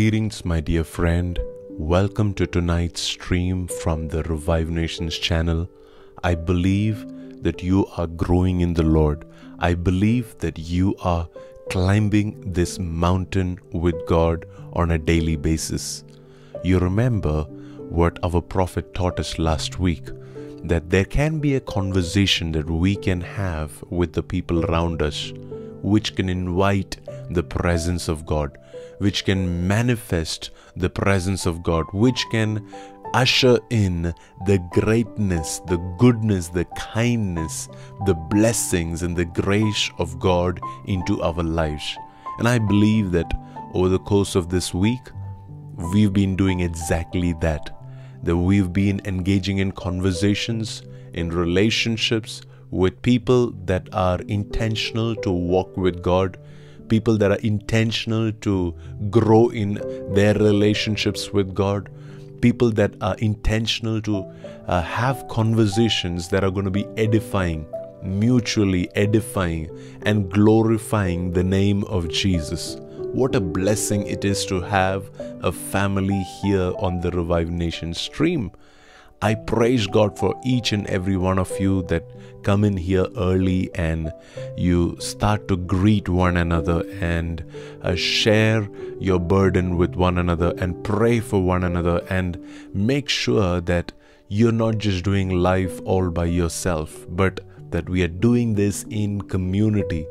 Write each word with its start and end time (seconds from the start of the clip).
Greetings, 0.00 0.46
my 0.46 0.60
dear 0.60 0.82
friend. 0.82 1.38
Welcome 1.68 2.32
to 2.36 2.46
tonight's 2.46 3.02
stream 3.02 3.66
from 3.66 4.08
the 4.08 4.22
Revive 4.22 4.70
Nations 4.70 5.18
channel. 5.18 5.68
I 6.24 6.34
believe 6.36 7.04
that 7.42 7.62
you 7.62 7.84
are 7.98 8.06
growing 8.06 8.62
in 8.62 8.72
the 8.72 8.82
Lord. 8.82 9.26
I 9.58 9.74
believe 9.74 10.38
that 10.38 10.58
you 10.58 10.96
are 11.02 11.28
climbing 11.68 12.50
this 12.50 12.78
mountain 12.78 13.58
with 13.72 13.94
God 14.06 14.46
on 14.72 14.90
a 14.90 14.98
daily 14.98 15.36
basis. 15.36 16.02
You 16.64 16.78
remember 16.78 17.42
what 18.00 18.18
our 18.22 18.40
prophet 18.40 18.94
taught 18.94 19.20
us 19.20 19.38
last 19.38 19.78
week 19.78 20.06
that 20.64 20.88
there 20.88 21.04
can 21.04 21.40
be 21.40 21.56
a 21.56 21.60
conversation 21.76 22.52
that 22.52 22.70
we 22.70 22.96
can 22.96 23.20
have 23.20 23.84
with 23.90 24.14
the 24.14 24.22
people 24.22 24.64
around 24.64 25.02
us 25.02 25.34
which 25.82 26.14
can 26.16 26.30
invite 26.30 26.96
the 27.28 27.42
presence 27.42 28.08
of 28.08 28.24
God, 28.24 28.56
which 28.98 29.24
can 29.24 29.66
manifest 29.66 30.50
the 30.76 30.90
presence 30.90 31.46
of 31.46 31.62
God, 31.62 31.86
which 31.92 32.24
can 32.30 32.66
usher 33.12 33.58
in 33.70 34.14
the 34.46 34.58
greatness, 34.70 35.60
the 35.66 35.78
goodness, 35.98 36.48
the 36.48 36.64
kindness, 36.76 37.68
the 38.06 38.14
blessings, 38.14 39.02
and 39.02 39.16
the 39.16 39.24
grace 39.24 39.90
of 39.98 40.18
God 40.18 40.60
into 40.86 41.22
our 41.22 41.42
lives. 41.42 41.96
And 42.38 42.48
I 42.48 42.58
believe 42.58 43.10
that 43.12 43.32
over 43.74 43.88
the 43.88 43.98
course 43.98 44.34
of 44.34 44.48
this 44.48 44.72
week, 44.72 45.10
we've 45.92 46.12
been 46.12 46.36
doing 46.36 46.60
exactly 46.60 47.34
that. 47.40 47.76
That 48.22 48.36
we've 48.36 48.72
been 48.72 49.00
engaging 49.04 49.58
in 49.58 49.72
conversations, 49.72 50.82
in 51.14 51.30
relationships 51.30 52.42
with 52.70 53.02
people 53.02 53.50
that 53.64 53.88
are 53.92 54.20
intentional 54.22 55.16
to 55.16 55.30
walk 55.30 55.76
with 55.76 56.02
God, 56.02 56.38
people 56.90 57.16
that 57.16 57.30
are 57.30 57.38
intentional 57.38 58.30
to 58.32 58.74
grow 59.08 59.48
in 59.48 59.74
their 60.14 60.34
relationships 60.34 61.32
with 61.32 61.54
God, 61.54 61.88
people 62.42 62.70
that 62.72 62.94
are 63.00 63.16
intentional 63.18 64.02
to 64.02 64.24
uh, 64.66 64.82
have 64.82 65.26
conversations 65.28 66.28
that 66.28 66.44
are 66.44 66.50
going 66.50 66.64
to 66.66 66.70
be 66.70 66.86
edifying, 66.96 67.64
mutually 68.02 68.90
edifying, 68.94 69.70
and 70.02 70.30
glorifying 70.30 71.32
the 71.32 71.44
name 71.44 71.84
of 71.84 72.08
Jesus. 72.08 72.76
What 73.12 73.34
a 73.34 73.40
blessing 73.40 74.06
it 74.06 74.24
is 74.24 74.44
to 74.46 74.60
have 74.60 75.10
a 75.42 75.50
family 75.50 76.22
here 76.42 76.72
on 76.78 77.00
the 77.00 77.10
Revive 77.10 77.50
Nation 77.50 77.94
stream. 77.94 78.52
I 79.22 79.34
praise 79.34 79.86
God 79.86 80.18
for 80.18 80.34
each 80.46 80.72
and 80.72 80.86
every 80.86 81.18
one 81.18 81.38
of 81.38 81.52
you 81.60 81.82
that 81.84 82.04
come 82.42 82.64
in 82.64 82.78
here 82.78 83.06
early 83.18 83.70
and 83.74 84.10
you 84.56 84.96
start 84.98 85.46
to 85.48 85.58
greet 85.58 86.08
one 86.08 86.38
another 86.38 86.82
and 87.00 87.44
uh, 87.82 87.96
share 87.96 88.66
your 88.98 89.20
burden 89.20 89.76
with 89.76 89.94
one 89.94 90.16
another 90.16 90.54
and 90.56 90.82
pray 90.84 91.20
for 91.20 91.42
one 91.42 91.64
another 91.64 91.98
and 92.08 92.42
make 92.72 93.10
sure 93.10 93.60
that 93.60 93.92
you're 94.28 94.52
not 94.52 94.78
just 94.78 95.04
doing 95.04 95.28
life 95.28 95.82
all 95.84 96.08
by 96.08 96.24
yourself, 96.24 97.04
but 97.10 97.40
that 97.72 97.90
we 97.90 98.02
are 98.02 98.08
doing 98.08 98.54
this 98.54 98.86
in 98.88 99.20
community. 99.20 100.06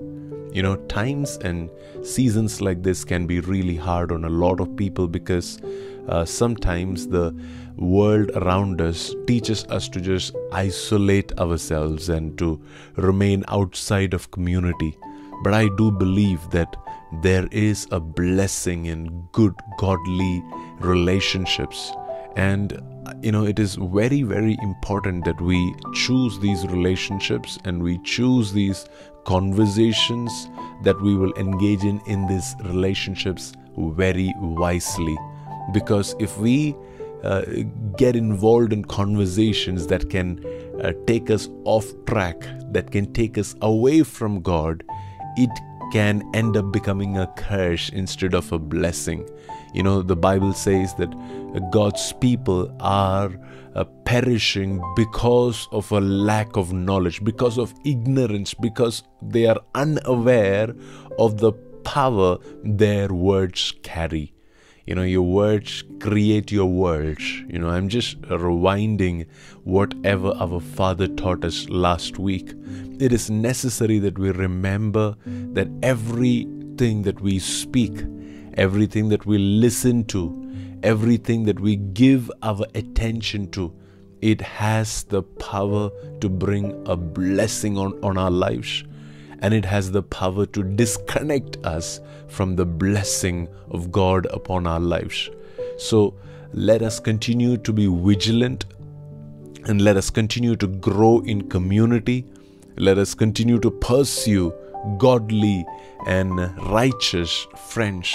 You 0.51 0.61
know, 0.61 0.75
times 0.87 1.37
and 1.37 1.69
seasons 2.03 2.61
like 2.61 2.83
this 2.83 3.03
can 3.03 3.25
be 3.25 3.39
really 3.39 3.75
hard 3.75 4.11
on 4.11 4.25
a 4.25 4.29
lot 4.29 4.59
of 4.59 4.75
people 4.75 5.07
because 5.07 5.59
uh, 6.07 6.25
sometimes 6.25 7.07
the 7.07 7.35
world 7.75 8.31
around 8.35 8.81
us 8.81 9.15
teaches 9.27 9.63
us 9.65 9.87
to 9.89 10.01
just 10.01 10.35
isolate 10.51 11.37
ourselves 11.39 12.09
and 12.09 12.37
to 12.37 12.61
remain 12.95 13.43
outside 13.47 14.13
of 14.13 14.31
community. 14.31 14.97
But 15.43 15.53
I 15.53 15.69
do 15.77 15.91
believe 15.91 16.49
that 16.51 16.75
there 17.21 17.47
is 17.51 17.87
a 17.91 17.99
blessing 17.99 18.85
in 18.85 19.27
good, 19.31 19.53
godly 19.77 20.43
relationships. 20.79 21.91
And, 22.35 22.81
you 23.21 23.31
know, 23.31 23.45
it 23.45 23.57
is 23.57 23.75
very, 23.75 24.23
very 24.23 24.57
important 24.61 25.25
that 25.25 25.39
we 25.41 25.75
choose 25.93 26.39
these 26.39 26.67
relationships 26.67 27.57
and 27.63 27.81
we 27.81 27.97
choose 27.99 28.51
these 28.53 28.85
conversations 29.25 30.49
that 30.83 31.01
we 31.01 31.15
will 31.15 31.33
engage 31.33 31.83
in 31.83 32.01
in 32.07 32.27
these 32.27 32.55
relationships 32.63 33.53
very 33.77 34.33
wisely. 34.39 35.17
Because 35.71 36.15
if 36.19 36.37
we 36.37 36.75
uh, 37.23 37.41
get 37.97 38.15
involved 38.15 38.73
in 38.73 38.85
conversations 38.85 39.87
that 39.87 40.09
can 40.09 40.43
uh, 40.81 40.93
take 41.05 41.29
us 41.29 41.49
off 41.65 41.85
track, 42.05 42.41
that 42.71 42.91
can 42.91 43.11
take 43.13 43.37
us 43.37 43.55
away 43.61 44.03
from 44.03 44.41
God, 44.41 44.83
it 45.37 45.49
can 45.91 46.23
end 46.33 46.55
up 46.55 46.71
becoming 46.71 47.17
a 47.17 47.27
curse 47.35 47.89
instead 47.89 48.33
of 48.33 48.51
a 48.51 48.59
blessing. 48.59 49.27
You 49.73 49.83
know, 49.83 50.01
the 50.01 50.15
Bible 50.15 50.53
says 50.53 50.93
that 50.95 51.09
God's 51.71 52.13
people 52.13 52.75
are 52.79 53.31
uh, 53.75 53.83
perishing 54.05 54.81
because 54.95 55.67
of 55.71 55.91
a 55.91 55.99
lack 55.99 56.55
of 56.57 56.73
knowledge, 56.73 57.23
because 57.23 57.57
of 57.57 57.73
ignorance, 57.85 58.53
because 58.53 59.03
they 59.21 59.45
are 59.45 59.59
unaware 59.75 60.73
of 61.17 61.37
the 61.37 61.51
power 61.83 62.37
their 62.63 63.09
words 63.09 63.73
carry 63.83 64.33
you 64.89 64.95
know 64.95 65.03
your 65.03 65.21
words 65.21 65.83
create 65.99 66.51
your 66.51 66.65
world 66.65 67.21
you 67.47 67.59
know 67.59 67.69
i'm 67.69 67.87
just 67.87 68.19
rewinding 68.21 69.23
whatever 69.63 70.33
our 70.39 70.59
father 70.59 71.07
taught 71.07 71.45
us 71.45 71.69
last 71.69 72.17
week. 72.17 72.53
It 72.99 73.13
is 73.13 73.29
necessary 73.29 73.99
that 73.99 74.17
we 74.17 74.31
remember 74.31 75.15
that 75.25 75.67
everything 75.83 77.03
that 77.03 77.21
we 77.21 77.37
speak 77.37 78.01
everything 78.55 79.09
that 79.09 79.27
we 79.27 79.37
listen 79.37 80.03
to 80.05 80.23
everything 80.81 81.45
that 81.45 81.59
we 81.59 81.75
give 81.75 82.31
our 82.41 82.65
attention 82.73 83.49
to 83.51 83.71
it 84.21 84.41
has 84.41 85.03
the 85.03 85.21
power 85.21 85.91
to 86.19 86.29
bring 86.29 86.71
a 86.87 86.95
blessing 86.95 87.77
on, 87.77 87.93
on 88.03 88.17
our 88.17 88.31
lives 88.31 88.83
and 89.41 89.53
it 89.53 89.65
has 89.65 89.91
the 89.91 90.03
power 90.03 90.45
to 90.45 90.63
disconnect 90.63 91.57
us 91.65 91.99
from 92.27 92.55
the 92.55 92.65
blessing 92.65 93.47
of 93.69 93.91
God 93.91 94.27
upon 94.31 94.67
our 94.67 94.79
lives. 94.79 95.29
So 95.77 96.13
let 96.53 96.81
us 96.81 96.99
continue 96.99 97.57
to 97.57 97.73
be 97.73 97.87
vigilant 97.87 98.65
and 99.65 99.81
let 99.81 99.97
us 99.97 100.09
continue 100.09 100.55
to 100.55 100.67
grow 100.67 101.19
in 101.21 101.49
community. 101.49 102.25
Let 102.77 102.97
us 102.97 103.13
continue 103.13 103.59
to 103.59 103.71
pursue 103.71 104.53
godly 104.97 105.65
and 106.07 106.39
righteous 106.69 107.47
friends. 107.69 108.13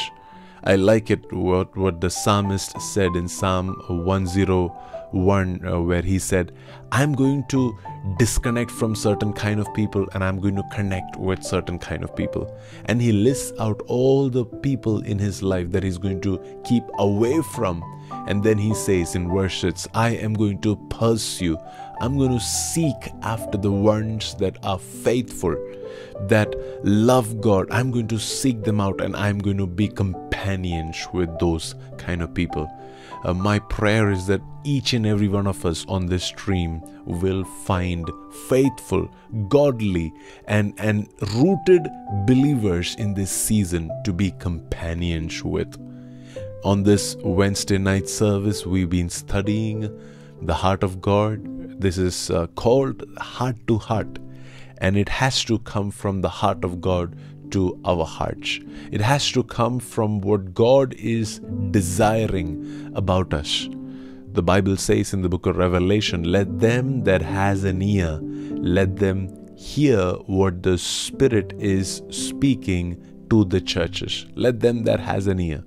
I 0.64 0.76
like 0.76 1.10
it 1.10 1.30
what, 1.32 1.76
what 1.76 2.00
the 2.00 2.08
psalmist 2.08 2.80
said 2.80 3.14
in 3.16 3.28
Psalm 3.28 3.74
101, 3.88 4.70
uh, 5.14 5.80
where 5.80 6.02
he 6.02 6.18
said, 6.18 6.52
I'm 6.92 7.14
going 7.14 7.44
to 7.48 7.78
disconnect 8.18 8.70
from 8.70 8.94
certain 8.94 9.32
kind 9.32 9.58
of 9.58 9.72
people 9.72 10.06
and 10.12 10.22
i'm 10.22 10.38
going 10.38 10.54
to 10.54 10.62
connect 10.74 11.16
with 11.16 11.42
certain 11.42 11.78
kind 11.78 12.04
of 12.04 12.14
people. 12.14 12.54
And 12.84 13.00
he 13.00 13.12
lists 13.12 13.52
out 13.58 13.80
all 13.86 14.28
the 14.28 14.44
people 14.44 15.00
in 15.02 15.18
his 15.18 15.42
life 15.42 15.70
that 15.70 15.82
he's 15.82 15.98
going 15.98 16.20
to 16.22 16.38
keep 16.64 16.84
away 16.98 17.40
from. 17.54 17.82
And 18.26 18.44
then 18.44 18.58
he 18.58 18.74
says 18.74 19.14
in 19.14 19.32
verse 19.32 19.54
6 19.56 19.88
i 19.94 20.10
am 20.10 20.34
going 20.34 20.60
to 20.60 20.76
pursue 20.88 21.58
i'm 22.00 22.16
going 22.18 22.30
to 22.30 22.40
seek 22.40 23.10
after 23.22 23.58
the 23.58 23.72
ones 23.72 24.34
that 24.34 24.56
are 24.62 24.78
faithful 24.78 25.56
that 26.28 26.54
love 26.84 27.40
god. 27.40 27.66
I'm 27.70 27.90
going 27.90 28.08
to 28.08 28.18
seek 28.18 28.62
them 28.62 28.80
out 28.80 29.00
and 29.00 29.16
i'm 29.16 29.38
going 29.38 29.56
to 29.56 29.66
be 29.66 29.88
companions 29.88 31.06
with 31.12 31.38
those 31.38 31.74
kind 31.98 32.22
of 32.22 32.34
people 32.34 32.70
uh, 33.24 33.32
my 33.32 33.58
prayer 33.58 34.10
is 34.10 34.26
that 34.26 34.42
each 34.64 34.92
and 34.92 35.06
every 35.06 35.28
one 35.28 35.46
of 35.46 35.64
us 35.64 35.84
on 35.88 36.06
this 36.06 36.24
stream 36.24 36.82
will 37.06 37.44
find 37.44 38.10
faithful, 38.48 39.10
godly, 39.48 40.12
and, 40.46 40.74
and 40.78 41.08
rooted 41.34 41.88
believers 42.26 42.94
in 42.96 43.14
this 43.14 43.30
season 43.30 43.90
to 44.04 44.12
be 44.12 44.30
companions 44.32 45.42
with. 45.42 45.78
On 46.64 46.82
this 46.82 47.16
Wednesday 47.22 47.78
night 47.78 48.08
service, 48.08 48.66
we've 48.66 48.90
been 48.90 49.10
studying 49.10 49.90
the 50.42 50.54
heart 50.54 50.82
of 50.82 51.00
God. 51.00 51.40
This 51.80 51.98
is 51.98 52.30
uh, 52.30 52.46
called 52.48 53.04
heart 53.18 53.56
to 53.68 53.78
heart, 53.78 54.18
and 54.78 54.96
it 54.96 55.08
has 55.08 55.44
to 55.44 55.58
come 55.60 55.90
from 55.90 56.20
the 56.20 56.28
heart 56.28 56.64
of 56.64 56.80
God 56.80 57.16
to 57.54 57.78
our 57.84 58.04
hearts. 58.04 58.60
It 58.90 59.00
has 59.00 59.30
to 59.32 59.42
come 59.42 59.78
from 59.78 60.20
what 60.20 60.54
God 60.54 60.94
is 60.94 61.40
desiring 61.70 62.92
about 62.94 63.32
us. 63.32 63.68
The 64.32 64.42
Bible 64.42 64.76
says 64.76 65.12
in 65.12 65.22
the 65.22 65.28
book 65.28 65.46
of 65.46 65.56
Revelation, 65.56 66.24
let 66.24 66.58
them 66.58 67.04
that 67.04 67.22
has 67.22 67.62
an 67.62 67.80
ear, 67.82 68.18
let 68.76 68.96
them 68.96 69.28
hear 69.56 70.12
what 70.26 70.62
the 70.64 70.76
Spirit 70.76 71.52
is 71.58 72.02
speaking 72.10 73.00
to 73.30 73.44
the 73.44 73.60
churches. 73.60 74.26
Let 74.34 74.60
them 74.60 74.82
that 74.84 74.98
has 74.98 75.28
an 75.28 75.40
ear. 75.40 75.62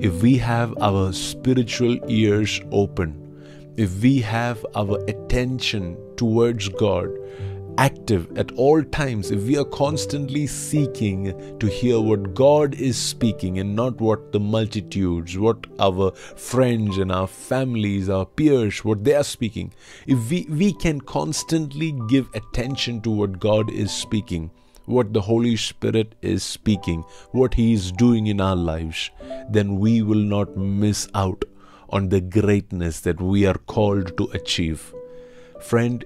If 0.00 0.22
we 0.22 0.36
have 0.38 0.74
our 0.80 1.12
spiritual 1.12 1.98
ears 2.10 2.60
open, 2.72 3.20
if 3.76 4.02
we 4.02 4.20
have 4.20 4.66
our 4.74 4.98
attention 5.06 5.96
towards 6.16 6.68
God, 6.70 7.08
active 7.78 8.36
at 8.38 8.52
all 8.52 8.82
times, 8.82 9.30
if 9.30 9.42
we 9.42 9.56
are 9.56 9.64
constantly 9.64 10.46
seeking 10.46 11.58
to 11.58 11.66
hear 11.66 12.00
what 12.00 12.34
God 12.34 12.74
is 12.74 12.96
speaking 12.96 13.58
and 13.58 13.74
not 13.74 14.00
what 14.00 14.32
the 14.32 14.40
multitudes, 14.40 15.38
what 15.38 15.66
our 15.78 16.12
friends 16.12 16.98
and 16.98 17.10
our 17.10 17.26
families, 17.26 18.08
our 18.08 18.26
peers, 18.26 18.84
what 18.84 19.04
they 19.04 19.14
are 19.14 19.24
speaking, 19.24 19.72
if 20.06 20.30
we, 20.30 20.46
we 20.48 20.72
can 20.72 21.00
constantly 21.00 21.92
give 22.08 22.28
attention 22.34 23.00
to 23.02 23.10
what 23.10 23.40
God 23.40 23.70
is 23.70 23.92
speaking, 23.92 24.50
what 24.86 25.12
the 25.12 25.22
Holy 25.22 25.56
Spirit 25.56 26.14
is 26.22 26.42
speaking, 26.42 27.02
what 27.32 27.54
He 27.54 27.72
is 27.72 27.92
doing 27.92 28.26
in 28.26 28.40
our 28.40 28.56
lives, 28.56 29.10
then 29.48 29.78
we 29.78 30.02
will 30.02 30.16
not 30.16 30.56
miss 30.56 31.08
out 31.14 31.44
on 31.90 32.08
the 32.08 32.20
greatness 32.20 33.00
that 33.00 33.20
we 33.20 33.46
are 33.46 33.58
called 33.66 34.16
to 34.16 34.24
achieve. 34.32 34.92
Friend, 35.60 36.04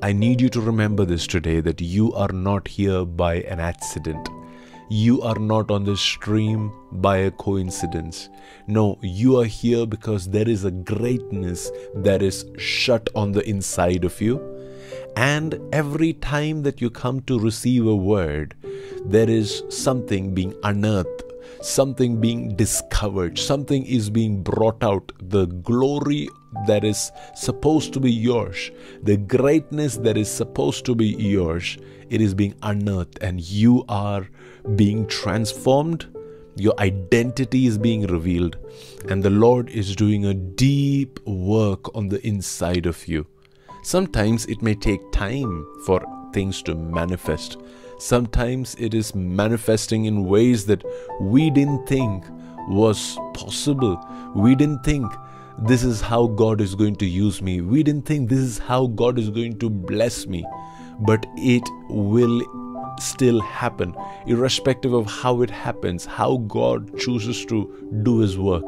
I 0.00 0.12
need 0.12 0.40
you 0.40 0.48
to 0.50 0.60
remember 0.60 1.04
this 1.04 1.26
today 1.26 1.58
that 1.60 1.80
you 1.80 2.12
are 2.12 2.30
not 2.30 2.68
here 2.68 3.04
by 3.04 3.40
an 3.54 3.58
accident. 3.58 4.28
You 4.88 5.20
are 5.22 5.38
not 5.40 5.72
on 5.72 5.82
this 5.82 6.00
stream 6.00 6.70
by 6.92 7.16
a 7.16 7.32
coincidence. 7.32 8.28
No, 8.68 9.00
you 9.02 9.40
are 9.40 9.44
here 9.44 9.86
because 9.86 10.28
there 10.28 10.48
is 10.48 10.64
a 10.64 10.70
greatness 10.70 11.72
that 11.96 12.22
is 12.22 12.44
shut 12.58 13.08
on 13.16 13.32
the 13.32 13.42
inside 13.48 14.04
of 14.04 14.20
you. 14.20 14.38
And 15.16 15.58
every 15.72 16.12
time 16.12 16.62
that 16.62 16.80
you 16.80 16.90
come 16.90 17.20
to 17.22 17.36
receive 17.36 17.84
a 17.84 17.96
word, 17.96 18.54
there 19.04 19.28
is 19.28 19.64
something 19.68 20.32
being 20.32 20.54
unearthed 20.62 21.24
something 21.60 22.20
being 22.20 22.54
discovered, 22.54 23.38
something 23.38 23.84
is 23.86 24.10
being 24.10 24.42
brought 24.42 24.82
out. 24.82 25.12
The 25.20 25.46
glory 25.46 26.28
that 26.66 26.84
is 26.84 27.12
supposed 27.34 27.92
to 27.92 28.00
be 28.00 28.10
yours, 28.10 28.70
the 29.02 29.16
greatness 29.16 29.96
that 29.98 30.16
is 30.16 30.30
supposed 30.30 30.84
to 30.86 30.94
be 30.94 31.06
yours, 31.06 31.76
it 32.08 32.20
is 32.20 32.34
being 32.34 32.54
unearthed, 32.62 33.18
and 33.20 33.40
you 33.40 33.84
are 33.88 34.28
being 34.76 35.06
transformed. 35.06 36.06
Your 36.56 36.74
identity 36.80 37.66
is 37.66 37.78
being 37.78 38.06
revealed, 38.06 38.56
and 39.08 39.22
the 39.22 39.30
Lord 39.30 39.68
is 39.70 39.94
doing 39.94 40.24
a 40.24 40.34
deep 40.34 41.20
work 41.26 41.94
on 41.94 42.08
the 42.08 42.26
inside 42.26 42.86
of 42.86 43.06
you. 43.06 43.26
Sometimes 43.82 44.46
it 44.46 44.60
may 44.62 44.74
take 44.74 45.00
time 45.12 45.66
for 45.86 46.02
things 46.32 46.62
to 46.62 46.74
manifest. 46.74 47.58
Sometimes 47.98 48.74
it 48.78 48.94
is 48.94 49.14
manifesting 49.14 50.06
in 50.06 50.24
ways 50.24 50.66
that 50.66 50.84
we 51.20 51.50
didn't 51.50 51.86
think 51.86 52.24
was 52.68 53.16
possible. 53.34 53.98
We 54.34 54.54
didn't 54.54 54.84
think 54.84 55.10
this 55.62 55.82
is 55.82 56.00
how 56.00 56.28
God 56.28 56.60
is 56.60 56.74
going 56.74 56.96
to 56.96 57.06
use 57.06 57.42
me. 57.42 57.60
We 57.60 57.82
didn't 57.82 58.06
think 58.06 58.28
this 58.28 58.38
is 58.38 58.58
how 58.58 58.86
God 58.86 59.18
is 59.18 59.28
going 59.30 59.58
to 59.58 59.68
bless 59.68 60.26
me. 60.26 60.44
But 61.00 61.26
it 61.36 61.62
will 61.88 62.42
still 63.00 63.40
happen, 63.40 63.94
irrespective 64.26 64.92
of 64.92 65.06
how 65.06 65.42
it 65.42 65.50
happens, 65.50 66.04
how 66.04 66.38
God 66.48 66.98
chooses 66.98 67.44
to 67.46 68.00
do 68.02 68.18
His 68.18 68.38
work. 68.38 68.64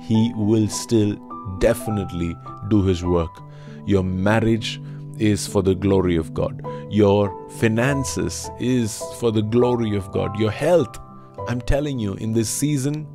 He 0.00 0.32
will 0.36 0.68
still 0.68 1.16
definitely 1.58 2.34
do 2.68 2.82
His 2.82 3.04
work. 3.04 3.42
Your 3.86 4.02
marriage 4.02 4.80
is 5.18 5.46
for 5.46 5.62
the 5.62 5.74
glory 5.74 6.16
of 6.16 6.34
God. 6.34 6.60
Your 6.90 7.48
finances 7.50 8.50
is 8.58 9.02
for 9.18 9.30
the 9.30 9.42
glory 9.42 9.96
of 9.96 10.10
God. 10.10 10.38
Your 10.38 10.50
health, 10.50 10.98
I'm 11.48 11.60
telling 11.60 11.98
you, 11.98 12.14
in 12.14 12.32
this 12.32 12.48
season, 12.48 13.06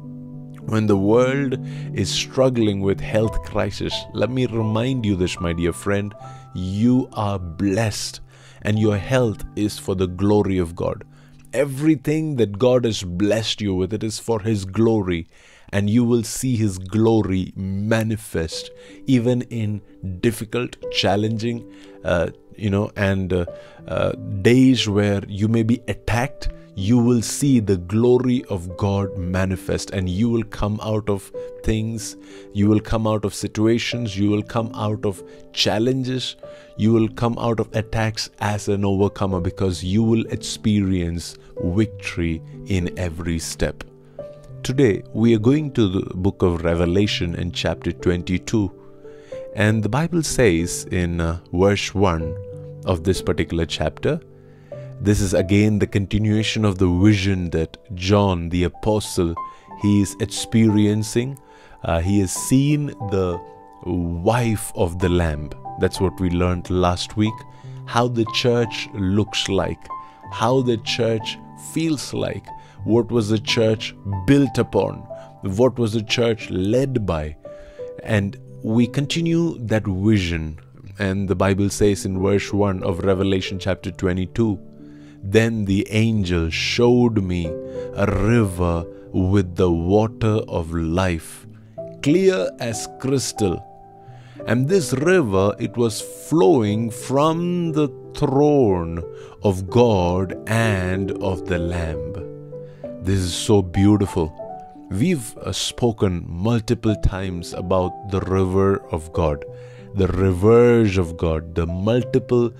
when 0.70 0.86
the 0.86 0.98
world 0.98 1.58
is 1.96 2.10
struggling 2.10 2.82
with 2.82 3.00
health 3.00 3.42
crisis, 3.44 3.94
let 4.14 4.30
me 4.30 4.46
remind 4.46 5.06
you 5.06 5.16
this, 5.16 5.40
my 5.40 5.52
dear 5.52 5.74
friend, 5.74 6.14
you 6.54 7.10
are 7.14 7.40
blessed 7.40 8.22
and 8.62 8.78
your 8.78 8.98
health 8.98 9.44
is 9.56 9.80
for 9.80 9.96
the 9.96 10.08
glory 10.08 10.58
of 10.58 10.76
God. 10.76 11.04
Everything 11.54 12.36
that 12.36 12.60
God 12.60 12.86
has 12.86 13.02
blessed 13.04 13.62
you 13.62 13.74
with, 13.74 13.94
it 13.94 14.04
is 14.04 14.20
for 14.20 14.42
His 14.42 14.66
glory 14.66 15.28
and 15.72 15.90
you 15.90 16.04
will 16.04 16.24
see 16.24 16.56
His 16.56 16.78
glory 16.78 17.52
manifest 17.56 18.72
even 19.08 19.42
in 19.44 19.82
difficult, 20.20 20.78
challenging, 20.92 21.72
uh, 22.04 22.30
you 22.56 22.70
know, 22.70 22.92
and 22.96 23.34
uh, 23.34 23.46
uh, 23.88 24.12
days 24.42 24.88
where 24.88 25.24
you 25.28 25.48
may 25.48 25.64
be 25.64 25.82
attacked. 25.88 26.50
You 26.76 26.98
will 26.98 27.22
see 27.22 27.60
the 27.60 27.78
glory 27.78 28.44
of 28.46 28.78
God 28.78 29.18
manifest, 29.18 29.92
and 29.92 30.10
you 30.10 30.30
will 30.30 30.44
come 30.44 30.80
out 30.82 31.10
of 31.10 31.32
things, 31.64 32.16
you 32.54 32.68
will 32.68 32.80
come 32.80 33.06
out 33.06 33.26
of 33.26 33.34
situations, 33.34 34.18
you 34.18 34.30
will 34.30 34.44
come 34.44 34.72
out 34.76 35.06
of 35.06 35.24
challenges, 35.54 36.36
you 36.78 36.94
will 36.94 37.10
come 37.10 37.38
out 37.38 37.60
of 37.60 37.76
attacks 37.76 38.30
as 38.40 38.70
an 38.70 38.86
overcomer 38.86 39.42
because 39.42 39.84
you 39.84 40.04
will 40.04 40.26
experience 40.28 41.38
victory 41.62 42.42
in 42.68 42.98
every 42.98 43.40
step. 43.40 43.84
Today, 44.64 45.04
we 45.14 45.34
are 45.36 45.40
going 45.40 45.72
to 45.74 45.88
the 45.88 46.14
book 46.16 46.42
of 46.42 46.64
Revelation 46.64 47.36
in 47.36 47.52
chapter 47.52 47.92
22. 47.92 48.72
And 49.56 49.82
the 49.82 49.90
Bible 49.90 50.22
says 50.22 50.86
in 50.92 51.20
uh, 51.22 51.40
verse 51.52 51.96
1 51.96 52.36
of 52.86 53.04
this 53.04 53.22
particular 53.22 53.66
chapter, 53.66 54.20
this 55.02 55.22
is 55.22 55.34
again 55.34 55.80
the 55.80 55.88
continuation 55.88 56.66
of 56.66 56.78
the 56.78 56.88
vision 56.88 57.50
that 57.52 57.78
John 57.96 58.50
the 58.50 58.64
apostle 58.66 59.34
he 59.82 60.02
is 60.02 60.16
experiencing. 60.20 61.40
Uh, 61.84 62.02
he 62.02 62.20
has 62.20 62.34
seen 62.34 62.88
the 62.88 63.40
wife 63.86 64.72
of 64.76 65.00
the 65.00 65.08
lamb. 65.08 65.52
That's 65.80 66.02
what 66.02 66.20
we 66.20 66.30
learned 66.30 66.70
last 66.70 67.16
week. 67.16 67.34
How 67.86 68.10
the 68.10 68.26
church 68.34 68.90
looks 68.94 69.48
like, 69.48 69.80
how 70.32 70.62
the 70.62 70.78
church 70.78 71.38
feels 71.72 72.14
like, 72.14 72.46
what 72.84 73.10
was 73.10 73.30
the 73.30 73.40
church 73.40 73.96
built 74.28 74.58
upon? 74.58 74.98
What 75.42 75.80
was 75.80 75.94
the 75.94 76.04
church 76.04 76.50
led 76.50 77.06
by? 77.06 77.38
And 78.04 78.38
we 78.62 78.86
continue 78.86 79.58
that 79.60 79.88
vision. 79.88 80.60
And 81.00 81.30
the 81.30 81.36
Bible 81.36 81.70
says 81.70 82.06
in 82.06 82.22
verse 82.22 82.52
1 82.52 82.84
of 82.84 83.00
Revelation 83.00 83.58
chapter 83.58 83.92
22 83.92 84.69
Then 85.24 85.66
the 85.66 85.86
angel 85.90 86.50
showed 86.50 87.24
me 87.24 87.48
a 87.96 88.06
river 88.06 88.86
with 89.12 89.56
the 89.56 89.72
water 89.72 90.40
of 90.48 90.74
life, 90.74 91.46
clear 92.02 92.50
as 92.60 92.88
crystal. 93.00 93.66
And 94.48 94.68
this 94.68 94.94
river, 94.94 95.54
it 95.60 95.76
was 95.76 96.02
flowing 96.02 96.90
from 96.90 97.74
the 97.74 97.90
throne 98.16 99.04
of 99.44 99.70
God 99.70 100.38
and 100.48 101.12
of 101.22 101.46
the 101.46 101.60
Lamb. 101.60 102.14
This 103.04 103.20
is 103.20 103.34
so 103.34 103.62
beautiful. 103.62 104.34
We've 104.90 105.38
uh, 105.38 105.52
spoken 105.52 106.26
multiple 106.28 106.96
times 106.96 107.54
about 107.54 108.10
the 108.12 108.22
river 108.22 108.82
of 108.92 109.14
God, 109.14 109.46
the 109.94 110.08
rivers 110.08 110.98
of 110.98 111.16
God, 111.18 111.54
the 111.56 111.68
multiple 111.68 112.52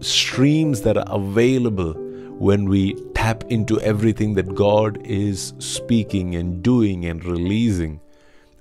streams 0.00 0.82
that 0.82 0.96
are 0.96 1.06
available 1.08 1.94
when 2.38 2.68
we 2.68 2.94
tap 3.14 3.44
into 3.48 3.80
everything 3.80 4.34
that 4.34 4.54
God 4.54 4.98
is 5.04 5.54
speaking 5.58 6.34
and 6.34 6.62
doing 6.62 7.04
and 7.04 7.24
releasing. 7.24 8.00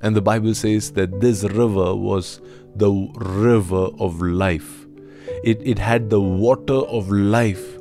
And 0.01 0.15
the 0.15 0.21
Bible 0.21 0.53
says 0.53 0.91
that 0.93 1.21
this 1.21 1.43
river 1.43 1.95
was 1.95 2.41
the 2.75 2.91
river 3.15 3.89
of 3.99 4.21
life. 4.21 4.85
It, 5.43 5.61
it 5.65 5.79
had 5.79 6.09
the 6.09 6.21
water 6.21 6.73
of 6.73 7.09
life 7.09 7.77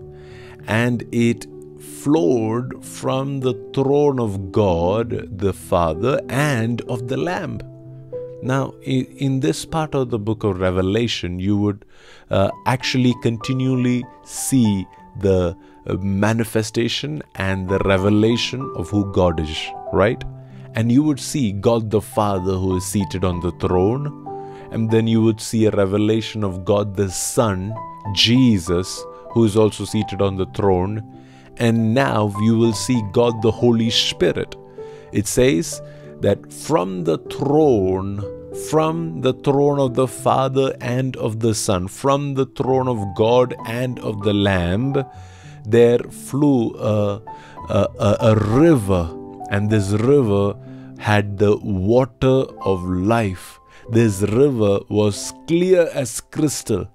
and 0.67 1.05
it 1.13 1.47
flowed 1.81 2.85
from 2.85 3.41
the 3.41 3.55
throne 3.75 4.19
of 4.19 4.53
God 4.53 5.39
the 5.39 5.53
Father 5.53 6.21
and 6.29 6.81
of 6.83 7.09
the 7.09 7.17
Lamb. 7.17 7.61
Now, 8.43 8.75
in 8.83 9.39
this 9.39 9.65
part 9.65 9.95
of 9.95 10.11
the 10.11 10.19
book 10.19 10.43
of 10.43 10.61
Revelation, 10.61 11.39
you 11.39 11.57
would 11.59 11.85
uh, 12.29 12.51
actually 12.67 13.15
continually 13.23 14.05
see 14.25 14.85
the 15.21 15.57
uh, 15.87 15.95
manifestation 15.95 17.23
and 17.37 17.69
the 17.69 17.79
revelation 17.85 18.69
of 18.77 18.91
who 18.91 19.13
God 19.13 19.39
is, 19.39 19.57
right? 19.93 20.23
And 20.75 20.91
you 20.91 21.05
would 21.05 21.21
see 21.21 21.53
God 21.53 21.91
the 21.91 22.01
Father 22.01 22.55
who 22.55 22.77
is 22.79 22.85
seated 22.85 23.25
on 23.25 23.39
the 23.41 23.53
throne, 23.53 24.07
and 24.73 24.91
then 24.91 25.07
you 25.07 25.23
would 25.23 25.41
see 25.41 25.67
a 25.67 25.71
revelation 25.71 26.43
of 26.43 26.65
God 26.65 26.97
the 26.97 27.11
Son, 27.11 27.73
Jesus, 28.13 29.05
who 29.31 29.45
is 29.45 29.57
also 29.57 29.85
seated 29.85 30.21
on 30.21 30.37
the 30.37 30.47
throne, 30.47 31.01
and 31.59 31.95
now 31.95 32.35
you 32.41 32.59
will 32.59 32.73
see 32.73 33.01
God 33.13 33.41
the 33.41 33.53
Holy 33.53 33.91
Spirit. 33.91 34.57
It 35.13 35.29
says 35.29 35.81
that 36.23 36.53
from 36.53 37.05
the 37.05 37.19
throne, 37.19 38.23
from 38.71 39.21
the 39.21 39.33
throne 39.33 39.79
of 39.79 39.95
the 39.95 40.09
Father 40.09 40.75
and 40.81 41.17
of 41.17 41.41
the 41.41 41.55
Son, 41.55 41.89
from 41.89 42.35
the 42.35 42.47
throne 42.47 42.89
of 42.89 42.99
God 43.17 43.55
and 43.67 43.99
of 43.99 44.23
the 44.23 44.33
Lamb, 44.33 45.05
there 45.67 45.99
flew 45.99 46.75
a, 46.75 47.21
a, 47.69 48.17
a, 48.21 48.35
river, 48.37 49.11
and 49.51 49.69
this 49.69 49.91
river 49.91 50.55
had 50.99 51.39
the 51.39 51.57
water 51.59 52.45
of 52.63 52.85
life. 52.85 53.59
This 53.91 54.23
river 54.23 54.81
was 54.89 55.35
clear 55.47 55.89
as 55.93 56.21
crystal 56.21 56.89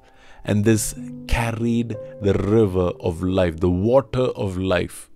and 0.47 0.63
this 0.63 0.95
carried 1.27 1.97
the 2.21 2.33
river 2.33 2.91
of 3.01 3.21
life, 3.21 3.59
the 3.59 3.69
water 3.69 4.29
of 4.43 4.57
life. 4.57 5.09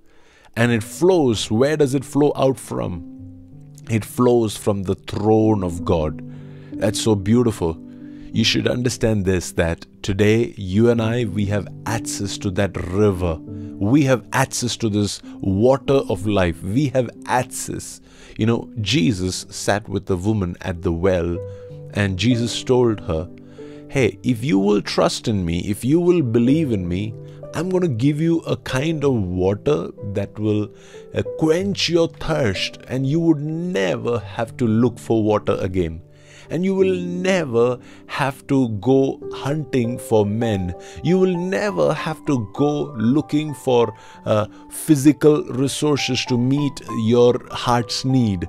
And 0.58 0.74
it 0.74 0.84
flows. 0.84 1.50
Where 1.50 1.78
does 1.78 1.96
it 1.96 2.04
flow 2.04 2.34
out 2.36 2.60
from? 2.60 3.11
It 3.92 4.06
flows 4.06 4.56
from 4.56 4.84
the 4.84 4.96
throne 4.96 5.66
of 5.66 5.84
God. 5.84 6.22
That's 6.80 7.02
so 7.02 7.14
beautiful. 7.14 7.78
You 8.32 8.46
should 8.46 8.66
understand 8.66 9.26
this 9.26 9.52
that 9.54 9.86
today 10.02 10.54
you 10.56 10.90
and 10.90 11.02
I, 11.02 11.26
we 11.26 11.46
have 11.48 11.68
access 11.86 12.38
to 12.38 12.52
that 12.52 12.78
river. 12.78 13.36
We 13.36 14.04
have 14.04 14.26
access 14.32 14.78
to 14.78 14.88
this 14.88 15.22
water 15.42 16.00
of 16.08 16.26
life. 16.26 16.64
We 16.64 16.88
have 16.96 17.10
access. 17.26 18.00
You 18.38 18.46
know, 18.46 18.70
Jesus 18.80 19.46
sat 19.50 19.90
with 19.90 20.06
the 20.06 20.16
woman 20.16 20.56
at 20.62 20.84
the 20.84 20.94
well, 20.94 21.38
and 21.94 22.18
Jesus 22.18 22.64
told 22.64 23.02
her, 23.02 23.30
Hey, 23.90 24.18
if 24.24 24.42
you 24.42 24.58
will 24.58 24.82
trust 24.82 25.28
in 25.28 25.44
me, 25.44 25.70
if 25.70 25.84
you 25.84 26.00
will 26.00 26.22
believe 26.22 26.72
in 26.72 26.88
me, 26.88 27.14
I'm 27.54 27.70
going 27.70 27.84
to 27.84 27.90
give 27.90 28.22
you 28.22 28.40
a 28.42 28.56
kind 28.58 29.04
of 29.04 29.14
water 29.14 29.90
that 30.14 30.40
will 30.40 30.70
uh, 31.14 31.24
quench 31.38 31.90
your 31.90 32.08
thirst, 32.08 32.80
and 32.88 33.06
you 33.06 33.20
would 33.20 33.40
never 33.40 34.20
have 34.20 34.56
to 34.58 34.68
look 34.68 34.98
for 34.98 35.24
water 35.24 35.58
again 35.60 36.02
and 36.52 36.66
you 36.66 36.76
will 36.76 36.94
never 36.94 37.80
have 38.08 38.46
to 38.48 38.70
go 38.80 39.20
hunting 39.34 39.98
for 39.98 40.26
men. 40.26 40.76
You 41.02 41.18
will 41.18 41.36
never 41.36 41.94
have 41.94 42.24
to 42.26 42.48
go 42.54 42.94
looking 42.98 43.54
for 43.54 43.96
uh, 44.26 44.48
physical 44.70 45.44
resources 45.46 46.26
to 46.26 46.38
meet 46.38 46.82
your 47.06 47.42
heart's 47.52 48.04
need. 48.04 48.48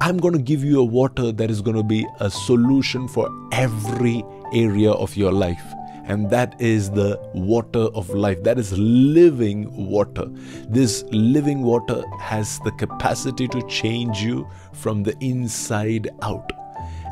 I'm 0.00 0.18
going 0.18 0.34
to 0.34 0.42
give 0.42 0.62
you 0.62 0.80
a 0.80 0.84
water 0.84 1.32
that 1.32 1.50
is 1.50 1.62
going 1.62 1.76
to 1.78 1.82
be 1.82 2.06
a 2.20 2.30
solution 2.30 3.08
for 3.08 3.30
every 3.50 4.22
area 4.52 4.92
of 4.92 5.16
your 5.16 5.32
life 5.32 5.77
and 6.08 6.30
that 6.30 6.60
is 6.60 6.90
the 6.90 7.20
water 7.34 7.86
of 7.94 8.08
life. 8.10 8.42
That 8.42 8.58
is 8.58 8.76
living 8.76 9.70
water. 9.90 10.26
This 10.68 11.04
living 11.10 11.62
water 11.62 12.02
has 12.18 12.58
the 12.64 12.72
capacity 12.72 13.46
to 13.48 13.62
change 13.68 14.22
you 14.22 14.48
from 14.72 15.02
the 15.02 15.16
inside 15.20 16.08
out. 16.22 16.50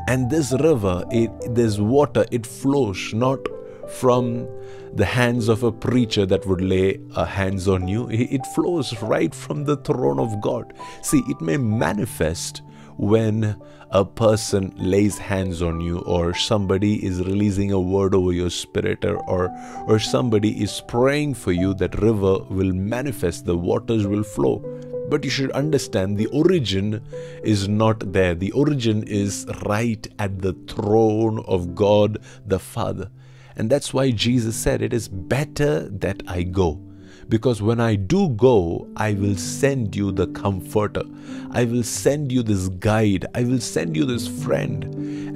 And 0.07 0.29
this 0.29 0.51
river, 0.61 1.05
it, 1.11 1.31
this 1.53 1.77
water, 1.77 2.25
it 2.31 2.45
flows 2.45 3.13
not 3.13 3.39
from 3.87 4.47
the 4.93 5.05
hands 5.05 5.47
of 5.47 5.63
a 5.63 5.71
preacher 5.71 6.25
that 6.25 6.45
would 6.47 6.61
lay 6.61 6.99
hands 7.15 7.67
on 7.67 7.87
you. 7.87 8.09
It 8.09 8.45
flows 8.47 8.99
right 9.01 9.33
from 9.33 9.65
the 9.65 9.77
throne 9.77 10.19
of 10.19 10.41
God. 10.41 10.73
See, 11.03 11.23
it 11.27 11.39
may 11.39 11.57
manifest 11.57 12.63
when 12.97 13.55
a 13.91 14.03
person 14.03 14.73
lays 14.75 15.17
hands 15.17 15.61
on 15.61 15.79
you 15.79 15.99
or 15.99 16.33
somebody 16.33 17.05
is 17.05 17.19
releasing 17.19 17.71
a 17.71 17.79
word 17.79 18.13
over 18.13 18.33
your 18.33 18.49
spirit 18.49 19.05
or, 19.05 19.49
or, 19.87 19.99
somebody 19.99 20.61
is 20.61 20.81
praying 20.87 21.33
for 21.33 21.51
you 21.51 21.73
that 21.75 21.99
river 22.01 22.39
will 22.49 22.73
manifest 22.73 23.45
the 23.45 23.55
waters 23.55 24.05
will 24.05 24.23
flow 24.23 24.61
but 25.09 25.23
you 25.23 25.29
should 25.29 25.51
understand 25.51 26.17
the 26.17 26.27
origin 26.27 27.01
is 27.43 27.67
not 27.67 28.11
there. 28.11 28.35
The 28.35 28.51
origin 28.51 29.03
is 29.03 29.47
right 29.65 30.05
at 30.19 30.41
the 30.41 30.53
throne 30.67 31.43
of 31.47 31.75
God 31.75 32.19
the 32.45 32.59
Father. 32.59 33.09
And 33.55 33.69
that's 33.69 33.93
why 33.93 34.11
Jesus 34.11 34.55
said, 34.55 34.81
It 34.81 34.93
is 34.93 35.07
better 35.07 35.87
that 35.89 36.21
I 36.27 36.43
go. 36.43 36.86
Because 37.29 37.61
when 37.61 37.79
I 37.79 37.95
do 37.95 38.29
go, 38.29 38.87
I 38.95 39.13
will 39.13 39.35
send 39.35 39.95
you 39.95 40.11
the 40.11 40.27
comforter. 40.27 41.03
I 41.51 41.65
will 41.65 41.83
send 41.83 42.31
you 42.31 42.41
this 42.41 42.69
guide. 42.69 43.25
I 43.35 43.43
will 43.43 43.59
send 43.59 43.97
you 43.97 44.05
this 44.05 44.27
friend. 44.27 44.85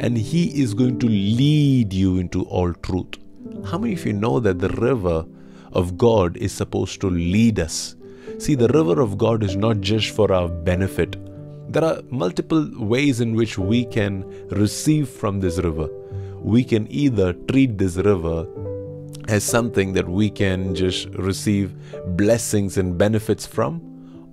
And 0.02 0.18
he 0.18 0.62
is 0.62 0.74
going 0.74 1.00
to 1.00 1.08
lead 1.08 1.92
you 1.94 2.18
into 2.18 2.44
all 2.44 2.74
truth. 2.74 3.18
How 3.66 3.78
many 3.78 3.94
of 3.94 4.06
you 4.06 4.14
know 4.14 4.40
that 4.40 4.60
the 4.60 4.70
river 4.70 5.26
of 5.74 5.98
God 5.98 6.38
is 6.38 6.54
supposed 6.54 7.02
to 7.02 7.10
lead 7.10 7.60
us? 7.60 7.96
See, 8.40 8.56
the 8.56 8.70
river 8.70 9.02
of 9.02 9.18
God 9.18 9.44
is 9.44 9.56
not 9.56 9.82
just 9.82 10.10
for 10.16 10.32
our 10.32 10.48
benefit. 10.48 11.18
There 11.72 11.84
are 11.84 12.02
multiple 12.10 12.70
ways 12.78 13.22
in 13.22 13.36
which 13.36 13.58
we 13.58 13.86
can 13.86 14.26
receive 14.50 15.10
from 15.10 15.40
this 15.40 15.58
river. 15.58 15.90
We 16.42 16.64
can 16.64 16.88
either 16.90 17.34
treat 17.34 17.78
this 17.78 17.98
river 17.98 18.48
as 19.28 19.44
something 19.44 19.94
that 19.94 20.08
we 20.08 20.30
can 20.30 20.74
just 20.75 21.10
receive 21.10 21.75
blessings 22.18 22.78
and 22.78 22.98
benefits 22.98 23.46
from, 23.46 23.82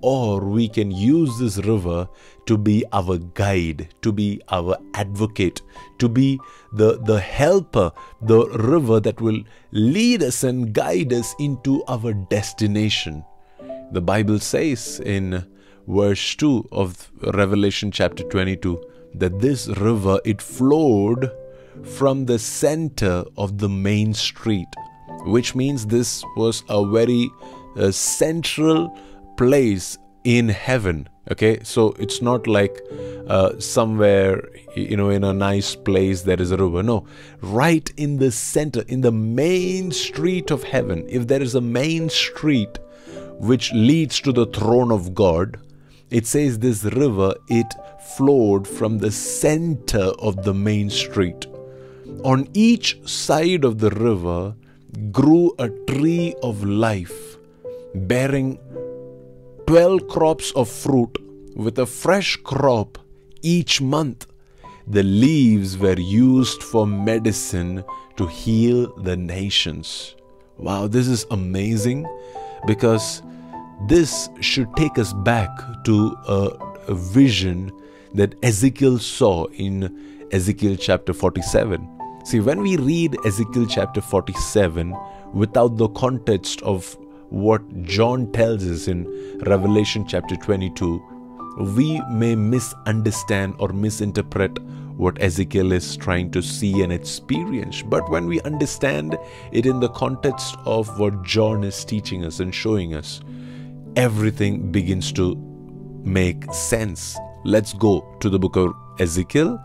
or 0.00 0.40
we 0.40 0.68
can 0.68 0.90
use 0.90 1.38
this 1.38 1.59
river 1.59 2.09
to 2.47 2.57
be 2.57 2.85
our 2.92 3.18
guide, 3.35 3.88
to 4.02 4.12
be 4.12 4.40
our 4.50 4.76
advocate, 4.95 5.61
to 5.99 6.09
be 6.09 6.38
the, 6.73 6.99
the 7.04 7.21
helper, 7.21 7.90
the 8.23 8.47
river 8.49 9.00
that 9.00 9.21
will 9.21 9.42
lead 9.73 10.23
us 10.23 10.45
and 10.45 10.73
guide 10.73 11.12
us 11.12 11.35
into 11.38 11.85
our 11.87 12.12
destination. 12.12 13.25
The 13.92 14.00
Bible 14.00 14.38
says 14.38 15.00
in 15.04 15.45
verse 15.87 16.35
2 16.37 16.68
of 16.73 17.11
Revelation 17.35 17.90
chapter 17.90 18.23
22 18.25 18.80
that 19.14 19.40
this 19.40 19.68
river 19.68 20.21
it 20.25 20.40
flowed 20.42 21.30
from 21.85 22.26
the 22.26 22.38
center 22.38 23.25
of 23.37 23.58
the 23.58 23.68
main 23.68 24.14
street 24.14 24.68
which 25.26 25.54
means 25.54 25.87
this 25.87 26.25
was 26.37 26.62
a 26.68 26.87
very 26.87 27.30
uh, 27.76 27.90
central 27.90 28.97
place 29.37 29.99
in 30.25 30.49
heaven 30.49 31.08
okay 31.30 31.58
so 31.62 31.92
it's 31.99 32.23
not 32.23 32.47
like 32.47 32.80
uh, 33.28 33.58
somewhere 33.58 34.42
you 34.75 34.97
know 34.97 35.11
in 35.11 35.25
a 35.25 35.32
nice 35.32 35.75
place 35.75 36.23
there 36.23 36.40
is 36.40 36.50
a 36.50 36.56
river 36.56 36.82
no 36.82 37.06
right 37.40 37.92
in 37.97 38.16
the 38.18 38.30
center 38.30 38.82
in 38.88 39.00
the 39.00 39.12
main 39.12 39.90
street 39.90 40.50
of 40.50 40.62
heaven 40.62 41.04
if 41.08 41.26
there 41.26 41.42
is 41.42 41.54
a 41.54 41.61
main 41.61 42.08
street 42.08 42.78
which 43.38 43.73
leads 43.73 44.20
to 44.20 44.32
the 44.32 44.47
throne 44.47 44.90
of 44.90 45.14
God, 45.14 45.58
it 46.11 46.26
says 46.26 46.58
this 46.58 46.85
river 46.85 47.35
it 47.49 47.75
flowed 48.16 48.66
from 48.66 48.99
the 48.99 49.11
center 49.11 50.12
of 50.18 50.44
the 50.44 50.54
main 50.54 50.90
street. 50.90 51.47
On 52.25 52.49
each 52.53 52.99
side 53.07 53.65
of 53.65 53.79
the 53.79 53.91
river 53.91 54.55
grew 55.12 55.53
a 55.59 55.69
tree 55.87 56.35
of 56.43 56.65
life, 56.65 57.37
bearing 57.95 58.59
12 59.67 60.09
crops 60.09 60.50
of 60.53 60.69
fruit 60.69 61.17
with 61.55 61.79
a 61.79 61.87
fresh 61.87 62.37
crop 62.37 62.99
each 63.43 63.81
month. 63.81 64.27
The 64.87 65.03
leaves 65.03 65.77
were 65.77 65.99
used 65.99 66.62
for 66.62 66.87
medicine 66.87 67.85
to 68.17 68.27
heal 68.27 68.93
the 69.03 69.17
nations. 69.17 70.17
Wow, 70.57 70.88
this 70.88 71.07
is 71.07 71.27
amazing 71.31 72.07
because 72.67 73.23
this 73.87 74.29
should 74.41 74.75
take 74.77 74.99
us 74.99 75.12
back 75.12 75.50
to 75.85 76.17
a, 76.27 76.49
a 76.88 76.95
vision 76.95 77.71
that 78.15 78.35
Ezekiel 78.43 78.99
saw 78.99 79.45
in 79.49 80.27
Ezekiel 80.33 80.77
chapter 80.77 81.12
47. 81.12 81.98
See, 82.28 82.40
when 82.40 82.61
we 82.61 82.76
read 82.76 83.16
Ezekiel 83.25 83.64
chapter 83.64 84.02
47 84.02 84.94
without 85.32 85.78
the 85.78 85.88
context 85.88 86.61
of 86.61 86.94
what 87.30 87.62
John 87.85 88.30
tells 88.32 88.66
us 88.66 88.87
in 88.87 89.06
Revelation 89.47 90.06
chapter 90.06 90.37
22, 90.37 91.02
we 91.75 92.02
may 92.11 92.35
misunderstand 92.35 93.54
or 93.58 93.68
misinterpret 93.68 94.58
what 94.99 95.18
Ezekiel 95.23 95.73
is 95.73 95.97
trying 95.97 96.30
to 96.32 96.42
see 96.42 96.82
and 96.82 96.92
experience. 96.92 97.80
But 97.80 98.11
when 98.11 98.26
we 98.26 98.42
understand 98.42 99.16
it 99.50 99.64
in 99.64 99.80
the 99.80 99.88
context 99.88 100.54
of 100.66 100.99
what 101.00 101.23
John 101.23 101.64
is 101.64 101.82
teaching 101.82 102.26
us 102.26 102.40
and 102.40 102.54
showing 102.54 102.92
us, 102.92 103.23
everything 103.97 104.70
begins 104.70 105.12
to 105.12 105.35
make 106.04 106.44
sense. 106.52 107.16
Let's 107.47 107.73
go 107.73 108.06
to 108.20 108.28
the 108.28 108.38
book 108.38 108.56
of 108.56 108.75
Ezekiel 109.00 109.58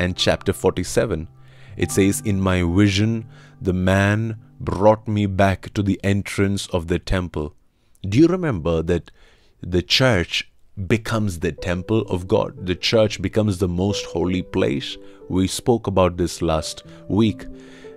and 0.00 0.16
chapter 0.16 0.52
47. 0.52 1.28
It 1.76 1.90
says, 1.90 2.20
In 2.20 2.40
my 2.40 2.62
vision, 2.62 3.26
the 3.60 3.72
man 3.72 4.38
brought 4.58 5.08
me 5.08 5.26
back 5.26 5.72
to 5.74 5.82
the 5.82 6.00
entrance 6.04 6.66
of 6.68 6.88
the 6.88 6.98
temple. 6.98 7.54
Do 8.02 8.18
you 8.18 8.26
remember 8.26 8.82
that 8.82 9.10
the 9.62 9.82
church 9.82 10.50
becomes 10.86 11.40
the 11.40 11.52
temple 11.52 12.02
of 12.02 12.28
God? 12.28 12.66
The 12.66 12.74
church 12.74 13.20
becomes 13.20 13.58
the 13.58 13.68
most 13.68 14.06
holy 14.06 14.42
place. 14.42 14.96
We 15.28 15.46
spoke 15.46 15.86
about 15.86 16.16
this 16.16 16.42
last 16.42 16.82
week. 17.08 17.46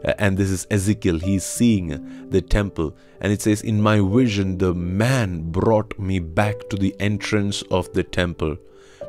Uh, 0.06 0.14
and 0.20 0.38
this 0.38 0.50
is 0.50 0.68
Ezekiel. 0.70 1.20
He's 1.20 1.46
seeing 1.46 2.30
the 2.30 2.42
temple. 2.42 2.96
And 3.22 3.32
it 3.32 3.42
says, 3.42 3.62
In 3.62 3.82
my 3.82 4.02
vision, 4.02 4.58
the 4.58 4.74
man 4.74 5.52
brought 5.52 5.98
me 5.98 6.20
back 6.20 6.70
to 6.70 6.76
the 6.76 6.96
entrance 7.00 7.62
of 7.64 7.94
the 7.94 8.04
temple. 8.04 8.58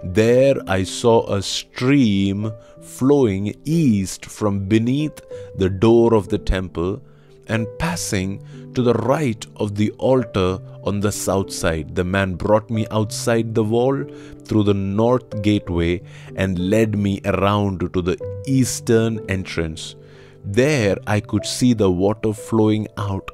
There 0.04 0.56
I 0.66 0.82
saw 0.84 1.26
a 1.32 1.42
stream 1.42 2.52
flowing 2.82 3.54
east 3.64 4.26
from 4.26 4.68
beneath 4.68 5.20
the 5.56 5.70
door 5.70 6.14
of 6.14 6.28
the 6.28 6.38
temple 6.38 7.02
and 7.48 7.66
passing 7.78 8.44
to 8.74 8.82
the 8.82 8.94
right 8.94 9.44
of 9.56 9.74
the 9.76 9.90
altar 9.92 10.58
on 10.84 11.00
the 11.00 11.10
south 11.10 11.52
side. 11.52 11.94
The 11.94 12.04
man 12.04 12.34
brought 12.34 12.68
me 12.68 12.86
outside 12.90 13.54
the 13.54 13.64
wall 13.64 14.04
through 14.44 14.64
the 14.64 14.74
north 14.74 15.42
gateway 15.42 16.02
and 16.36 16.70
led 16.70 16.98
me 16.98 17.20
around 17.24 17.80
to 17.94 18.02
the 18.02 18.18
eastern 18.46 19.18
entrance. 19.30 19.96
There 20.44 20.96
I 21.06 21.20
could 21.20 21.46
see 21.46 21.72
the 21.72 21.90
water 21.90 22.34
flowing 22.34 22.88
out 22.98 23.30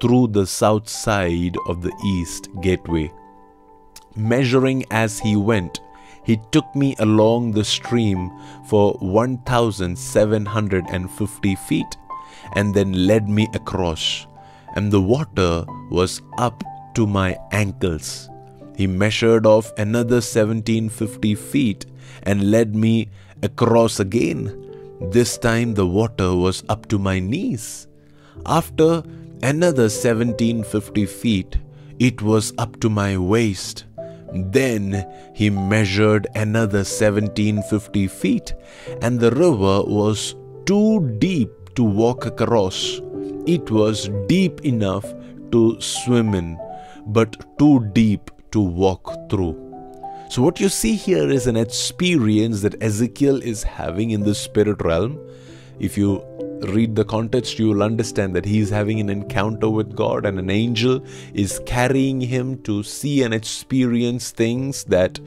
through 0.00 0.28
the 0.28 0.46
south 0.46 0.88
side 0.88 1.56
of 1.68 1.82
the 1.82 1.92
east 2.04 2.48
gateway. 2.62 3.12
Measuring 4.16 4.84
as 4.90 5.18
he 5.18 5.36
went, 5.36 5.80
he 6.24 6.40
took 6.50 6.64
me 6.74 6.96
along 6.98 7.52
the 7.52 7.64
stream 7.64 8.30
for 8.66 8.94
1,750 9.00 11.54
feet 11.56 11.96
and 12.54 12.74
then 12.74 13.06
led 13.06 13.28
me 13.28 13.48
across, 13.54 14.26
and 14.76 14.90
the 14.90 15.00
water 15.00 15.64
was 15.90 16.22
up 16.38 16.62
to 16.94 17.06
my 17.06 17.36
ankles. 17.52 18.30
He 18.76 18.86
measured 18.86 19.46
off 19.46 19.72
another 19.78 20.16
1750 20.16 21.34
feet 21.34 21.86
and 22.24 22.50
led 22.50 22.74
me 22.74 23.08
across 23.42 24.00
again. 24.00 24.60
This 25.12 25.38
time 25.38 25.74
the 25.74 25.86
water 25.86 26.34
was 26.34 26.64
up 26.68 26.88
to 26.88 26.98
my 26.98 27.20
knees. 27.20 27.86
After 28.46 29.02
another 29.42 29.84
1750 29.84 31.06
feet, 31.06 31.58
it 31.98 32.22
was 32.22 32.52
up 32.58 32.80
to 32.80 32.88
my 32.88 33.16
waist. 33.16 33.84
Then 34.34 35.06
he 35.32 35.48
measured 35.48 36.26
another 36.34 36.78
1750 36.78 38.08
feet, 38.08 38.54
and 39.00 39.20
the 39.20 39.30
river 39.30 39.82
was 39.82 40.34
too 40.66 41.16
deep 41.18 41.50
to 41.76 41.84
walk 41.84 42.26
across. 42.26 43.00
It 43.46 43.70
was 43.70 44.10
deep 44.26 44.64
enough 44.64 45.04
to 45.52 45.80
swim 45.80 46.34
in, 46.34 46.58
but 47.06 47.36
too 47.58 47.88
deep 47.92 48.30
to 48.50 48.60
walk 48.60 49.30
through. 49.30 49.60
So, 50.30 50.42
what 50.42 50.58
you 50.58 50.68
see 50.68 50.94
here 50.94 51.30
is 51.30 51.46
an 51.46 51.56
experience 51.56 52.62
that 52.62 52.82
Ezekiel 52.82 53.40
is 53.42 53.62
having 53.62 54.10
in 54.10 54.22
the 54.22 54.34
spirit 54.34 54.82
realm. 54.82 55.18
If 55.78 55.98
you 55.98 56.22
read 56.68 56.96
the 56.96 57.04
context, 57.04 57.58
you 57.58 57.68
will 57.68 57.82
understand 57.82 58.34
that 58.36 58.44
he 58.44 58.60
is 58.60 58.70
having 58.70 59.00
an 59.00 59.10
encounter 59.10 59.68
with 59.68 59.94
God, 59.94 60.24
and 60.24 60.38
an 60.38 60.50
angel 60.50 61.04
is 61.34 61.60
carrying 61.66 62.20
him 62.20 62.62
to 62.62 62.82
see 62.82 63.22
and 63.22 63.34
experience 63.34 64.30
things 64.30 64.84
that 64.84 65.20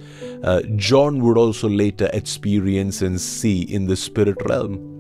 uh, 0.44 0.62
John 0.76 1.22
would 1.24 1.38
also 1.38 1.70
later 1.70 2.10
experience 2.14 3.02
and 3.02 3.20
see 3.20 3.62
in 3.62 3.86
the 3.86 3.96
spirit 3.96 4.38
realm. 4.46 4.94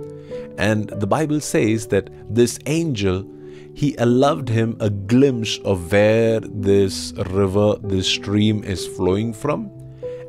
And 0.57 0.89
the 0.89 1.07
Bible 1.07 1.39
says 1.39 1.87
that 1.87 2.09
this 2.33 2.59
angel 2.65 3.25
he 3.77 3.95
allowed 3.97 4.49
him 4.49 4.75
a 4.79 4.89
glimpse 4.89 5.59
of 5.59 5.91
where 5.91 6.39
this 6.39 7.13
river, 7.29 7.75
this 7.83 8.07
stream 8.07 8.63
is 8.63 8.87
flowing 8.87 9.33
from. 9.35 9.69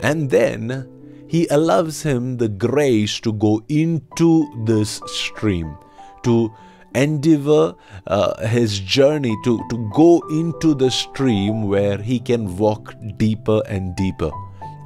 And 0.00 0.28
then 0.28 0.86
he 1.28 1.46
allows 1.48 2.02
him 2.02 2.36
the 2.36 2.48
grace 2.48 3.20
to 3.20 3.32
go 3.32 3.62
into 3.68 4.50
this 4.64 5.00
stream, 5.06 5.76
to 6.24 6.52
endeavor 6.94 7.74
uh, 8.06 8.46
his 8.46 8.80
journey 8.80 9.36
to, 9.44 9.62
to 9.68 9.90
go 9.94 10.20
into 10.30 10.74
the 10.74 10.90
stream 10.90 11.68
where 11.68 11.98
he 11.98 12.18
can 12.18 12.56
walk 12.56 12.94
deeper 13.16 13.62
and 13.66 13.94
deeper. 13.94 14.30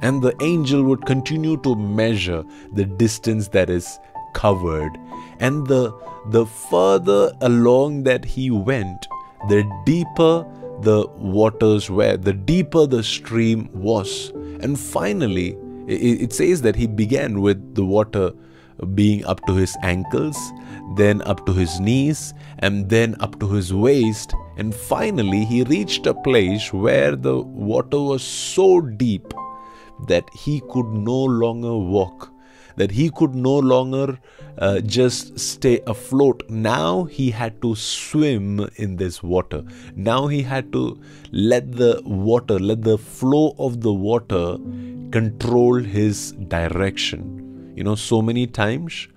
And 0.01 0.21
the 0.21 0.35
angel 0.41 0.83
would 0.83 1.05
continue 1.05 1.57
to 1.61 1.75
measure 1.75 2.43
the 2.73 2.85
distance 2.85 3.47
that 3.49 3.69
is 3.69 3.99
covered 4.33 4.97
and 5.39 5.65
the 5.67 5.93
the 6.31 6.45
further 6.45 7.31
along 7.41 8.03
that 8.03 8.25
he 8.25 8.49
went 8.49 9.07
the 9.49 9.63
deeper 9.85 10.45
the 10.81 11.05
waters 11.17 11.89
were 11.89 12.17
the 12.17 12.33
deeper 12.33 12.85
the 12.85 13.03
stream 13.03 13.69
was 13.73 14.31
and 14.61 14.79
finally 14.79 15.55
it, 15.87 16.33
says 16.33 16.61
that 16.61 16.75
he 16.75 16.87
began 16.87 17.41
with 17.41 17.75
the 17.75 17.85
water 17.85 18.31
being 18.95 19.23
up 19.25 19.45
to 19.45 19.53
his 19.53 19.75
ankles 19.83 20.37
then 20.95 21.21
up 21.23 21.45
to 21.45 21.53
his 21.53 21.79
knees 21.79 22.33
and 22.59 22.89
then 22.89 23.15
up 23.19 23.39
to 23.39 23.47
his 23.47 23.73
waist 23.73 24.33
and 24.57 24.73
finally 24.73 25.45
he 25.45 25.63
reached 25.63 26.05
a 26.07 26.13
place 26.13 26.73
where 26.73 27.15
the 27.15 27.39
water 27.41 27.99
was 27.99 28.23
so 28.23 28.81
deep 28.81 29.33
that 30.07 30.27
he 30.33 30.61
could 30.69 30.87
no 30.87 31.23
longer 31.23 31.75
walk 31.77 32.33
that 32.75 32.91
he 32.91 33.09
could 33.09 33.35
no 33.35 33.57
longer 33.57 34.19
uh, 34.57 34.79
just 34.81 35.39
stay 35.39 35.81
afloat. 35.87 36.43
Now 36.49 37.03
he 37.05 37.31
had 37.31 37.61
to 37.61 37.75
swim 37.75 38.67
in 38.75 38.95
this 38.97 39.21
water. 39.21 39.63
Now 39.95 40.27
he 40.27 40.41
had 40.41 40.71
to 40.73 40.99
let 41.31 41.71
the 41.71 42.01
water, 42.05 42.59
let 42.59 42.83
the 42.83 42.97
flow 42.97 43.55
of 43.57 43.81
the 43.81 43.93
water 43.93 44.57
control 45.13 45.75
his 45.75 46.31
direction. 46.47 47.73
You 47.75 47.83
know, 47.83 47.95
so 47.95 48.21
many 48.21 48.47
times 48.47 49.07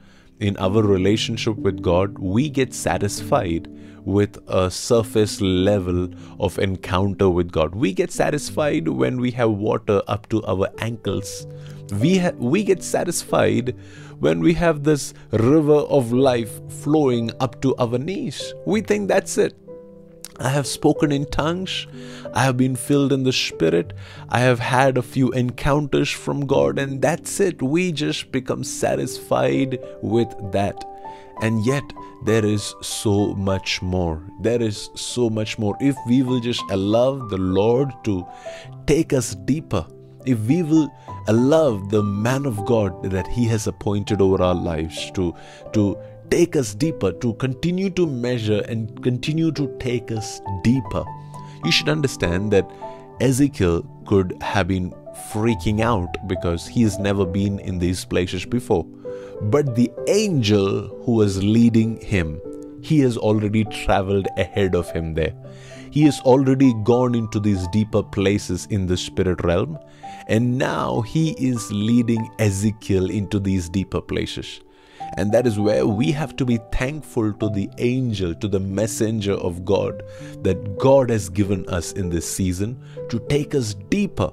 in 0.40 0.56
our 0.58 0.82
relationship 0.82 1.56
with 1.56 1.82
God, 1.82 2.18
we 2.18 2.50
get 2.50 2.74
satisfied 2.74 3.68
with 4.04 4.38
a 4.46 4.70
surface 4.70 5.40
level 5.40 6.08
of 6.38 6.58
encounter 6.58 7.30
with 7.30 7.50
God. 7.50 7.74
We 7.74 7.92
get 7.92 8.12
satisfied 8.12 8.88
when 8.88 9.20
we 9.20 9.30
have 9.32 9.50
water 9.50 10.02
up 10.06 10.28
to 10.28 10.44
our 10.44 10.68
ankles 10.78 11.46
we 11.92 12.18
ha- 12.18 12.32
we 12.38 12.62
get 12.64 12.82
satisfied 12.82 13.74
when 14.18 14.40
we 14.40 14.54
have 14.54 14.82
this 14.82 15.14
river 15.32 15.80
of 15.98 16.12
life 16.12 16.60
flowing 16.82 17.30
up 17.40 17.60
to 17.62 17.74
our 17.76 17.98
knees 17.98 18.54
we 18.66 18.80
think 18.80 19.08
that's 19.08 19.38
it 19.38 19.54
I 20.38 20.50
have 20.50 20.66
spoken 20.66 21.12
in 21.12 21.24
tongues. 21.26 21.86
I 22.34 22.44
have 22.44 22.56
been 22.56 22.76
filled 22.76 23.12
in 23.12 23.22
the 23.22 23.32
Spirit. 23.32 23.92
I 24.28 24.40
have 24.40 24.58
had 24.58 24.98
a 24.98 25.02
few 25.02 25.30
encounters 25.32 26.10
from 26.10 26.46
God, 26.46 26.78
and 26.78 27.00
that's 27.00 27.40
it. 27.40 27.62
We 27.62 27.92
just 27.92 28.32
become 28.32 28.62
satisfied 28.62 29.78
with 30.02 30.28
that. 30.52 30.84
And 31.42 31.64
yet, 31.64 31.84
there 32.24 32.44
is 32.44 32.74
so 32.82 33.34
much 33.34 33.82
more. 33.82 34.22
There 34.40 34.60
is 34.60 34.90
so 34.94 35.28
much 35.30 35.58
more. 35.58 35.76
If 35.80 35.96
we 36.06 36.22
will 36.22 36.40
just 36.40 36.62
allow 36.70 37.16
the 37.28 37.38
Lord 37.38 37.92
to 38.04 38.26
take 38.86 39.12
us 39.12 39.34
deeper, 39.34 39.86
if 40.26 40.38
we 40.40 40.62
will 40.62 40.90
allow 41.28 41.76
the 41.76 42.02
man 42.02 42.46
of 42.46 42.64
God 42.66 43.10
that 43.10 43.26
He 43.26 43.44
has 43.46 43.66
appointed 43.66 44.20
over 44.20 44.42
our 44.42 44.54
lives 44.54 45.10
to, 45.12 45.34
to 45.72 45.96
take 46.30 46.56
us 46.56 46.74
deeper, 46.74 47.12
to 47.12 47.34
continue 47.34 47.90
to 47.90 48.06
measure 48.06 48.62
and 48.68 49.02
continue 49.02 49.52
to 49.52 49.74
take 49.78 50.10
us 50.10 50.40
deeper, 50.62 51.04
you 51.64 51.72
should 51.72 51.88
understand 51.88 52.52
that 52.52 52.70
Ezekiel 53.20 53.82
could 54.06 54.36
have 54.42 54.68
been 54.68 54.92
freaking 55.32 55.80
out 55.80 56.16
because 56.28 56.66
he 56.66 56.82
has 56.82 56.98
never 56.98 57.24
been 57.24 57.58
in 57.60 57.78
these 57.78 58.04
places 58.04 58.44
before. 58.44 58.84
But 59.42 59.74
the 59.74 59.90
angel 60.08 60.88
who 61.04 61.12
was 61.12 61.42
leading 61.42 62.00
him, 62.00 62.40
he 62.82 63.00
has 63.00 63.16
already 63.16 63.64
traveled 63.64 64.28
ahead 64.36 64.74
of 64.74 64.90
him 64.90 65.14
there. 65.14 65.34
He 65.90 66.02
has 66.02 66.20
already 66.20 66.74
gone 66.84 67.14
into 67.14 67.40
these 67.40 67.66
deeper 67.68 68.02
places 68.02 68.66
in 68.70 68.86
the 68.86 68.96
spirit 68.96 69.42
realm 69.42 69.78
and 70.28 70.58
now 70.58 71.02
he 71.02 71.30
is 71.38 71.70
leading 71.72 72.30
Ezekiel 72.38 73.10
into 73.10 73.38
these 73.38 73.68
deeper 73.68 74.00
places. 74.00 74.60
And 75.14 75.32
that 75.32 75.46
is 75.46 75.58
where 75.58 75.86
we 75.86 76.12
have 76.12 76.36
to 76.36 76.44
be 76.44 76.58
thankful 76.72 77.32
to 77.34 77.48
the 77.50 77.68
angel, 77.78 78.34
to 78.34 78.48
the 78.48 78.60
messenger 78.60 79.34
of 79.34 79.64
God 79.64 80.02
that 80.42 80.78
God 80.78 81.10
has 81.10 81.28
given 81.28 81.68
us 81.68 81.92
in 81.92 82.10
this 82.10 82.30
season 82.30 82.82
to 83.08 83.18
take 83.28 83.54
us 83.54 83.74
deeper. 83.74 84.30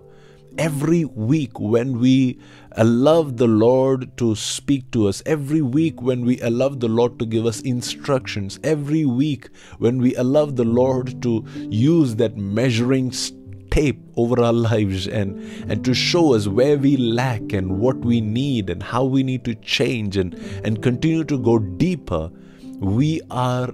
Every 0.57 1.05
week, 1.05 1.59
when 1.59 1.99
we 1.99 2.39
allow 2.73 3.23
the 3.23 3.47
Lord 3.47 4.15
to 4.17 4.35
speak 4.35 4.91
to 4.91 5.07
us, 5.07 5.23
every 5.25 5.63
week, 5.63 5.99
when 6.01 6.25
we 6.25 6.39
allow 6.41 6.69
the 6.69 6.87
Lord 6.87 7.17
to 7.19 7.25
give 7.25 7.47
us 7.47 7.61
instructions, 7.61 8.59
every 8.63 9.03
week, 9.03 9.49
when 9.79 9.97
we 9.97 10.13
allow 10.15 10.45
the 10.45 10.63
Lord 10.63 11.23
to 11.23 11.43
use 11.71 12.15
that 12.17 12.37
measuring 12.37 13.11
stick 13.11 13.42
tape 13.73 14.01
over 14.23 14.41
our 14.47 14.53
lives 14.53 15.07
and 15.07 15.37
and 15.69 15.83
to 15.85 15.93
show 15.93 16.23
us 16.33 16.47
where 16.47 16.77
we 16.77 16.95
lack 17.21 17.53
and 17.59 17.79
what 17.85 17.97
we 18.11 18.21
need 18.21 18.69
and 18.69 18.83
how 18.83 19.03
we 19.03 19.23
need 19.23 19.43
to 19.43 19.55
change 19.75 20.17
and 20.17 20.35
and 20.63 20.83
continue 20.89 21.23
to 21.23 21.39
go 21.51 21.57
deeper 21.85 22.29
we 22.97 23.09
are 23.31 23.73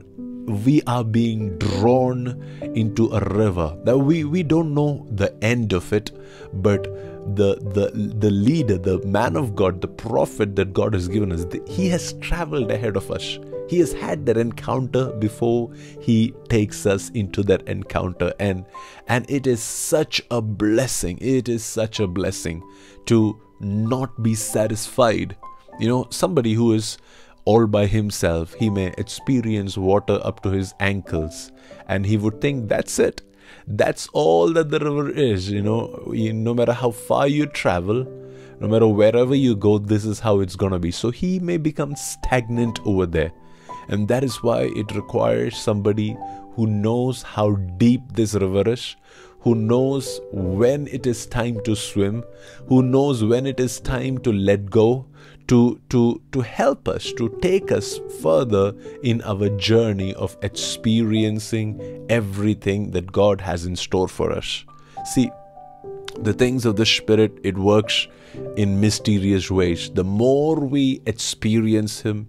we 0.50 0.82
are 0.88 1.04
being 1.04 1.58
drawn 1.60 2.42
into 2.74 3.08
a 3.12 3.20
river. 3.36 3.78
That 3.84 4.00
we 4.00 4.24
we 4.24 4.44
don't 4.44 4.74
know 4.74 5.06
the 5.12 5.32
end 5.44 5.74
of 5.74 5.94
it 5.94 6.12
but 6.54 6.84
the 7.36 7.56
the 7.76 7.92
the 8.18 8.32
leader 8.32 8.78
the 8.78 8.98
man 9.06 9.36
of 9.36 9.56
god 9.56 9.82
the 9.82 9.88
prophet 9.88 10.56
that 10.56 10.74
god 10.74 10.96
has 10.96 11.08
given 11.08 11.32
us 11.32 11.46
he 11.68 11.88
has 11.90 12.14
traveled 12.14 12.72
ahead 12.72 12.96
of 12.96 13.12
us 13.12 13.38
he 13.70 13.78
has 13.78 13.94
had 13.94 14.26
that 14.26 14.36
encounter 14.36 15.12
before 15.12 15.72
he 16.02 16.34
takes 16.50 16.88
us 16.88 17.10
into 17.12 17.44
that 17.44 17.62
encounter 17.68 18.34
and 18.40 18.66
and 19.08 19.30
it 19.30 19.46
is 19.46 19.62
such 19.62 20.20
a 20.32 20.42
blessing. 20.42 21.20
It 21.22 21.48
is 21.48 21.64
such 21.64 22.00
a 22.00 22.08
blessing 22.08 22.64
to 23.06 23.40
not 23.60 24.24
be 24.24 24.34
satisfied. 24.34 25.36
You 25.80 25.88
know, 25.88 26.08
somebody 26.10 26.54
who 26.54 26.74
is 26.74 26.98
all 27.46 27.68
by 27.68 27.86
himself, 27.86 28.56
he 28.56 28.72
may 28.72 28.88
experience 28.98 29.78
water 29.78 30.20
up 30.24 30.42
to 30.44 30.50
his 30.50 30.74
ankles 30.80 31.52
and 31.88 32.08
he 32.08 32.18
would 32.18 32.42
think 32.42 32.70
that's 32.70 32.98
it. 32.98 33.22
That's 33.68 34.08
all 34.14 34.52
that 34.54 34.72
the 34.72 34.80
river 34.80 35.12
is, 35.12 35.52
you 35.52 35.62
know, 35.62 36.12
no 36.12 36.56
matter 36.56 36.74
how 36.74 36.90
far 36.90 37.28
you 37.28 37.46
travel, 37.46 38.04
no 38.60 38.68
matter 38.68 38.88
wherever 38.88 39.36
you 39.36 39.56
go, 39.56 39.78
this 39.78 40.06
is 40.06 40.20
how 40.20 40.40
it's 40.40 40.56
gonna 40.56 40.80
be. 40.80 40.90
So 40.90 41.12
he 41.12 41.40
may 41.40 41.58
become 41.58 41.96
stagnant 41.96 42.80
over 42.84 43.06
there 43.06 43.32
And 43.90 44.08
that 44.08 44.24
is 44.24 44.42
why 44.44 44.72
it 44.76 44.96
requires 44.96 45.58
somebody 45.58 46.16
who 46.54 46.68
knows 46.68 47.22
how 47.22 47.56
deep 47.78 48.02
this 48.14 48.34
river 48.34 48.70
is, 48.70 48.96
who 49.42 49.56
knows 49.56 50.20
when 50.32 50.88
it 50.88 51.08
is 51.08 51.26
time 51.26 51.62
to 51.64 51.76
swim, 51.76 52.24
who 52.68 52.82
knows 52.84 53.24
when 53.24 53.46
it 53.46 53.60
is 53.60 53.80
time 53.80 54.18
to 54.20 54.32
let 54.32 54.70
go, 54.70 55.06
to, 55.48 55.80
to, 55.90 56.22
to 56.32 56.42
help 56.42 56.88
us, 56.88 57.12
to 57.14 57.30
take 57.42 57.72
us 57.72 58.00
further 58.22 58.74
in 59.02 59.22
our 59.24 59.50
journey 59.58 60.14
of 60.16 60.38
experiencing 60.44 62.06
everything 62.10 62.92
that 62.92 63.12
God 63.12 63.42
has 63.42 63.66
in 63.66 63.76
store 63.76 64.08
for 64.08 64.32
us. 64.32 64.66
See, 65.06 65.32
the 66.20 66.34
things 66.34 66.66
of 66.66 66.76
the 66.76 66.86
Spirit, 66.86 67.40
it 67.44 67.58
works 67.58 68.08
in 68.58 68.80
mysterious 68.80 69.50
ways. 69.50 69.90
The 69.90 70.04
more 70.04 70.60
we 70.60 71.02
experience 71.06 72.02
Him, 72.02 72.28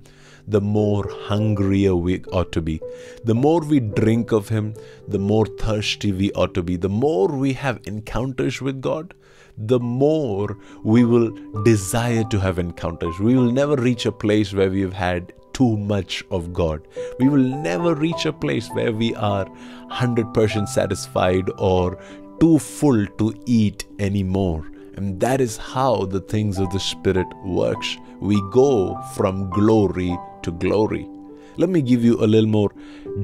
the 0.51 0.61
more 0.61 1.09
hungrier 1.29 1.95
we 1.95 2.23
ought 2.33 2.53
to 2.53 2.61
be. 2.61 2.81
The 3.25 3.35
more 3.35 3.61
we 3.61 3.81
drink 3.81 4.33
of 4.33 4.49
Him, 4.49 4.75
the 5.07 5.19
more 5.19 5.47
thirsty 5.47 6.13
we 6.13 6.33
ought 6.33 6.55
to 6.55 6.63
be. 6.63 6.77
The 6.77 6.89
more 6.89 7.29
we 7.29 7.53
have 7.55 7.81
encounters 7.87 8.61
with 8.61 8.81
God, 8.81 9.15
the 9.57 9.81
more 9.81 10.57
we 10.83 11.05
will 11.05 11.31
desire 11.65 12.25
to 12.31 12.41
have 12.41 12.59
encounters. 12.59 13.19
We 13.19 13.37
will 13.37 13.53
never 13.53 13.77
reach 13.77 14.07
a 14.07 14.13
place 14.13 14.53
where 14.53 14.71
we 14.71 14.81
have 14.81 14.93
had 14.93 15.33
too 15.53 15.77
much 15.77 16.25
of 16.31 16.53
God. 16.53 16.87
We 17.19 17.29
will 17.29 17.49
never 17.69 17.95
reach 17.95 18.25
a 18.27 18.33
place 18.33 18.69
where 18.71 18.93
we 18.93 19.15
are 19.15 19.47
100% 19.91 20.69
satisfied 20.69 21.51
or 21.59 22.03
too 22.41 22.59
full 22.59 23.07
to 23.19 23.35
eat 23.47 23.85
anymore. 23.99 24.67
And 24.97 25.21
that 25.21 25.41
is 25.41 25.57
how 25.57 26.05
the 26.07 26.21
things 26.21 26.59
of 26.59 26.71
the 26.71 26.81
Spirit 26.81 27.27
works. 27.45 27.97
We 28.21 28.41
go 28.53 29.01
from 29.17 29.51
glory 29.51 30.17
to 30.43 30.53
glory. 30.53 31.09
Let 31.57 31.69
me 31.69 31.83
give 31.83 32.05
you 32.05 32.23
a 32.23 32.27
little 32.27 32.49
more 32.49 32.71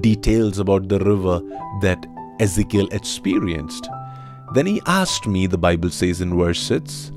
details 0.00 0.58
about 0.58 0.88
the 0.88 0.98
river 0.98 1.40
that 1.82 2.06
Ezekiel 2.40 2.88
experienced. 2.92 3.88
Then 4.52 4.66
he 4.66 4.80
asked 4.86 5.26
me, 5.26 5.46
the 5.46 5.58
Bible 5.58 5.90
says 5.90 6.20
in 6.20 6.36
verse 6.36 6.60
6, 6.60 7.12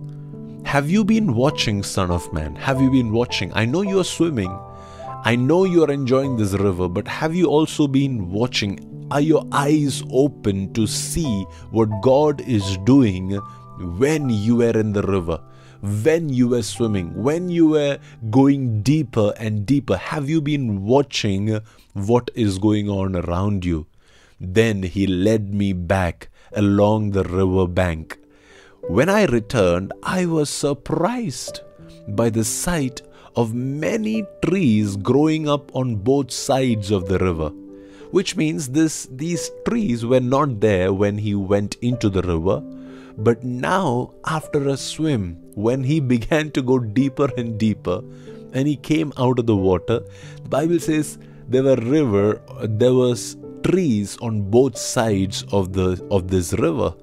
Have 0.66 0.90
you 0.90 1.04
been 1.04 1.36
watching, 1.36 1.84
Son 1.84 2.10
of 2.10 2.32
Man? 2.34 2.56
Have 2.56 2.82
you 2.82 2.90
been 2.90 3.12
watching? 3.12 3.52
I 3.54 3.66
know 3.66 3.82
you 3.82 4.00
are 4.00 4.06
swimming. 4.06 4.58
I 5.26 5.36
know 5.36 5.66
you 5.66 5.84
are 5.84 5.92
enjoying 5.92 6.38
this 6.38 6.54
river, 6.54 6.88
but 6.88 7.08
have 7.08 7.36
you 7.36 7.48
also 7.48 7.88
been 7.88 8.32
watching? 8.32 9.08
Are 9.12 9.22
your 9.22 9.46
eyes 9.52 10.04
open 10.12 10.72
to 10.74 10.88
see 10.88 11.44
what 11.72 11.90
God 12.02 12.42
is 12.42 12.78
doing 12.86 13.40
when 13.80 14.30
you 14.30 14.58
were 14.58 14.78
in 14.78 14.94
the 14.94 15.04
river? 15.04 15.40
when 15.82 16.28
you 16.30 16.50
were 16.50 16.62
swimming, 16.62 17.14
when 17.24 17.50
you 17.50 17.70
were 17.70 17.98
going 18.30 18.82
deeper 18.82 19.34
and 19.38 19.66
deeper? 19.66 19.96
Have 19.96 20.30
you 20.30 20.42
been 20.42 20.84
watching 20.84 21.60
what 21.94 22.30
is 22.36 22.58
going 22.58 22.90
on 22.90 23.16
around 23.16 23.64
you? 23.64 23.88
Then 24.40 24.84
he 24.84 25.08
led 25.08 25.54
me 25.54 25.74
back 25.74 26.30
along 26.54 27.12
the 27.12 27.24
river 27.24 27.68
bank. 27.68 28.18
When 28.88 29.10
I 29.10 29.26
returned, 29.26 29.94
I 30.04 30.26
was 30.26 30.50
surprised 30.50 31.62
by 32.10 32.30
the 32.30 32.44
sight 32.44 33.02
of 33.36 33.54
many 33.54 34.26
trees 34.44 34.96
growing 34.98 35.48
up 35.48 35.74
on 35.76 35.96
both 35.96 36.32
sides 36.32 36.92
of 36.92 37.08
the 37.08 37.20
river 37.20 37.52
which 38.12 38.36
means 38.36 38.70
this 38.70 39.08
these 39.12 39.52
trees 39.68 40.04
were 40.04 40.20
not 40.20 40.60
there 40.62 40.92
when 40.92 41.18
he 41.20 41.36
went 41.36 41.76
into 41.76 42.10
the 42.10 42.24
river 42.24 42.60
but 43.20 43.44
now 43.44 44.14
after 44.26 44.68
a 44.70 44.78
swim 44.78 45.38
when 45.56 45.84
he 45.84 46.00
began 46.14 46.52
to 46.52 46.62
go 46.62 46.80
deeper 46.80 47.30
and 47.38 47.58
deeper 47.58 48.02
and 48.54 48.68
he 48.68 48.76
came 48.76 49.14
out 49.18 49.40
of 49.40 49.46
the 49.46 49.56
water 49.56 50.00
the 50.44 50.50
bible 50.50 50.80
says 50.80 51.18
there 51.48 51.64
were 51.64 51.76
river 51.76 52.42
there 52.84 52.94
was 52.94 53.38
trees 53.64 54.18
on 54.22 54.42
both 54.50 54.78
sides 54.78 55.44
of 55.52 55.74
the 55.74 55.90
of 56.12 56.28
this 56.30 56.54
river 56.54 56.94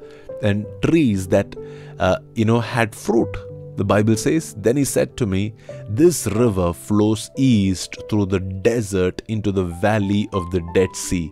and 0.43 0.67
trees 0.83 1.29
that 1.29 1.55
uh, 1.99 2.19
you 2.35 2.45
know 2.45 2.61
had 2.61 2.95
fruit 2.95 3.37
the 3.77 3.85
Bible 3.85 4.17
says, 4.17 4.55
Then 4.55 4.79
he 4.79 4.85
said 4.85 5.17
to 5.19 5.27
me, 5.27 5.55
This 5.89 6.27
river 6.29 6.73
flows 6.73 7.31
east 7.37 7.97
through 8.09 8.27
the 8.27 8.41
desert 8.41 9.21
into 9.29 9.53
the 9.53 9.65
valley 9.65 10.29
of 10.33 10.51
the 10.51 10.63
Dead 10.73 10.97
Sea. 10.97 11.31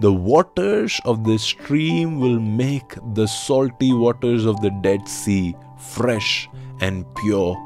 The 0.00 0.12
waters 0.12 1.00
of 1.04 1.24
this 1.24 1.42
stream 1.42 2.20
will 2.20 2.38
make 2.38 2.94
the 3.14 3.26
salty 3.26 3.92
waters 3.92 4.44
of 4.44 4.60
the 4.60 4.70
Dead 4.70 5.08
Sea 5.08 5.56
fresh 5.76 6.48
and 6.80 7.04
pure. 7.16 7.56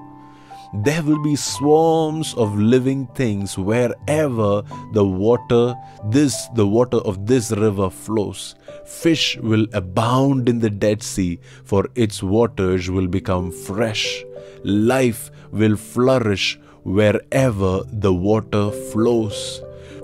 There 0.72 1.02
will 1.02 1.22
be 1.22 1.36
swarms 1.36 2.32
of 2.32 2.58
living 2.58 3.06
things 3.08 3.58
wherever 3.58 4.62
the 4.94 5.04
water 5.04 5.74
this 6.06 6.48
the 6.54 6.66
water 6.66 6.96
of 6.98 7.26
this 7.26 7.50
river 7.50 7.90
flows. 7.90 8.54
Fish 8.86 9.36
will 9.42 9.66
abound 9.74 10.48
in 10.48 10.60
the 10.60 10.70
dead 10.70 11.02
sea 11.02 11.38
for 11.64 11.86
its 11.94 12.22
waters 12.22 12.88
will 12.88 13.08
become 13.08 13.50
fresh. 13.52 14.24
Life 14.64 15.30
will 15.50 15.76
flourish 15.76 16.58
wherever 16.82 17.82
the 17.92 18.14
water 18.14 18.70
flows 18.70 19.60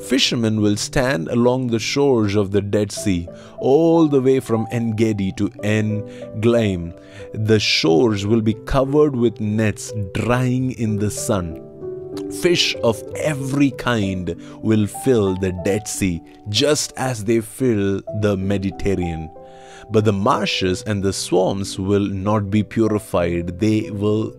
Fishermen 0.09 0.63
will 0.63 0.77
stand 0.77 1.29
along 1.29 1.67
the 1.67 1.79
shores 1.79 2.35
of 2.35 2.51
the 2.51 2.63
Dead 2.63 2.91
Sea, 2.91 3.29
all 3.59 4.09
the 4.09 4.23
way 4.23 4.41
from 4.41 4.67
En 4.71 4.93
Gedi 4.93 5.33
to 5.33 5.51
En 5.63 6.01
Eglaim. 6.01 6.99
The 7.35 7.61
shores 7.61 8.25
will 8.25 8.41
be 8.41 8.55
covered 8.55 9.15
with 9.15 9.39
nets 9.39 9.93
drying 10.15 10.73
in 10.73 10.97
the 10.97 11.11
sun. 11.11 11.63
Fish 12.41 12.75
of 12.83 13.03
every 13.17 13.71
kind 13.73 14.35
will 14.63 14.87
fill 14.87 15.37
the 15.37 15.53
Dead 15.63 15.87
Sea, 15.87 16.23
just 16.49 16.95
as 16.97 17.25
they 17.27 17.43
fill 17.43 18.01
the 18.23 18.35
Mediterranean. 18.35 19.31
But 19.91 20.07
the 20.07 20.15
marshes 20.15 20.83
and 20.85 21.03
the 21.03 21.13
swamps 21.13 21.79
will 21.79 22.07
not 22.07 22.51
be 22.51 22.63
purified. 22.63 23.61
They 23.61 23.91
will 23.91 24.35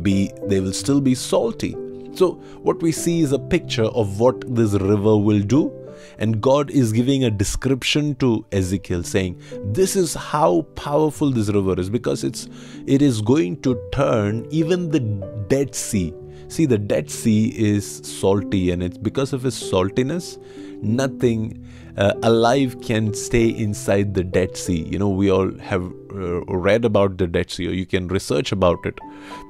be 0.00 0.32
they 0.46 0.60
will 0.60 0.72
still 0.72 1.02
be 1.02 1.14
salty. 1.14 1.76
So, 2.14 2.32
what 2.62 2.82
we 2.82 2.92
see 2.92 3.20
is 3.20 3.32
a 3.32 3.38
picture 3.38 3.84
of 3.84 4.20
what 4.20 4.54
this 4.54 4.72
river 4.74 5.16
will 5.16 5.40
do. 5.40 5.72
And 6.18 6.40
God 6.40 6.70
is 6.70 6.92
giving 6.92 7.24
a 7.24 7.30
description 7.30 8.14
to 8.16 8.44
Ezekiel 8.52 9.02
saying, 9.02 9.40
This 9.64 9.96
is 9.96 10.14
how 10.14 10.62
powerful 10.74 11.30
this 11.30 11.48
river 11.48 11.78
is 11.78 11.88
because 11.88 12.24
it's 12.24 12.48
it 12.86 13.02
is 13.02 13.20
going 13.20 13.60
to 13.62 13.80
turn 13.92 14.46
even 14.50 14.90
the 14.90 15.00
Dead 15.48 15.74
Sea. 15.74 16.12
See, 16.48 16.66
the 16.66 16.78
Dead 16.78 17.10
Sea 17.10 17.46
is 17.56 18.02
salty, 18.04 18.70
and 18.70 18.82
it's 18.82 18.98
because 18.98 19.32
of 19.32 19.46
its 19.46 19.62
saltiness, 19.62 20.38
nothing 20.82 21.66
uh, 21.96 22.12
alive 22.22 22.80
can 22.82 23.14
stay 23.14 23.48
inside 23.48 24.12
the 24.12 24.24
Dead 24.24 24.56
Sea. 24.56 24.82
You 24.82 24.98
know, 24.98 25.08
we 25.08 25.30
all 25.30 25.56
have 25.58 25.90
read 26.12 26.84
about 26.84 27.18
the 27.18 27.26
Dead 27.26 27.50
Sea, 27.50 27.68
or 27.68 27.72
you 27.72 27.86
can 27.86 28.08
research 28.08 28.52
about 28.52 28.84
it. 28.84 28.98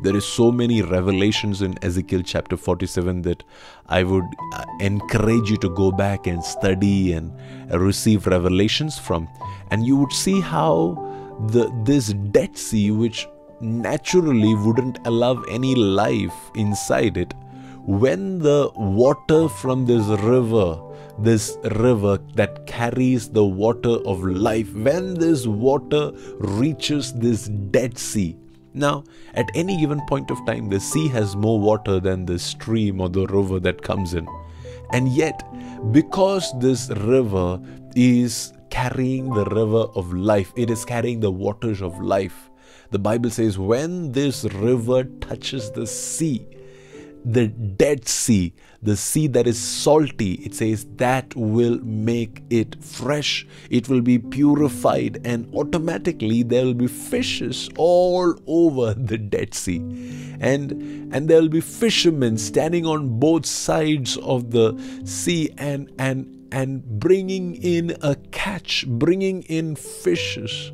There 0.03 0.17
is 0.17 0.25
so 0.25 0.53
many 0.53 0.83
revelations 0.83 1.63
in 1.63 1.77
Ezekiel 1.83 2.23
chapter 2.25 2.57
47 2.57 3.23
that 3.23 3.43
I 3.87 4.03
would 4.03 4.25
uh, 4.55 4.65
encourage 4.81 5.51
you 5.51 5.57
to 5.59 5.69
go 5.71 5.91
back 5.91 6.27
and 6.27 6.43
study 6.45 7.13
and 7.13 7.33
receive 7.73 8.27
revelations 8.27 8.99
from, 8.99 9.29
and 9.71 9.87
you 9.87 9.97
would 9.97 10.13
see 10.13 10.41
how 10.41 11.09
the 11.49 11.71
this 11.85 12.13
Dead 12.31 12.57
Sea, 12.57 12.91
which 12.91 13.27
naturally 13.61 14.55
wouldn't 14.55 14.99
allow 15.07 15.41
any 15.43 15.75
life 15.75 16.35
inside 16.55 17.17
it, 17.17 17.35
when 17.85 18.39
the 18.39 18.71
water 18.77 19.49
from 19.49 19.87
this 19.87 20.07
river 20.23 20.81
this 21.19 21.57
river 21.77 22.19
that 22.35 22.67
carries 22.67 23.29
the 23.29 23.45
water 23.45 23.97
of 24.07 24.25
life, 24.25 24.73
when 24.75 25.15
this 25.15 25.47
water 25.47 26.13
reaches 26.39 27.13
this 27.15 27.49
Dead 27.49 27.99
Sea, 27.99 28.37
now, 28.75 29.05
at 29.35 29.51
any 29.55 29.79
given 29.79 30.01
point 30.09 30.31
of 30.31 30.45
time, 30.47 30.71
the 30.71 30.81
sea 30.81 31.07
has 31.09 31.37
more 31.37 31.61
water 31.61 32.01
than 32.01 32.25
the 32.25 32.39
stream 32.39 33.01
or 33.01 33.11
the 33.11 33.27
river 33.27 33.61
that 33.61 33.83
comes 33.83 34.15
in. 34.15 34.27
And 34.93 35.09
yet, 35.09 35.43
because 35.93 36.53
this 36.59 36.89
river 36.91 37.61
is 37.95 38.53
carrying 38.71 39.29
the 39.33 39.45
river 39.45 39.85
of 39.95 40.15
life, 40.15 40.53
it 40.57 40.71
is 40.71 40.85
carrying 40.85 41.21
the 41.21 41.31
waters 41.31 41.83
of 41.83 42.01
life. 42.01 42.51
The 42.91 42.99
Bible 42.99 43.31
says, 43.31 43.59
when 43.59 44.13
this 44.13 44.45
river 44.45 45.05
touches 45.05 45.71
the 45.71 45.87
sea, 45.87 46.47
the 47.25 47.49
Dead 47.49 48.09
Sea, 48.09 48.55
the 48.83 48.97
sea 48.97 49.29
that 49.29 49.47
is 49.47 49.59
salty, 49.59 50.33
it 50.45 50.55
says 50.55 50.87
that 50.97 51.35
will 51.37 51.79
make 51.83 52.43
it 52.51 52.83
fresh. 52.83 53.47
It 53.71 53.89
will 53.89 54.01
be 54.01 54.19
purified, 54.19 55.21
and 55.25 55.53
automatically 55.55 56.43
there 56.43 56.65
will 56.65 56.75
be 56.75 56.89
fishes 56.89 57.71
all 57.77 58.35
over 58.47 58.95
the 58.95 59.19
Dead 59.19 59.55
Sea. 59.55 59.77
And, 60.41 60.73
and 61.15 61.29
there 61.29 61.41
will 61.41 61.49
be 61.49 61.61
fishermen 61.61 62.39
standing 62.39 62.85
on 62.85 63.21
both 63.21 63.47
sides 63.47 64.17
of 64.19 64.51
the 64.51 64.77
sea 65.05 65.51
and, 65.59 65.93
and, 65.99 66.49
and 66.51 66.85
bringing 66.99 67.55
in 67.63 67.97
a 68.03 68.17
catch, 68.33 68.85
bringing 68.89 69.43
in 69.45 69.77
fishes. 69.77 70.73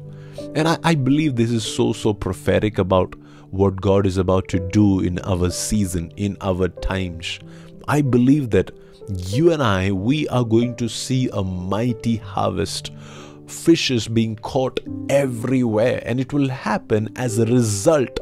And 0.54 0.66
I, 0.66 0.78
I 0.82 0.94
believe 0.94 1.36
this 1.36 1.50
is 1.50 1.64
so, 1.64 1.92
so 1.92 2.14
prophetic 2.14 2.78
about 2.78 3.14
what 3.50 3.80
God 3.80 4.06
is 4.06 4.16
about 4.16 4.48
to 4.48 4.58
do 4.70 5.00
in 5.00 5.18
our 5.20 5.50
season, 5.50 6.10
in 6.16 6.36
our 6.40 6.68
times. 6.68 7.38
I 7.88 8.03
believe 8.03 8.51
that 8.51 8.70
you 9.09 9.51
and 9.51 9.62
I, 9.62 9.92
we 9.92 10.29
are 10.29 10.44
going 10.44 10.77
to 10.77 10.88
see 10.88 11.31
a 11.33 11.42
mighty 11.42 12.16
harvest. 12.16 12.92
Fishes 13.46 14.07
being 14.09 14.37
caught 14.37 14.79
everywhere, 15.09 16.03
and 16.05 16.20
it 16.20 16.35
will 16.35 16.51
happen 16.51 17.09
as 17.16 17.38
a 17.38 17.46
result 17.46 18.20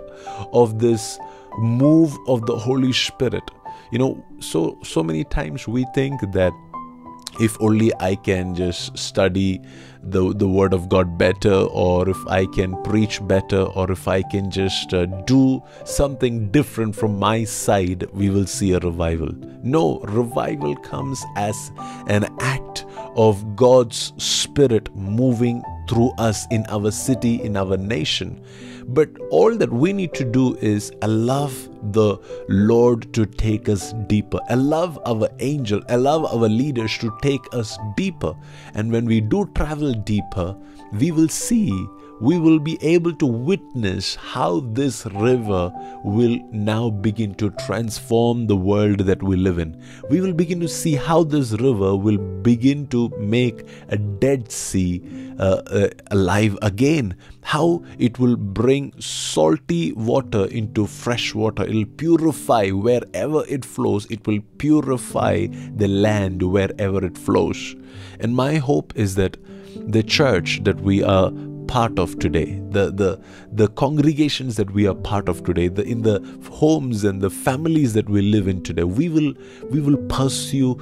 of 0.52 0.78
this 0.78 1.18
move 1.58 2.16
of 2.28 2.46
the 2.46 2.56
Holy 2.56 2.92
Spirit. 2.92 3.42
You 3.90 3.98
know, 3.98 4.24
so 4.38 4.78
so 4.84 5.02
many 5.02 5.24
times 5.24 5.66
we 5.66 5.84
think 5.94 6.20
that 6.32 6.52
if 7.40 7.56
only 7.60 7.92
I 8.00 8.14
can 8.16 8.54
just 8.54 8.96
study 8.96 9.60
the, 10.02 10.32
the 10.32 10.48
word 10.48 10.72
of 10.72 10.88
God 10.88 11.18
better, 11.18 11.52
or 11.52 12.08
if 12.08 12.26
I 12.28 12.46
can 12.46 12.80
preach 12.82 13.20
better, 13.26 13.62
or 13.62 13.90
if 13.90 14.08
I 14.08 14.22
can 14.22 14.50
just 14.50 14.94
uh, 14.94 15.06
do 15.06 15.62
something 15.84 16.50
different 16.50 16.94
from 16.94 17.18
my 17.18 17.44
side, 17.44 18.06
we 18.12 18.30
will 18.30 18.46
see 18.46 18.72
a 18.72 18.78
revival. 18.78 19.30
No, 19.62 19.98
revival 20.00 20.76
comes 20.76 21.24
as 21.36 21.72
an 22.06 22.26
act 22.40 22.86
of 23.16 23.56
God's 23.56 24.12
Spirit 24.16 24.94
moving 24.94 25.62
through 25.88 26.10
us 26.18 26.46
in 26.50 26.64
our 26.68 26.90
city, 26.90 27.42
in 27.42 27.56
our 27.56 27.76
nation. 27.76 28.42
But 28.88 29.08
all 29.30 29.56
that 29.56 29.72
we 29.72 29.92
need 29.92 30.14
to 30.14 30.24
do 30.24 30.56
is 30.56 30.92
allow 31.02 31.50
the 31.90 32.18
Lord 32.48 33.12
to 33.14 33.26
take 33.26 33.68
us 33.68 33.92
deeper, 34.06 34.38
allow 34.48 35.02
our 35.04 35.28
angel, 35.40 35.82
allow 35.88 36.26
our 36.26 36.48
leaders 36.48 36.96
to 36.98 37.16
take 37.20 37.42
us 37.52 37.76
deeper. 37.96 38.34
And 38.74 38.92
when 38.92 39.04
we 39.04 39.20
do 39.20 39.50
travel 39.54 39.92
deeper, 39.92 40.56
we 40.92 41.10
will 41.10 41.28
see 41.28 41.72
we 42.20 42.38
will 42.38 42.58
be 42.58 42.78
able 42.80 43.12
to 43.14 43.26
witness 43.26 44.14
how 44.14 44.60
this 44.72 45.04
river 45.06 45.72
will 46.02 46.38
now 46.50 46.88
begin 46.88 47.34
to 47.34 47.50
transform 47.66 48.46
the 48.46 48.56
world 48.56 49.00
that 49.00 49.22
we 49.22 49.36
live 49.36 49.58
in. 49.58 49.82
We 50.08 50.20
will 50.20 50.32
begin 50.32 50.60
to 50.60 50.68
see 50.68 50.94
how 50.94 51.24
this 51.24 51.52
river 51.52 51.94
will 51.94 52.18
begin 52.18 52.86
to 52.88 53.10
make 53.18 53.66
a 53.88 53.98
dead 53.98 54.50
sea 54.50 55.02
uh, 55.38 55.62
uh, 55.66 55.88
alive 56.10 56.58
again. 56.62 57.16
How 57.42 57.84
it 57.98 58.18
will 58.18 58.36
bring 58.36 58.98
salty 59.00 59.92
water 59.92 60.46
into 60.46 60.86
fresh 60.86 61.34
water. 61.34 61.64
It 61.64 61.74
will 61.74 61.84
purify 61.84 62.70
wherever 62.70 63.44
it 63.46 63.64
flows. 63.64 64.06
It 64.10 64.26
will 64.26 64.40
purify 64.58 65.46
the 65.76 65.88
land 65.88 66.42
wherever 66.42 67.04
it 67.04 67.18
flows. 67.18 67.76
And 68.18 68.34
my 68.34 68.56
hope 68.56 68.94
is 68.96 69.14
that 69.16 69.36
the 69.76 70.02
church 70.02 70.60
that 70.64 70.80
we 70.80 71.02
are 71.02 71.30
part 71.76 71.98
of 71.98 72.18
today 72.24 72.46
the 72.76 72.84
the 73.02 73.10
the 73.52 73.68
congregations 73.82 74.56
that 74.56 74.70
we 74.70 74.86
are 74.90 74.94
part 75.08 75.28
of 75.28 75.44
today 75.48 75.68
the 75.68 75.84
in 75.94 76.02
the 76.08 76.16
homes 76.60 77.04
and 77.04 77.20
the 77.20 77.30
families 77.30 77.92
that 77.92 78.08
we 78.08 78.22
live 78.34 78.48
in 78.52 78.62
today 78.68 78.84
we 79.00 79.08
will 79.16 79.32
we 79.70 79.80
will 79.86 79.98
pursue 80.18 80.74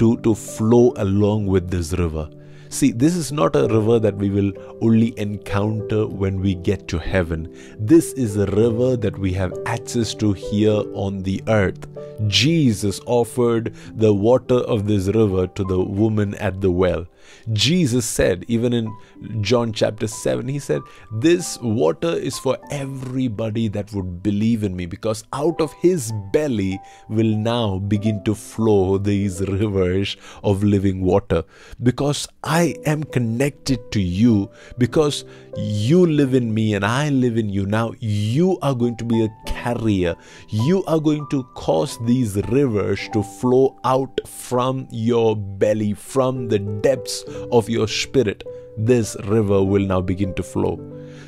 to 0.00 0.16
to 0.28 0.34
flow 0.34 0.86
along 1.08 1.46
with 1.46 1.70
this 1.70 1.92
river 2.04 2.28
See, 2.74 2.90
this 2.90 3.14
is 3.14 3.30
not 3.30 3.54
a 3.54 3.68
river 3.68 4.00
that 4.00 4.16
we 4.16 4.30
will 4.30 4.52
only 4.82 5.16
encounter 5.16 6.08
when 6.08 6.40
we 6.40 6.56
get 6.56 6.88
to 6.88 6.98
heaven. 6.98 7.46
This 7.78 8.12
is 8.14 8.36
a 8.36 8.46
river 8.46 8.96
that 8.96 9.16
we 9.16 9.32
have 9.34 9.54
access 9.64 10.12
to 10.14 10.32
here 10.32 10.82
on 10.92 11.22
the 11.22 11.40
earth. 11.46 11.86
Jesus 12.26 13.00
offered 13.06 13.72
the 13.94 14.12
water 14.12 14.56
of 14.56 14.88
this 14.88 15.06
river 15.06 15.46
to 15.46 15.62
the 15.62 15.78
woman 15.78 16.34
at 16.36 16.60
the 16.60 16.72
well. 16.72 17.06
Jesus 17.52 18.06
said, 18.06 18.44
even 18.48 18.72
in 18.72 18.96
John 19.40 19.72
chapter 19.72 20.06
7, 20.06 20.48
he 20.48 20.58
said, 20.58 20.82
This 21.12 21.58
water 21.60 22.12
is 22.12 22.38
for 22.38 22.58
everybody 22.70 23.68
that 23.68 23.92
would 23.92 24.22
believe 24.22 24.62
in 24.62 24.76
me, 24.76 24.86
because 24.86 25.24
out 25.32 25.60
of 25.60 25.72
his 25.74 26.12
belly 26.32 26.80
will 27.08 27.36
now 27.36 27.78
begin 27.78 28.22
to 28.24 28.34
flow 28.34 28.98
these 28.98 29.40
rivers 29.40 30.16
of 30.42 30.62
living 30.62 31.02
water. 31.02 31.44
Because 31.82 32.26
I 32.42 32.76
am 32.86 33.04
connected 33.04 33.92
to 33.92 34.00
you, 34.00 34.50
because 34.78 35.24
you 35.56 36.06
live 36.06 36.34
in 36.34 36.52
me 36.52 36.74
and 36.74 36.84
I 36.84 37.08
live 37.10 37.36
in 37.36 37.48
you. 37.48 37.66
Now 37.66 37.92
you 38.00 38.58
are 38.60 38.74
going 38.74 38.96
to 38.96 39.04
be 39.04 39.24
a 39.24 39.28
carrier. 39.64 40.14
You 40.48 40.84
are 40.84 41.00
going 41.00 41.26
to 41.30 41.42
cause 41.54 41.98
these 42.04 42.36
rivers 42.48 43.08
to 43.12 43.22
flow 43.22 43.76
out 43.84 44.20
from 44.26 44.86
your 44.90 45.36
belly, 45.36 45.94
from 45.94 46.48
the 46.48 46.58
depths 46.58 47.22
of 47.50 47.68
your 47.68 47.88
spirit. 47.88 48.44
This 48.76 49.16
river 49.24 49.62
will 49.62 49.86
now 49.86 50.00
begin 50.00 50.34
to 50.34 50.42
flow. 50.42 50.78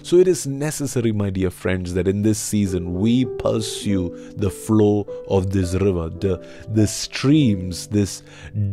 So 0.02 0.18
it 0.18 0.28
is 0.28 0.46
necessary, 0.46 1.10
my 1.12 1.30
dear 1.30 1.50
friends, 1.50 1.94
that 1.94 2.06
in 2.06 2.22
this 2.22 2.38
season 2.38 2.94
we 2.94 3.24
pursue 3.24 4.32
the 4.36 4.50
flow 4.50 5.06
of 5.28 5.50
this 5.50 5.74
river, 5.74 6.08
the, 6.10 6.46
the 6.68 6.86
streams, 6.86 7.88
this 7.88 8.22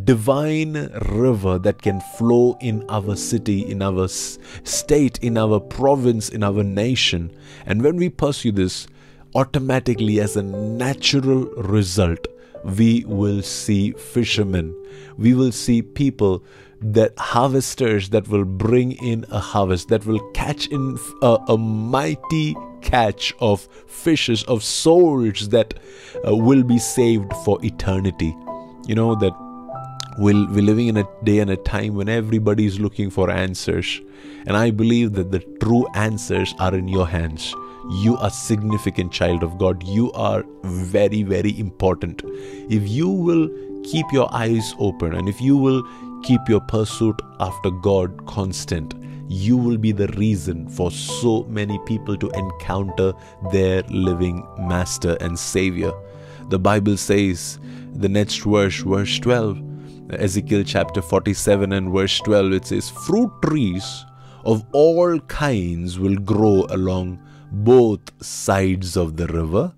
divine 0.03 0.91
river 1.09 1.57
that 1.59 1.81
can 1.81 2.01
flow 2.17 2.57
in 2.61 2.85
our 2.89 3.15
city, 3.15 3.61
in 3.71 3.81
our 3.81 4.07
state, 4.07 5.17
in 5.23 5.37
our 5.37 5.59
province, 5.59 6.29
in 6.29 6.43
our 6.43 6.63
nation. 6.63 7.31
And 7.65 7.81
when 7.81 7.95
we 7.95 8.09
pursue 8.09 8.51
this, 8.51 8.87
automatically, 9.35 10.19
as 10.19 10.35
a 10.35 10.43
natural 10.43 11.45
result, 11.55 12.27
we 12.63 13.03
will 13.07 13.41
see 13.41 13.91
fishermen, 13.91 14.73
we 15.17 15.33
will 15.33 15.51
see 15.51 15.81
people 15.81 16.43
that 16.81 17.17
harvesters 17.17 18.09
that 18.09 18.27
will 18.27 18.43
bring 18.43 18.91
in 19.03 19.25
a 19.31 19.39
harvest, 19.39 19.87
that 19.87 20.05
will 20.05 20.19
catch 20.31 20.67
in 20.67 20.97
a, 21.21 21.37
a 21.47 21.57
mighty 21.57 22.55
catch 22.81 23.33
of 23.39 23.67
fishes, 23.87 24.43
of 24.43 24.63
souls 24.63 25.49
that 25.49 25.73
uh, 26.27 26.35
will 26.35 26.63
be 26.63 26.77
saved 26.77 27.31
for 27.45 27.63
eternity. 27.63 28.35
You 28.85 28.95
know, 28.95 29.15
that 29.15 29.33
we'll, 30.17 30.45
we're 30.49 30.63
living 30.63 30.87
in 30.87 30.97
a 30.97 31.07
day 31.23 31.39
and 31.39 31.49
a 31.49 31.55
time 31.55 31.95
when 31.95 32.09
everybody 32.09 32.65
is 32.65 32.79
looking 32.79 33.09
for 33.09 33.31
answers. 33.31 34.01
And 34.45 34.57
I 34.57 34.71
believe 34.71 35.13
that 35.13 35.31
the 35.31 35.39
true 35.61 35.87
answers 35.95 36.53
are 36.59 36.75
in 36.75 36.89
your 36.89 37.07
hands. 37.07 37.55
You 37.89 38.17
are 38.17 38.29
significant 38.29 39.11
child 39.11 39.43
of 39.43 39.57
God. 39.57 39.83
You 39.83 40.11
are 40.13 40.43
very, 40.63 41.23
very 41.23 41.57
important. 41.59 42.21
If 42.69 42.87
you 42.87 43.09
will 43.09 43.49
keep 43.83 44.05
your 44.11 44.33
eyes 44.33 44.73
open 44.79 45.13
and 45.13 45.27
if 45.27 45.41
you 45.41 45.57
will 45.57 45.83
keep 46.23 46.41
your 46.47 46.61
pursuit 46.61 47.21
after 47.39 47.69
God 47.69 48.25
constant, 48.25 48.93
you 49.27 49.57
will 49.57 49.77
be 49.77 49.91
the 49.91 50.07
reason 50.09 50.69
for 50.69 50.91
so 50.91 51.43
many 51.43 51.79
people 51.85 52.15
to 52.17 52.29
encounter 52.31 53.13
their 53.51 53.81
living 53.83 54.47
Master 54.57 55.17
and 55.19 55.37
Savior. 55.37 55.91
The 56.49 56.59
Bible 56.59 56.97
says, 56.97 57.59
the 57.93 58.09
next 58.09 58.37
verse, 58.37 58.79
verse 58.79 59.19
12, 59.19 59.61
Ezekiel 60.11 60.63
chapter 60.65 61.01
47 61.01 61.73
and 61.73 61.91
verse 61.91 62.19
12, 62.19 62.53
it 62.53 62.65
says, 62.65 62.89
Fruit 62.89 63.31
trees 63.43 64.05
of 64.45 64.65
all 64.71 65.19
kinds 65.21 65.99
will 65.99 66.15
grow 66.15 66.65
along 66.69 67.19
both 67.53 68.01
sides 68.21 68.97
of 68.97 69.15
the 69.15 69.27
river. 69.27 69.73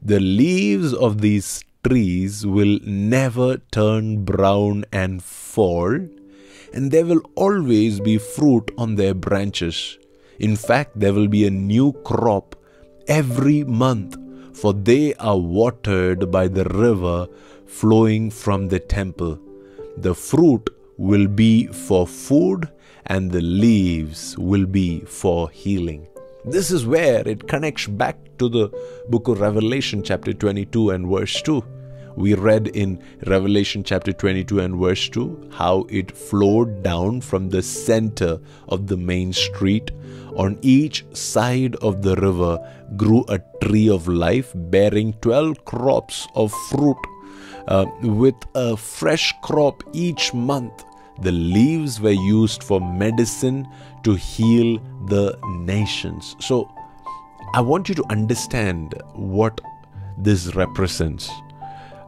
The 0.00 0.20
leaves 0.20 0.94
of 0.94 1.20
these 1.20 1.64
trees 1.82 2.46
will 2.46 2.78
never 2.84 3.58
turn 3.72 4.24
brown 4.24 4.84
and 4.92 5.22
fall, 5.22 5.92
and 6.72 6.90
there 6.90 7.04
will 7.04 7.22
always 7.34 7.98
be 8.00 8.16
fruit 8.16 8.70
on 8.78 8.94
their 8.94 9.14
branches. 9.14 9.98
In 10.38 10.56
fact, 10.56 10.98
there 10.98 11.12
will 11.12 11.28
be 11.28 11.46
a 11.46 11.50
new 11.50 11.92
crop 12.04 12.54
every 13.08 13.64
month, 13.64 14.16
for 14.56 14.72
they 14.72 15.14
are 15.14 15.38
watered 15.38 16.30
by 16.30 16.48
the 16.48 16.64
river 16.64 17.26
flowing 17.66 18.30
from 18.30 18.68
the 18.68 18.78
temple. 18.80 19.38
The 19.96 20.14
fruit 20.14 20.70
will 20.96 21.26
be 21.26 21.66
for 21.66 22.06
food, 22.06 22.70
and 23.06 23.32
the 23.32 23.40
leaves 23.40 24.38
will 24.38 24.66
be 24.66 25.00
for 25.00 25.50
healing. 25.50 26.06
This 26.44 26.70
is 26.70 26.86
where 26.86 27.26
it 27.28 27.46
connects 27.48 27.86
back 27.86 28.16
to 28.38 28.48
the 28.48 28.70
book 29.10 29.28
of 29.28 29.40
Revelation, 29.40 30.02
chapter 30.02 30.32
22 30.32 30.88
and 30.88 31.06
verse 31.06 31.42
2. 31.42 31.62
We 32.16 32.32
read 32.32 32.68
in 32.68 33.02
Revelation 33.26 33.84
chapter 33.84 34.14
22 34.14 34.58
and 34.60 34.76
verse 34.76 35.10
2 35.10 35.50
how 35.52 35.86
it 35.90 36.10
flowed 36.10 36.82
down 36.82 37.20
from 37.20 37.50
the 37.50 37.62
center 37.62 38.40
of 38.68 38.86
the 38.86 38.96
main 38.96 39.34
street. 39.34 39.90
On 40.34 40.58
each 40.62 41.04
side 41.14 41.76
of 41.76 42.00
the 42.00 42.16
river 42.16 42.58
grew 42.96 43.22
a 43.28 43.40
tree 43.62 43.90
of 43.90 44.08
life 44.08 44.50
bearing 44.54 45.12
12 45.20 45.66
crops 45.66 46.26
of 46.34 46.52
fruit, 46.70 46.96
uh, 47.68 47.84
with 48.02 48.34
a 48.54 48.78
fresh 48.78 49.34
crop 49.42 49.82
each 49.92 50.32
month. 50.32 50.84
The 51.22 51.32
leaves 51.32 52.00
were 52.00 52.10
used 52.10 52.62
for 52.62 52.80
medicine 52.80 53.68
to 54.04 54.14
heal 54.14 54.78
the 55.06 55.38
nations. 55.48 56.36
So, 56.40 56.72
I 57.52 57.60
want 57.60 57.88
you 57.88 57.94
to 57.96 58.04
understand 58.10 58.94
what 59.14 59.60
this 60.16 60.54
represents. 60.54 61.30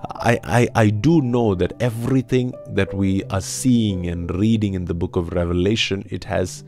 I, 0.04 0.38
I, 0.44 0.68
I 0.74 0.90
do 0.90 1.20
know 1.20 1.54
that 1.54 1.72
everything 1.80 2.52
that 2.68 2.92
we 2.94 3.24
are 3.24 3.40
seeing 3.40 4.06
and 4.06 4.32
reading 4.36 4.74
in 4.74 4.84
the 4.84 4.94
book 4.94 5.16
of 5.16 5.32
Revelation, 5.32 6.06
it 6.10 6.24
has 6.24 6.64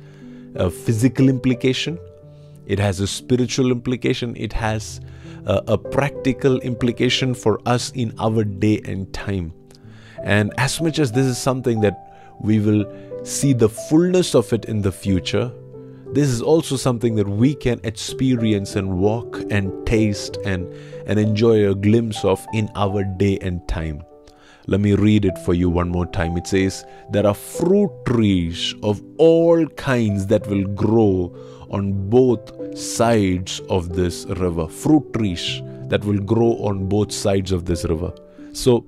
a 0.56 0.70
physical 0.70 1.28
implication, 1.28 1.98
it 2.66 2.78
has 2.78 3.00
a 3.00 3.06
spiritual 3.06 3.70
implication, 3.70 4.36
it 4.36 4.52
has 4.52 5.00
a, 5.46 5.62
a 5.68 5.78
practical 5.78 6.58
implication 6.60 7.34
for 7.34 7.60
us 7.66 7.90
in 7.92 8.14
our 8.18 8.44
day 8.44 8.80
and 8.84 9.12
time. 9.12 9.52
And 10.22 10.52
as 10.58 10.80
much 10.80 10.98
as 10.98 11.12
this 11.12 11.26
is 11.26 11.38
something 11.38 11.80
that 11.82 12.13
we 12.44 12.60
will 12.60 12.84
see 13.24 13.54
the 13.54 13.68
fullness 13.68 14.34
of 14.34 14.52
it 14.52 14.66
in 14.66 14.82
the 14.82 14.92
future, 14.92 15.50
this 16.12 16.28
is 16.28 16.42
also 16.42 16.76
something 16.76 17.16
that 17.16 17.28
we 17.28 17.54
can 17.54 17.80
experience 17.82 18.76
and 18.76 18.98
walk 18.98 19.40
and 19.50 19.72
taste 19.86 20.36
and, 20.44 20.72
and 21.06 21.18
enjoy 21.18 21.68
a 21.68 21.74
glimpse 21.74 22.24
of 22.24 22.46
in 22.54 22.70
our 22.76 23.02
day 23.02 23.38
and 23.40 23.66
time. 23.66 24.04
Let 24.66 24.80
me 24.80 24.94
read 24.94 25.24
it 25.24 25.36
for 25.38 25.54
you 25.54 25.68
one 25.68 25.88
more 25.88 26.06
time. 26.06 26.36
It 26.36 26.46
says, 26.46 26.84
There 27.10 27.26
are 27.26 27.34
fruit 27.34 27.90
trees 28.06 28.74
of 28.82 29.02
all 29.18 29.66
kinds 29.70 30.26
that 30.28 30.46
will 30.46 30.66
grow 30.68 31.34
on 31.70 32.08
both 32.08 32.78
sides 32.78 33.60
of 33.68 33.94
this 33.94 34.24
river. 34.26 34.68
Fruit 34.68 35.12
trees 35.12 35.62
that 35.88 36.04
will 36.04 36.20
grow 36.20 36.52
on 36.64 36.88
both 36.88 37.10
sides 37.10 37.52
of 37.52 37.64
this 37.64 37.84
river. 37.84 38.12
So, 38.52 38.86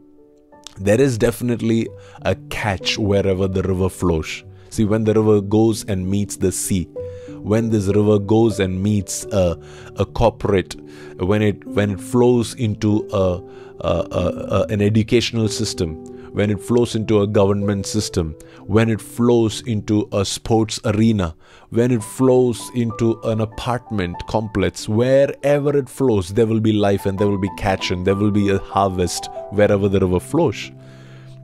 there 0.79 1.01
is 1.01 1.19
definitely 1.19 1.89
a 2.23 2.35
catch 2.51 2.99
wherever 2.99 3.49
the 3.49 3.63
river 3.63 3.89
flows. 3.89 4.45
See, 4.71 4.85
when 4.85 5.05
the 5.05 5.15
river 5.15 5.41
goes 5.41 5.85
and 5.85 6.09
meets 6.09 6.37
the 6.37 6.53
sea, 6.53 6.85
when 7.29 7.71
this 7.71 7.87
river 7.87 8.19
goes 8.19 8.61
and 8.61 8.83
meets 8.83 9.25
a, 9.33 9.59
a 9.97 10.05
corporate, 10.05 10.75
when 11.19 11.43
it 11.43 11.65
when 11.67 11.93
it 11.93 12.01
flows 12.01 12.55
into 12.55 13.09
a, 13.13 13.41
a, 13.81 14.07
a, 14.11 14.67
an 14.69 14.83
educational 14.83 15.49
system, 15.49 16.05
when 16.37 16.51
it 16.51 16.61
flows 16.61 16.95
into 16.95 17.23
a 17.23 17.27
government 17.27 17.87
system, 17.87 18.37
when 18.67 18.91
it 18.91 19.01
flows 19.01 19.63
into 19.63 20.07
a 20.13 20.23
sports 20.23 20.79
arena, 20.85 21.35
when 21.71 21.91
it 21.91 22.03
flows 22.03 22.61
into 22.75 23.19
an 23.23 23.41
apartment 23.41 24.15
complex, 24.29 24.87
wherever 24.87 25.75
it 25.75 25.89
flows, 25.89 26.29
there 26.29 26.45
will 26.45 26.61
be 26.61 26.75
life 26.75 27.07
and 27.07 27.19
there 27.19 27.27
will 27.27 27.41
be 27.41 27.49
catch 27.57 27.91
and 27.91 28.07
there 28.07 28.15
will 28.15 28.31
be 28.31 28.51
a 28.51 28.59
harvest 28.59 29.31
wherever 29.53 29.89
the 29.89 29.99
river 29.99 30.21
flows. 30.21 30.71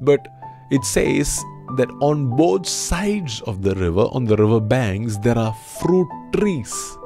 But 0.03 0.29
it 0.71 0.85
says 0.85 1.43
that 1.79 1.89
on 2.03 2.37
both 2.37 2.67
sides 2.67 3.41
of 3.47 3.63
the 3.63 3.75
river, 3.75 4.03
on 4.13 4.27
the 4.27 4.37
river 4.37 4.61
banks, 4.61 5.17
there 5.17 5.39
are 5.39 5.55
fruit 5.81 6.11
trees. 6.37 6.99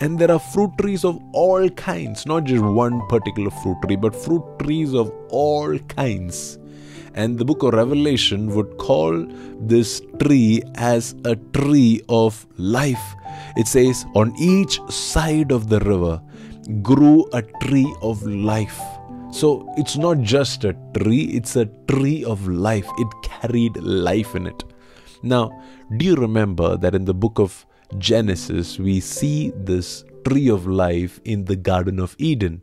And 0.00 0.18
there 0.18 0.32
are 0.32 0.40
fruit 0.40 0.72
trees 0.80 1.04
of 1.04 1.20
all 1.32 1.70
kinds, 1.70 2.26
not 2.26 2.42
just 2.42 2.64
one 2.64 3.06
particular 3.06 3.52
fruit 3.62 3.76
tree, 3.84 3.94
but 3.94 4.16
fruit 4.16 4.42
trees 4.58 4.92
of 4.94 5.12
all 5.30 5.78
kinds. 5.78 6.58
And 7.14 7.38
the 7.38 7.44
book 7.44 7.62
of 7.62 7.74
Revelation 7.74 8.48
would 8.54 8.76
call 8.76 9.24
this 9.60 10.02
tree 10.20 10.62
as 10.74 11.14
a 11.24 11.36
tree 11.36 12.02
of 12.08 12.46
life. 12.56 13.14
It 13.56 13.68
says, 13.68 14.04
on 14.14 14.34
each 14.36 14.80
side 14.90 15.52
of 15.52 15.68
the 15.68 15.78
river 15.80 16.20
grew 16.82 17.26
a 17.32 17.42
tree 17.62 17.94
of 18.02 18.22
life. 18.24 18.80
So 19.30 19.72
it's 19.76 19.96
not 19.96 20.20
just 20.20 20.64
a 20.64 20.76
tree, 20.96 21.24
it's 21.24 21.56
a 21.56 21.66
tree 21.88 22.24
of 22.24 22.48
life. 22.48 22.88
It 22.98 23.08
carried 23.22 23.76
life 23.76 24.34
in 24.34 24.46
it. 24.46 24.64
Now, 25.22 25.50
do 25.96 26.04
you 26.04 26.14
remember 26.16 26.76
that 26.76 26.94
in 26.94 27.04
the 27.04 27.14
book 27.14 27.38
of 27.38 27.64
Genesis, 27.98 28.78
we 28.78 29.00
see 29.00 29.52
this 29.56 30.04
tree 30.24 30.48
of 30.48 30.66
life 30.66 31.20
in 31.24 31.44
the 31.44 31.56
Garden 31.56 32.00
of 32.00 32.16
Eden? 32.18 32.62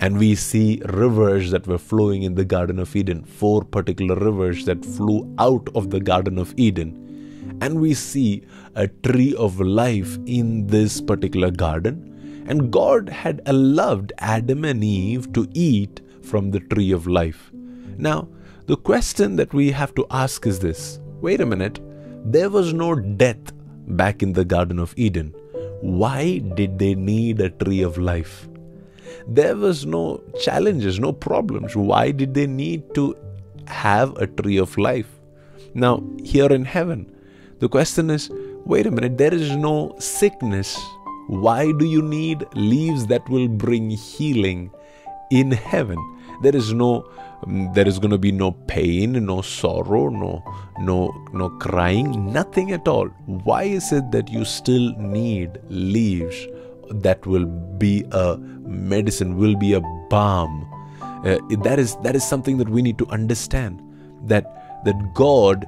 And 0.00 0.18
we 0.18 0.34
see 0.34 0.82
rivers 0.86 1.50
that 1.52 1.66
were 1.66 1.78
flowing 1.78 2.24
in 2.24 2.34
the 2.34 2.44
Garden 2.44 2.78
of 2.78 2.94
Eden, 2.94 3.24
four 3.24 3.62
particular 3.62 4.16
rivers 4.16 4.64
that 4.64 4.84
flew 4.84 5.32
out 5.38 5.68
of 5.74 5.90
the 5.90 6.00
Garden 6.00 6.38
of 6.38 6.52
Eden. 6.56 7.58
And 7.60 7.80
we 7.80 7.94
see 7.94 8.42
a 8.74 8.88
tree 8.88 9.34
of 9.36 9.60
life 9.60 10.18
in 10.26 10.66
this 10.66 11.00
particular 11.00 11.50
garden. 11.50 12.44
And 12.48 12.70
God 12.70 13.08
had 13.08 13.40
allowed 13.46 14.12
Adam 14.18 14.64
and 14.64 14.82
Eve 14.82 15.32
to 15.32 15.48
eat 15.54 16.00
from 16.22 16.50
the 16.50 16.60
tree 16.60 16.90
of 16.92 17.06
life. 17.06 17.50
Now, 17.96 18.28
the 18.66 18.76
question 18.76 19.36
that 19.36 19.54
we 19.54 19.70
have 19.70 19.94
to 19.94 20.06
ask 20.10 20.46
is 20.46 20.58
this 20.58 20.98
wait 21.20 21.40
a 21.40 21.46
minute, 21.46 21.80
there 22.24 22.50
was 22.50 22.72
no 22.74 22.94
death 22.94 23.52
back 23.88 24.22
in 24.22 24.32
the 24.32 24.44
Garden 24.44 24.78
of 24.78 24.94
Eden. 24.96 25.34
Why 25.80 26.38
did 26.38 26.78
they 26.78 26.94
need 26.94 27.40
a 27.40 27.50
tree 27.50 27.82
of 27.82 27.98
life? 27.98 28.48
There 29.26 29.56
was 29.56 29.86
no 29.86 30.22
challenges, 30.40 30.98
no 30.98 31.12
problems. 31.12 31.76
Why 31.76 32.10
did 32.10 32.34
they 32.34 32.46
need 32.46 32.94
to 32.94 33.16
have 33.66 34.16
a 34.16 34.26
tree 34.26 34.58
of 34.58 34.76
life? 34.76 35.08
Now, 35.74 36.02
here 36.22 36.52
in 36.52 36.64
heaven, 36.64 37.14
the 37.58 37.68
question 37.68 38.10
is 38.10 38.30
wait 38.64 38.86
a 38.86 38.90
minute, 38.90 39.18
there 39.18 39.34
is 39.34 39.54
no 39.56 39.94
sickness. 39.98 40.78
Why 41.26 41.72
do 41.72 41.84
you 41.84 42.02
need 42.02 42.46
leaves 42.54 43.06
that 43.06 43.28
will 43.28 43.48
bring 43.48 43.90
healing 43.90 44.70
in 45.30 45.50
heaven? 45.52 45.98
There 46.42 46.54
is 46.54 46.72
no 46.72 47.08
mm, 47.46 47.72
there 47.74 47.88
is 47.88 47.98
going 47.98 48.10
to 48.10 48.18
be 48.18 48.32
no 48.32 48.52
pain 48.52 49.12
no 49.24 49.40
sorrow 49.40 50.08
no 50.08 50.42
no 50.80 51.14
no 51.32 51.48
crying 51.50 52.32
nothing 52.32 52.72
at 52.72 52.88
all 52.88 53.06
why 53.26 53.62
is 53.62 53.92
it 53.92 54.10
that 54.10 54.28
you 54.28 54.44
still 54.44 54.92
need 54.98 55.58
leaves 55.68 56.46
that 57.02 57.26
will 57.26 57.46
be 57.78 58.04
a 58.12 58.36
medicine 58.38 59.36
will 59.36 59.56
be 59.56 59.72
a 59.72 59.80
balm. 60.08 60.68
Uh, 61.24 61.38
that 61.62 61.78
is 61.78 61.96
that 62.02 62.14
is 62.14 62.26
something 62.26 62.58
that 62.58 62.68
we 62.68 62.82
need 62.82 62.98
to 62.98 63.06
understand 63.08 63.82
that 64.24 64.82
that 64.84 65.14
god 65.14 65.64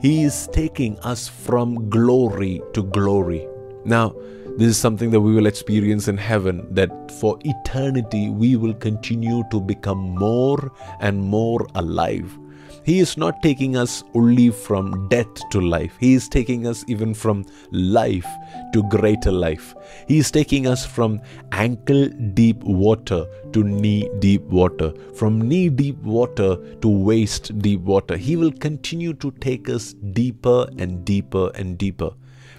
he 0.00 0.22
is 0.22 0.48
taking 0.52 0.98
us 1.00 1.28
from 1.28 1.90
glory 1.90 2.62
to 2.72 2.82
glory. 2.84 3.46
Now 3.84 4.14
this 4.56 4.68
is 4.68 4.76
something 4.76 5.10
that 5.10 5.20
we 5.20 5.34
will 5.34 5.46
experience 5.46 6.08
in 6.08 6.16
heaven 6.16 6.66
that 6.74 6.90
for 7.20 7.38
eternity 7.44 8.30
we 8.30 8.56
will 8.56 8.74
continue 8.74 9.42
to 9.50 9.60
become 9.60 9.98
more 9.98 10.72
and 11.00 11.22
more 11.22 11.66
alive 11.74 12.38
he 12.84 12.98
is 12.98 13.16
not 13.16 13.42
taking 13.42 13.76
us 13.76 14.02
only 14.14 14.50
from 14.50 15.08
death 15.08 15.48
to 15.50 15.60
life. 15.60 15.96
He 16.00 16.14
is 16.14 16.28
taking 16.28 16.66
us 16.66 16.84
even 16.88 17.14
from 17.14 17.44
life 17.70 18.26
to 18.72 18.82
greater 18.84 19.30
life. 19.30 19.74
He 20.08 20.18
is 20.18 20.30
taking 20.30 20.66
us 20.66 20.86
from 20.86 21.20
ankle 21.52 22.08
deep 22.34 22.62
water 22.62 23.26
to 23.52 23.64
knee 23.64 24.08
deep 24.18 24.42
water, 24.42 24.92
from 25.14 25.40
knee 25.40 25.68
deep 25.68 25.98
water 25.98 26.56
to 26.80 26.88
waist 26.88 27.58
deep 27.58 27.80
water. 27.80 28.16
He 28.16 28.36
will 28.36 28.52
continue 28.52 29.12
to 29.14 29.30
take 29.32 29.68
us 29.68 29.92
deeper 29.92 30.66
and 30.78 31.04
deeper 31.04 31.50
and 31.54 31.76
deeper. 31.76 32.10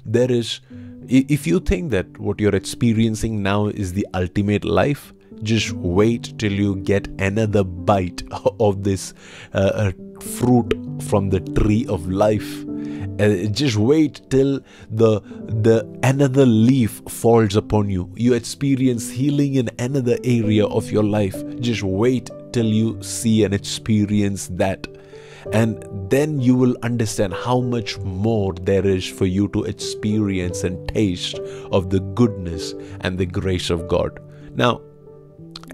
There 0.05 0.31
is, 0.31 0.61
if 1.07 1.47
you 1.47 1.59
think 1.59 1.91
that 1.91 2.17
what 2.19 2.39
you're 2.39 2.55
experiencing 2.55 3.41
now 3.41 3.67
is 3.67 3.93
the 3.93 4.07
ultimate 4.13 4.65
life, 4.65 5.13
just 5.43 5.71
wait 5.73 6.37
till 6.37 6.51
you 6.51 6.75
get 6.77 7.07
another 7.19 7.63
bite 7.63 8.21
of 8.59 8.83
this 8.83 9.13
uh, 9.53 9.71
uh, 9.73 9.91
fruit 10.21 10.73
from 11.03 11.29
the 11.29 11.39
tree 11.39 11.85
of 11.87 12.07
life. 12.07 12.65
Uh, 13.19 13.45
just 13.51 13.75
wait 13.75 14.21
till 14.29 14.61
the 14.89 15.19
the 15.65 15.85
another 16.03 16.45
leaf 16.45 17.01
falls 17.07 17.55
upon 17.55 17.89
you. 17.89 18.11
You 18.15 18.33
experience 18.33 19.09
healing 19.09 19.55
in 19.55 19.69
another 19.79 20.17
area 20.23 20.65
of 20.65 20.89
your 20.91 21.03
life. 21.03 21.43
Just 21.59 21.83
wait 21.83 22.29
till 22.53 22.65
you 22.65 23.01
see 23.03 23.43
and 23.43 23.53
experience 23.53 24.47
that. 24.53 24.87
And 25.53 25.85
then 26.09 26.39
you 26.39 26.55
will 26.55 26.75
understand 26.83 27.33
how 27.33 27.61
much 27.61 27.97
more 27.99 28.53
there 28.53 28.85
is 28.85 29.07
for 29.07 29.25
you 29.25 29.47
to 29.49 29.63
experience 29.63 30.63
and 30.63 30.87
taste 30.89 31.39
of 31.71 31.89
the 31.89 31.99
goodness 31.99 32.73
and 33.01 33.17
the 33.17 33.25
grace 33.25 33.69
of 33.69 33.87
God. 33.87 34.19
Now 34.55 34.81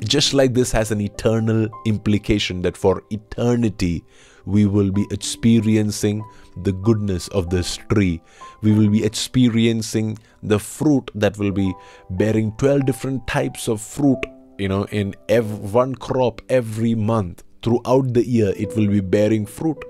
just 0.03 0.33
like 0.33 0.53
this 0.53 0.71
has 0.71 0.91
an 0.91 1.01
eternal 1.01 1.67
implication 1.85 2.61
that 2.61 2.77
for 2.77 3.03
eternity 3.09 4.03
we 4.47 4.65
will 4.65 4.91
be 4.91 5.05
experiencing 5.11 6.23
the 6.63 6.71
goodness 6.71 7.27
of 7.29 7.49
this 7.49 7.77
tree. 7.91 8.21
We 8.61 8.71
will 8.71 8.89
be 8.89 9.03
experiencing 9.03 10.17
the 10.41 10.57
fruit 10.57 11.11
that 11.15 11.37
will 11.37 11.51
be 11.51 11.73
bearing 12.11 12.53
12 12.57 12.85
different 12.85 13.27
types 13.27 13.67
of 13.67 13.81
fruit, 13.81 14.19
you 14.57 14.69
know, 14.69 14.85
in 14.85 15.15
every, 15.27 15.57
one 15.57 15.95
crop 15.95 16.41
every 16.47 16.95
month. 16.95 17.43
Throughout 17.61 18.13
the 18.13 18.25
year, 18.25 18.53
it 18.55 18.73
will 18.77 18.87
be 18.87 19.01
bearing 19.01 19.45
fruit. 19.45 19.83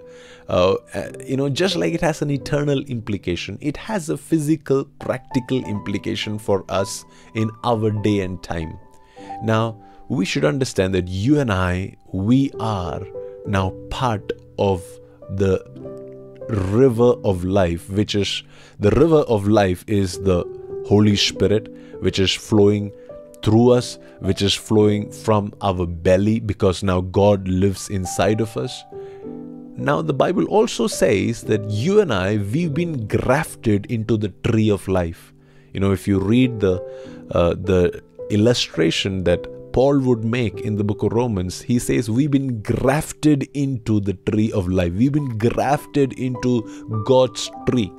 Uh, 0.50 0.78
uh, 0.96 1.12
you 1.24 1.38
know, 1.38 1.50
just 1.50 1.76
like 1.76 1.94
it 1.94 2.02
has 2.02 2.24
an 2.24 2.32
eternal 2.32 2.80
implication, 2.86 3.60
it 3.62 3.78
has 3.78 4.10
a 4.10 4.18
physical, 4.18 4.86
practical 5.00 5.64
implication 5.66 6.40
for 6.40 6.66
us 6.70 7.06
in 7.36 7.52
our 7.64 7.92
day 7.92 8.22
and 8.22 8.42
time. 8.42 8.80
Now, 9.44 9.80
we 10.10 10.26
should 10.26 10.46
understand 10.46 10.96
that 10.96 11.08
you 11.08 11.40
and 11.40 11.52
I, 11.52 11.98
we 12.12 12.52
are 12.60 13.06
now 13.46 13.76
part 13.92 14.32
of 14.58 14.84
the 15.30 15.64
river 16.50 17.14
of 17.24 17.44
life, 17.44 17.90
which 17.90 18.16
is 18.16 18.44
the 18.80 18.92
river 18.92 19.22
of 19.28 19.48
life 19.48 19.84
is 19.88 20.20
the 20.22 20.44
Holy 20.88 21.16
Spirit, 21.16 21.68
which 22.00 22.20
is 22.20 22.34
flowing 22.34 22.92
through 23.44 23.72
us, 23.72 24.00
which 24.20 24.42
is 24.42 24.54
flowing 24.54 25.12
from 25.12 25.54
our 25.62 25.86
belly 25.86 26.40
because 26.40 26.84
now 26.84 27.02
God 27.02 27.48
lives 27.48 27.90
inside 27.90 28.42
of 28.42 28.56
us. 28.58 28.84
Now, 29.76 30.02
the 30.02 30.14
Bible 30.14 30.46
also 30.46 30.88
says 30.88 31.44
that 31.44 31.70
you 31.70 32.02
and 32.02 32.12
I, 32.12 32.38
we've 32.38 32.74
been 32.74 33.06
grafted 33.06 33.86
into 33.88 34.18
the 34.18 34.30
tree 34.44 34.72
of 34.72 34.88
life. 34.88 35.34
You 35.74 35.80
know, 35.80 35.92
if 35.92 36.08
you 36.08 36.20
read 36.20 36.60
the 36.60 36.82
uh, 37.32 37.54
the 37.54 38.02
illustration 38.32 39.24
that 39.26 39.46
Paul 39.78 40.00
would 40.00 40.24
make 40.26 40.62
in 40.62 40.76
the 40.76 40.84
book 40.84 41.04
of 41.04 41.14
Romans. 41.14 41.62
He 41.62 41.78
says, 41.78 42.10
We've 42.10 42.32
been 42.32 42.64
grafted 42.64 43.48
into 43.54 44.00
the 44.00 44.14
tree 44.14 44.52
of 44.52 44.68
life, 44.68 44.92
we've 44.94 45.12
been 45.12 45.38
grafted 45.38 46.14
into 46.14 46.64
God's 47.06 47.52
tree. 47.70 47.94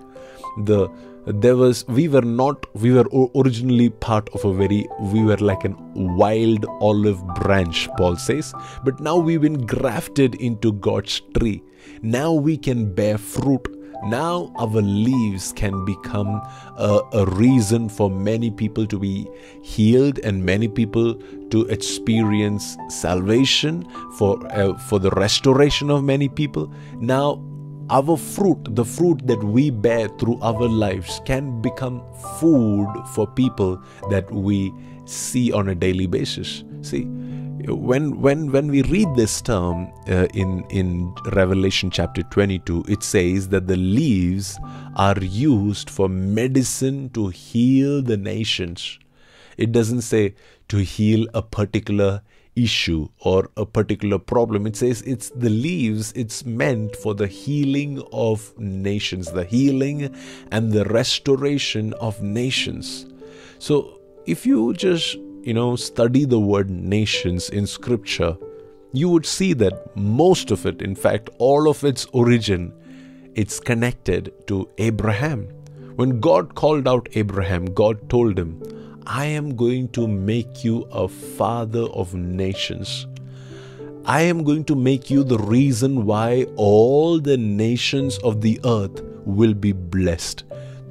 The 0.65 0.89
there 1.25 1.55
was 1.57 1.87
we 1.87 2.09
were 2.09 2.23
not 2.23 2.67
we 2.75 2.91
were 2.91 3.07
originally 3.37 3.91
part 3.91 4.29
of 4.31 4.45
a 4.45 4.53
very 4.53 4.89
we 5.13 5.23
were 5.23 5.37
like 5.37 5.63
an 5.63 5.77
wild 6.17 6.65
olive 6.81 7.23
branch 7.35 7.87
paul 7.99 8.17
says 8.17 8.55
but 8.83 8.99
now 8.99 9.15
we've 9.15 9.43
been 9.43 9.67
grafted 9.67 10.35
into 10.37 10.73
god's 10.73 11.21
tree 11.39 11.63
now 12.01 12.33
we 12.33 12.57
can 12.57 12.91
bear 12.95 13.19
fruit 13.19 13.69
now 14.05 14.53
our 14.57 14.81
leaves 14.81 15.53
can 15.53 15.85
become 15.85 16.41
a, 16.77 17.01
a, 17.13 17.27
reason 17.27 17.89
for 17.89 18.11
many 18.11 18.51
people 18.51 18.87
to 18.87 18.99
be 18.99 19.29
healed 19.63 20.19
and 20.21 20.45
many 20.45 20.69
people 20.69 21.15
to 21.51 21.67
experience 21.67 22.77
salvation 22.89 23.87
for 24.17 24.39
uh, 24.53 24.77
for 24.79 24.99
the 24.99 25.11
restoration 25.11 25.91
of 25.91 26.05
many 26.05 26.29
people. 26.29 26.73
Now 27.01 27.43
our 27.91 28.17
fruit 28.17 28.59
the 28.77 28.85
fruit 28.85 29.27
that 29.27 29.43
we 29.43 29.71
bear 29.71 30.09
through 30.19 30.39
our 30.43 30.69
lives 30.69 31.21
can 31.25 31.61
become 31.61 32.03
food 32.39 32.89
for 33.15 33.27
people 33.27 33.83
that 34.11 34.31
we 34.31 34.73
see 35.07 35.53
on 35.53 35.69
a 35.69 35.75
daily 35.75 36.07
basis. 36.07 36.65
See 36.83 37.07
when 37.75 38.21
when 38.21 38.51
when 38.53 38.69
we 38.69 38.83
read 38.83 39.09
this 39.15 39.41
term 39.41 39.93
uh, 40.09 40.27
in 40.35 40.65
in 40.71 41.15
revelation 41.33 41.91
chapter 41.91 42.23
22 42.23 42.85
it 42.89 43.03
says 43.03 43.49
that 43.49 43.67
the 43.67 43.77
leaves 43.77 44.59
are 44.97 45.19
used 45.19 45.91
for 45.91 46.09
medicine 46.09 47.11
to 47.11 47.29
heal 47.29 48.03
the 48.03 48.17
nations. 48.17 48.99
It 49.57 49.73
doesn't 49.73 50.03
say 50.03 50.35
to 50.69 50.79
heal 50.79 51.27
a 51.35 51.43
particular 51.43 52.23
issue 52.55 53.09
or 53.21 53.51
a 53.57 53.65
particular 53.65 54.19
problem. 54.19 54.67
It 54.67 54.77
says 54.77 55.03
it's 55.03 55.31
the 55.31 55.51
leaves 55.51 56.13
it's 56.17 56.45
meant 56.45 56.97
for 56.97 57.15
the 57.15 57.27
healing 57.27 58.03
of 58.13 58.59
nations 58.59 59.31
the 59.33 59.45
healing 59.45 60.15
and 60.51 60.73
the 60.73 60.85
restoration 60.85 61.93
of 61.95 62.23
nations. 62.23 63.07
So 63.59 64.01
if 64.27 64.47
you 64.47 64.75
just 64.75 65.17
you 65.49 65.55
know, 65.55 65.77
study 65.77 66.27
the 66.27 66.39
word 66.39 66.69
nations 66.69 67.49
in 67.49 67.67
scripture, 67.67 68.37
you 68.93 69.09
would 69.09 69.25
see 69.25 69.55
that 69.55 69.97
most 69.97 70.51
of 70.51 70.67
it, 70.67 70.83
in 70.83 70.95
fact, 70.95 71.31
all 71.39 71.71
of 71.71 71.85
its 71.85 72.05
origin, 72.13 72.71
it's 73.35 73.59
connected 73.59 74.31
to 74.47 74.69
Abraham. 74.77 75.45
When 75.97 76.21
God 76.21 76.55
called 76.55 76.87
out 76.87 77.09
Abraham, 77.13 77.65
God 77.65 78.11
told 78.11 78.39
him, 78.39 78.63
I 79.07 79.25
am 79.25 79.57
going 79.57 79.89
to 79.93 80.07
make 80.07 80.65
you 80.65 80.83
a 80.93 81.09
father 81.09 81.85
of 82.03 82.13
nations. 82.13 83.07
I 84.05 84.21
am 84.21 84.45
going 84.45 84.65
to 84.67 84.75
make 84.75 85.11
you 85.11 85.25
the 85.25 85.39
reason 85.39 86.05
why 86.05 86.45
all 86.57 87.19
the 87.19 87.39
nations 87.39 88.19
of 88.19 88.43
the 88.43 88.61
earth 88.67 89.03
will 89.25 89.55
be 89.55 89.73
blessed. 89.73 90.45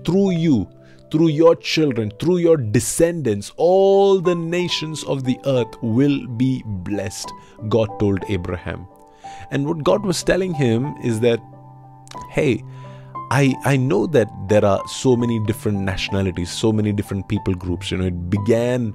Through 0.03 0.31
you, 0.31 0.67
through 1.11 1.29
your 1.29 1.55
children, 1.55 2.11
through 2.19 2.37
your 2.37 2.57
descendants, 2.57 3.51
all 3.57 4.19
the 4.19 4.35
nations 4.35 5.03
of 5.05 5.23
the 5.23 5.39
earth 5.45 5.73
will 5.81 6.27
be 6.27 6.61
blessed, 6.65 7.31
God 7.69 7.87
told 7.99 8.23
Abraham. 8.29 8.87
And 9.51 9.65
what 9.65 9.83
God 9.83 10.05
was 10.05 10.23
telling 10.23 10.53
him 10.53 10.95
is 11.03 11.19
that, 11.21 11.39
hey, 12.29 12.63
I, 13.29 13.55
I 13.65 13.77
know 13.77 14.07
that 14.07 14.29
there 14.47 14.63
are 14.63 14.81
so 14.87 15.15
many 15.15 15.39
different 15.45 15.79
nationalities, 15.79 16.49
so 16.49 16.71
many 16.71 16.93
different 16.93 17.27
people 17.27 17.53
groups. 17.53 17.91
You 17.91 17.97
know, 17.97 18.05
it 18.05 18.29
began 18.29 18.93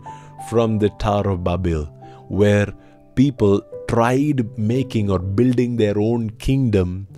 from 0.49 0.79
the 0.79 0.91
Tower 0.91 1.29
of 1.29 1.45
Babel, 1.45 1.85
where 2.29 2.73
people 3.15 3.63
tried 3.89 4.59
making 4.59 5.11
or 5.11 5.19
building 5.19 5.77
their 5.77 5.99
own 5.99 6.31
kingdom 6.31 7.09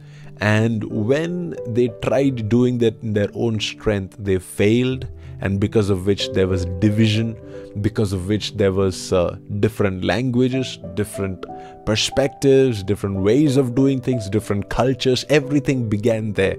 and 0.40 0.84
when 0.84 1.56
they 1.66 1.88
tried 2.02 2.48
doing 2.48 2.78
that 2.78 3.00
in 3.02 3.12
their 3.12 3.30
own 3.34 3.60
strength, 3.60 4.16
they 4.18 4.38
failed, 4.38 5.06
and 5.40 5.60
because 5.60 5.90
of 5.90 6.06
which 6.06 6.30
there 6.32 6.48
was 6.48 6.64
division, 6.80 7.36
because 7.80 8.12
of 8.12 8.28
which 8.28 8.56
there 8.56 8.72
was 8.72 9.12
uh, 9.12 9.36
different 9.60 10.04
languages, 10.04 10.78
different 10.94 11.44
perspectives, 11.86 12.82
different 12.82 13.16
ways 13.16 13.56
of 13.56 13.74
doing 13.74 14.00
things, 14.00 14.28
different 14.28 14.68
cultures. 14.70 15.24
Everything 15.28 15.88
began 15.88 16.32
there, 16.32 16.56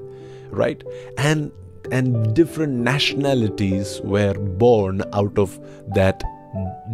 right? 0.51 0.83
And 1.17 1.51
and 1.91 2.33
different 2.33 2.73
nationalities 2.73 4.01
were 4.03 4.33
born 4.33 5.03
out 5.13 5.37
of 5.37 5.59
that 5.93 6.23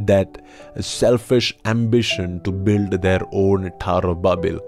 that 0.05 0.43
selfish 0.79 1.55
ambition 1.65 2.41
to 2.41 2.51
build 2.51 2.91
their 3.01 3.21
own 3.31 3.71
Tower 3.79 4.07
of 4.07 4.21
Babel. 4.21 4.59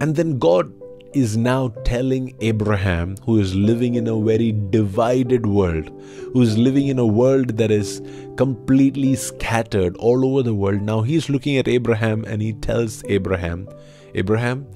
And 0.00 0.14
then 0.16 0.38
God 0.38 0.72
is 1.14 1.36
now 1.36 1.68
telling 1.84 2.34
Abraham, 2.40 3.16
who 3.24 3.38
is 3.38 3.54
living 3.54 3.94
in 3.94 4.08
a 4.08 4.20
very 4.20 4.52
divided 4.70 5.46
world, 5.46 5.90
who 6.32 6.42
is 6.42 6.58
living 6.58 6.88
in 6.88 6.98
a 6.98 7.06
world 7.06 7.56
that 7.56 7.70
is 7.70 8.02
completely 8.36 9.14
scattered 9.14 9.96
all 9.98 10.26
over 10.26 10.42
the 10.42 10.54
world. 10.54 10.82
Now 10.82 11.02
he's 11.02 11.28
looking 11.28 11.56
at 11.56 11.68
Abraham 11.68 12.24
and 12.24 12.42
he 12.42 12.52
tells 12.52 13.04
Abraham, 13.08 13.68
Abraham, 14.14 14.66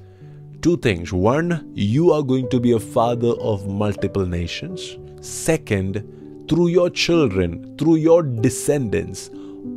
two 0.62 0.76
things. 0.76 1.12
One, 1.12 1.70
you 1.74 2.12
are 2.12 2.22
going 2.22 2.48
to 2.50 2.60
be 2.60 2.72
a 2.72 2.80
father 2.80 3.32
of 3.40 3.66
multiple 3.66 4.26
nations. 4.26 4.96
Second, 5.20 6.46
through 6.48 6.68
your 6.68 6.88
children, 6.90 7.76
through 7.76 7.96
your 7.96 8.22
descendants, 8.22 9.30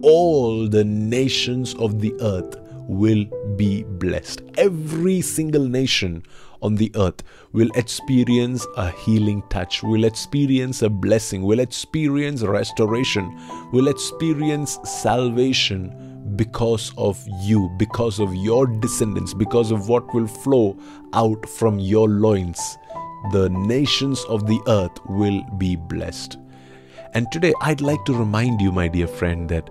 all 0.04 0.68
the 0.68 0.84
nations 0.84 1.74
of 1.76 2.00
the 2.00 2.14
earth 2.22 2.56
will 2.88 3.26
be 3.56 3.84
blessed. 3.84 4.42
Every 4.58 5.22
single 5.22 5.66
nation 5.66 6.24
on 6.62 6.76
the 6.76 6.92
earth 6.96 7.24
will 7.52 7.70
experience 7.76 8.66
a 8.78 8.90
healing 8.92 9.44
touch, 9.50 9.84
will 9.84 10.04
experience 10.04 10.82
a 10.82 10.90
blessing, 10.90 11.44
will 11.44 11.60
experience 11.60 12.44
restoration, 12.44 13.38
will 13.72 13.88
experience 13.88 14.80
salvation 14.84 16.34
because 16.36 16.94
of 16.98 17.20
you, 17.42 17.70
because 17.78 18.20
of 18.20 18.34
your 18.36 18.68
descendants, 18.68 19.34
because 19.34 19.72
of 19.72 19.90
what 19.90 20.14
will 20.14 20.28
flow 20.28 20.78
out 21.14 21.48
from 21.50 21.80
your 21.80 22.08
loins. 22.08 22.78
The 23.32 23.50
nations 23.50 24.24
of 24.26 24.48
the 24.48 24.60
earth 24.68 24.98
will 25.08 25.44
be 25.58 25.76
blessed. 25.76 26.38
And 27.14 27.30
today 27.32 27.54
I'd 27.62 27.82
like 27.82 28.04
to 28.06 28.14
remind 28.14 28.62
you, 28.62 28.72
my 28.72 28.88
dear 28.88 29.08
friend, 29.08 29.50
that 29.50 29.70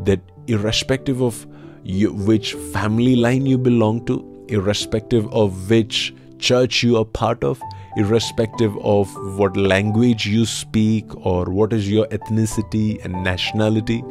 that 0.00 0.20
irrespective 0.46 1.22
of 1.22 1.46
you, 1.82 2.12
which 2.12 2.54
family 2.72 3.16
line 3.16 3.46
you 3.46 3.58
belong 3.58 4.04
to, 4.06 4.44
irrespective 4.48 5.32
of 5.32 5.70
which 5.70 6.14
church 6.38 6.82
you 6.82 6.96
are 6.98 7.04
part 7.04 7.42
of, 7.42 7.60
irrespective 7.96 8.76
of 8.78 9.12
what 9.38 9.56
language 9.56 10.26
you 10.26 10.44
speak 10.44 11.04
or 11.24 11.46
what 11.46 11.72
is 11.72 11.90
your 11.90 12.06
ethnicity 12.08 13.02
and 13.04 13.24
nationality, 13.24 14.02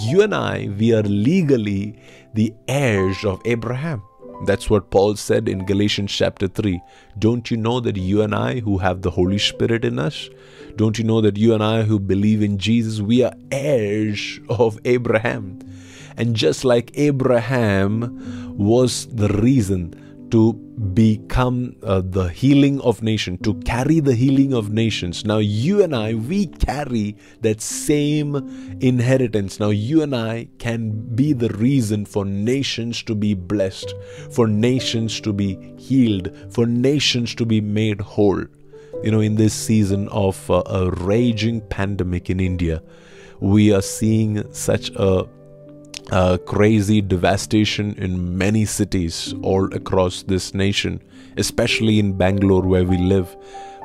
you 0.00 0.22
and 0.22 0.34
I, 0.34 0.68
we 0.78 0.92
are 0.92 1.02
legally 1.02 1.98
the 2.34 2.52
heirs 2.68 3.24
of 3.24 3.40
Abraham. 3.44 4.02
That's 4.44 4.70
what 4.70 4.90
Paul 4.90 5.16
said 5.16 5.48
in 5.48 5.66
Galatians 5.66 6.12
chapter 6.12 6.46
3. 6.46 6.80
Don't 7.18 7.50
you 7.50 7.56
know 7.56 7.80
that 7.80 7.96
you 7.96 8.22
and 8.22 8.34
I, 8.34 8.60
who 8.60 8.78
have 8.78 9.02
the 9.02 9.10
Holy 9.10 9.38
Spirit 9.38 9.84
in 9.84 9.98
us, 9.98 10.28
don't 10.76 10.96
you 10.96 11.04
know 11.04 11.20
that 11.20 11.36
you 11.36 11.54
and 11.54 11.62
I, 11.62 11.82
who 11.82 11.98
believe 11.98 12.40
in 12.40 12.58
Jesus, 12.58 13.00
we 13.00 13.24
are 13.24 13.32
heirs 13.50 14.38
of 14.48 14.78
Abraham? 14.84 15.58
And 16.16 16.36
just 16.36 16.64
like 16.64 16.92
Abraham 16.94 18.56
was 18.56 19.06
the 19.06 19.28
reason 19.28 20.07
to 20.30 20.52
become 20.94 21.76
uh, 21.82 22.02
the 22.04 22.28
healing 22.28 22.80
of 22.82 23.02
nation 23.02 23.38
to 23.38 23.54
carry 23.60 24.00
the 24.00 24.14
healing 24.14 24.52
of 24.52 24.70
nations. 24.70 25.24
Now 25.24 25.38
you 25.38 25.82
and 25.82 25.94
i 25.94 26.14
we 26.14 26.46
carry 26.46 27.16
that 27.40 27.60
same 27.60 28.36
inheritance. 28.80 29.58
Now 29.60 29.70
you 29.70 30.02
and 30.02 30.14
i 30.14 30.48
can 30.58 30.90
be 31.14 31.32
the 31.32 31.48
reason 31.50 32.04
for 32.04 32.24
nations 32.24 33.02
to 33.04 33.14
be 33.14 33.34
blessed 33.34 33.94
for 34.30 34.46
nations 34.46 35.20
to 35.20 35.32
be 35.32 35.74
healed 35.76 36.30
for 36.50 36.66
nations 36.66 37.34
to 37.36 37.46
be 37.46 37.60
made 37.60 38.00
whole. 38.00 38.44
You 39.02 39.10
know 39.12 39.20
in 39.20 39.36
this 39.36 39.54
season 39.54 40.08
of 40.08 40.50
uh, 40.50 40.62
a 40.66 40.90
raging 40.90 41.60
pandemic 41.60 42.30
in 42.30 42.40
india 42.40 42.82
we 43.40 43.72
are 43.72 43.82
seeing 43.82 44.52
such 44.52 44.90
a 44.96 45.24
uh, 46.10 46.38
crazy 46.38 47.00
devastation 47.00 47.94
in 47.94 48.36
many 48.36 48.64
cities 48.64 49.34
all 49.42 49.72
across 49.74 50.22
this 50.22 50.54
nation, 50.54 51.00
especially 51.36 51.98
in 51.98 52.16
Bangalore, 52.16 52.62
where 52.62 52.84
we 52.84 52.96
live, 52.98 53.36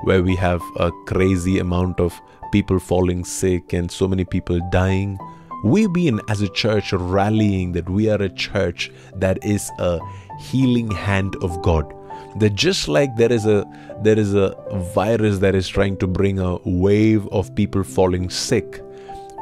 where 0.04 0.24
we 0.24 0.36
have 0.36 0.62
a 0.78 0.92
crazy 1.06 1.60
amount 1.60 2.00
of 2.00 2.20
people 2.52 2.80
falling 2.80 3.26
sick 3.26 3.74
and 3.74 3.92
so 3.92 4.08
many 4.08 4.24
people 4.24 4.60
dying. 4.72 5.18
We've 5.64 5.92
been, 5.92 6.20
as 6.30 6.42
a 6.42 6.50
church, 6.50 6.94
rallying 6.94 7.72
that 7.74 7.90
we 7.90 8.10
are 8.10 8.22
a 8.22 8.30
church 8.30 8.92
that 9.16 9.44
is 9.44 9.70
a 9.80 10.00
healing 10.40 10.92
hand 10.92 11.36
of 11.42 11.62
God. 11.62 11.94
That 12.40 12.56
just 12.56 12.88
like 12.88 13.16
there 13.16 13.32
is 13.32 13.46
a 13.46 13.64
there 14.02 14.18
is 14.18 14.34
a 14.34 14.56
virus 14.94 15.38
that 15.40 15.56
is 15.56 15.68
trying 15.68 15.98
to 15.98 16.08
bring 16.08 16.40
a 16.40 16.58
wave 16.66 17.28
of 17.28 17.54
people 17.56 17.84
falling 17.84 18.30
sick, 18.30 18.82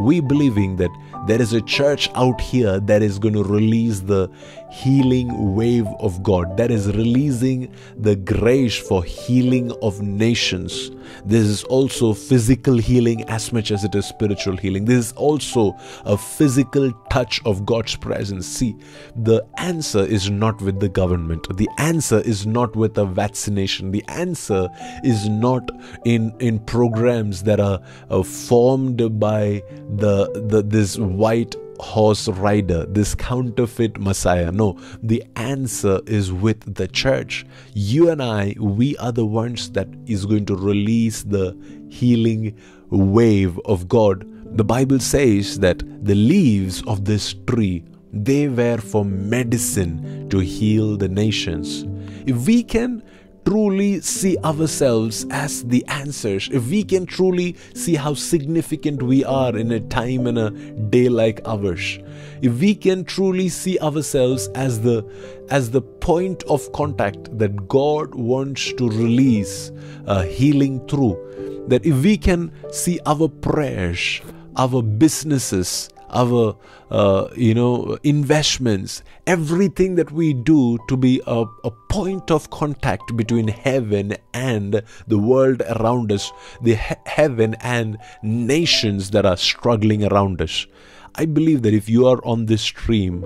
we 0.01 0.19
believing 0.19 0.75
that 0.77 0.91
There 1.27 1.39
is 1.41 1.53
a 1.53 1.61
church 1.61 2.09
out 2.15 2.41
here 2.41 2.79
that 2.79 3.03
is 3.03 3.19
going 3.19 3.35
to 3.35 3.43
release 3.43 3.99
the 3.99 4.29
healing 4.71 5.53
wave 5.53 5.87
of 5.99 6.23
God, 6.23 6.55
that 6.57 6.71
is 6.71 6.87
releasing 6.87 7.73
the 7.97 8.15
grace 8.15 8.77
for 8.77 9.03
healing 9.03 9.71
of 9.81 10.01
nations. 10.01 10.91
This 11.25 11.45
is 11.45 11.63
also 11.65 12.13
physical 12.13 12.77
healing 12.77 13.23
as 13.29 13.51
much 13.51 13.71
as 13.71 13.83
it 13.83 13.93
is 13.95 14.05
spiritual 14.05 14.55
healing. 14.55 14.85
This 14.85 15.07
is 15.07 15.11
also 15.13 15.75
a 16.05 16.17
physical 16.17 16.91
touch 17.09 17.41
of 17.45 17.65
God's 17.65 17.97
presence. 17.97 18.47
See, 18.47 18.75
the 19.15 19.45
answer 19.57 20.05
is 20.05 20.29
not 20.29 20.61
with 20.61 20.79
the 20.79 20.89
government, 20.89 21.45
the 21.57 21.69
answer 21.77 22.19
is 22.21 22.47
not 22.47 22.75
with 22.75 22.97
a 22.97 23.05
vaccination, 23.05 23.91
the 23.91 24.05
answer 24.07 24.69
is 25.03 25.27
not 25.27 25.69
in, 26.05 26.33
in 26.39 26.59
programs 26.59 27.43
that 27.43 27.59
are 27.59 27.81
uh, 28.09 28.23
formed 28.23 29.19
by 29.19 29.61
the, 29.97 30.31
the 30.47 30.61
this 30.63 30.97
white 30.97 31.55
horse 31.81 32.27
rider, 32.27 32.85
this 32.85 33.15
counterfeit 33.15 33.99
Messiah. 33.99 34.51
No, 34.51 34.79
the 35.01 35.23
answer 35.35 35.99
is 36.05 36.31
with 36.31 36.75
the 36.75 36.87
church. 36.87 37.45
You 37.73 38.09
and 38.09 38.21
I, 38.21 38.55
we 38.59 38.95
are 38.97 39.11
the 39.11 39.25
ones 39.25 39.71
that 39.71 39.87
is 40.05 40.25
going 40.25 40.45
to 40.45 40.55
release 40.55 41.23
the 41.23 41.57
healing 41.89 42.55
wave 42.89 43.59
of 43.65 43.87
God. 43.87 44.27
The 44.57 44.63
Bible 44.63 44.99
says 44.99 45.59
that 45.59 45.79
the 46.05 46.15
leaves 46.15 46.83
of 46.83 47.05
this 47.05 47.33
tree 47.47 47.83
they 48.13 48.49
were 48.49 48.77
for 48.77 49.05
medicine 49.05 50.29
to 50.29 50.39
heal 50.39 50.97
the 50.97 51.07
nations. 51.07 51.85
If 52.25 52.45
we 52.45 52.63
can 52.63 53.01
truly 53.45 53.99
see 54.01 54.37
ourselves 54.39 55.25
as 55.29 55.63
the 55.63 55.85
answers, 55.87 56.49
if 56.51 56.69
we 56.69 56.83
can 56.83 57.05
truly 57.05 57.55
see 57.73 57.95
how 57.95 58.13
significant 58.13 59.01
we 59.01 59.23
are 59.23 59.55
in 59.57 59.71
a 59.71 59.79
time 59.79 60.27
and 60.27 60.37
a 60.37 60.51
day 60.89 61.09
like 61.09 61.41
ours, 61.45 61.99
if 62.41 62.59
we 62.59 62.75
can 62.75 63.03
truly 63.03 63.49
see 63.49 63.79
ourselves 63.79 64.47
as 64.55 64.81
the 64.81 65.05
as 65.49 65.71
the 65.71 65.81
point 65.81 66.43
of 66.43 66.71
contact 66.71 67.37
that 67.37 67.67
God 67.67 68.15
wants 68.15 68.71
to 68.73 68.89
release 68.89 69.71
uh, 70.07 70.23
healing 70.23 70.85
through, 70.87 71.65
that 71.67 71.85
if 71.85 72.03
we 72.03 72.17
can 72.17 72.51
see 72.71 72.99
our 73.05 73.27
prayers, 73.27 74.21
our 74.55 74.81
businesses, 74.81 75.89
our 76.11 76.55
uh, 76.89 77.27
you 77.35 77.53
know 77.53 77.97
investments 78.03 79.01
everything 79.27 79.95
that 79.95 80.11
we 80.11 80.33
do 80.33 80.77
to 80.87 80.97
be 80.97 81.21
a, 81.25 81.45
a 81.63 81.71
point 81.89 82.29
of 82.29 82.49
contact 82.49 83.15
between 83.15 83.47
heaven 83.47 84.15
and 84.33 84.81
the 85.07 85.17
world 85.17 85.61
around 85.77 86.11
us 86.11 86.31
the 86.61 86.75
he- 86.75 86.95
heaven 87.05 87.55
and 87.61 87.97
nations 88.21 89.11
that 89.11 89.25
are 89.25 89.37
struggling 89.37 90.03
around 90.03 90.41
us. 90.41 90.67
I 91.15 91.25
believe 91.25 91.61
that 91.63 91.73
if 91.73 91.89
you 91.89 92.07
are 92.07 92.25
on 92.25 92.45
this 92.45 92.61
stream 92.61 93.25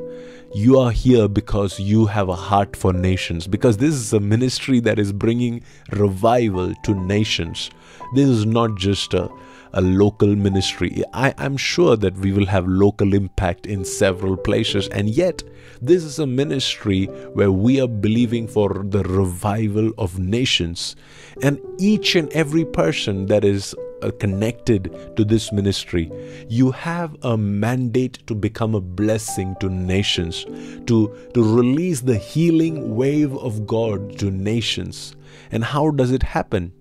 you 0.56 0.80
are 0.80 0.92
here 0.92 1.28
because 1.28 1.82
you 1.82 2.06
have 2.06 2.30
a 2.30 2.36
heart 2.36 2.78
for 2.78 2.94
nations 2.94 3.46
because 3.46 3.76
this 3.76 3.94
is 3.94 4.14
a 4.14 4.22
ministry 4.22 4.80
that 4.80 4.98
is 4.98 5.12
bringing 5.12 5.62
revival 5.92 6.74
to 6.84 6.94
nations. 6.94 7.70
This 8.14 8.30
is 8.30 8.46
not 8.46 8.78
just 8.78 9.14
a 9.14 9.30
a 9.76 9.82
local 9.82 10.36
ministry. 10.36 11.04
I 11.14 11.34
am 11.38 11.58
sure 11.58 11.96
that 11.98 12.18
we 12.18 12.32
will 12.32 12.48
have 12.48 12.66
local 12.68 13.14
impact 13.14 13.68
in 13.68 13.86
several 13.86 14.38
places, 14.38 14.88
and 14.88 15.10
yet, 15.10 15.44
this 15.82 16.04
is 16.04 16.18
a 16.20 16.26
ministry 16.26 17.06
where 17.34 17.52
we 17.52 17.82
are 17.82 17.88
believing 17.88 18.48
for 18.48 18.86
the 18.88 19.04
revival 19.04 19.92
of 19.98 20.18
nations. 20.18 20.96
And 21.44 21.60
each 21.78 22.16
and 22.16 22.32
every 22.32 22.64
person 22.66 23.26
that 23.28 23.44
is 23.44 23.76
uh, 24.02 24.12
connected 24.20 25.16
to 25.18 25.26
this 25.26 25.52
ministry, 25.52 26.12
you 26.48 26.72
have 26.72 27.16
a 27.24 27.38
mandate 27.38 28.26
to 28.28 28.36
become 28.36 28.74
a 28.74 28.82
blessing 28.82 29.56
to 29.60 29.70
nations, 29.70 30.46
to, 30.86 31.14
to 31.34 31.44
release 31.44 32.02
the 32.02 32.18
healing 32.18 32.96
wave 32.96 33.36
of 33.36 33.68
God 33.68 34.18
to 34.20 34.32
nations. 34.32 35.16
And 35.52 35.64
how 35.64 35.92
does 35.92 36.12
it 36.12 36.24
happen? 36.24 36.72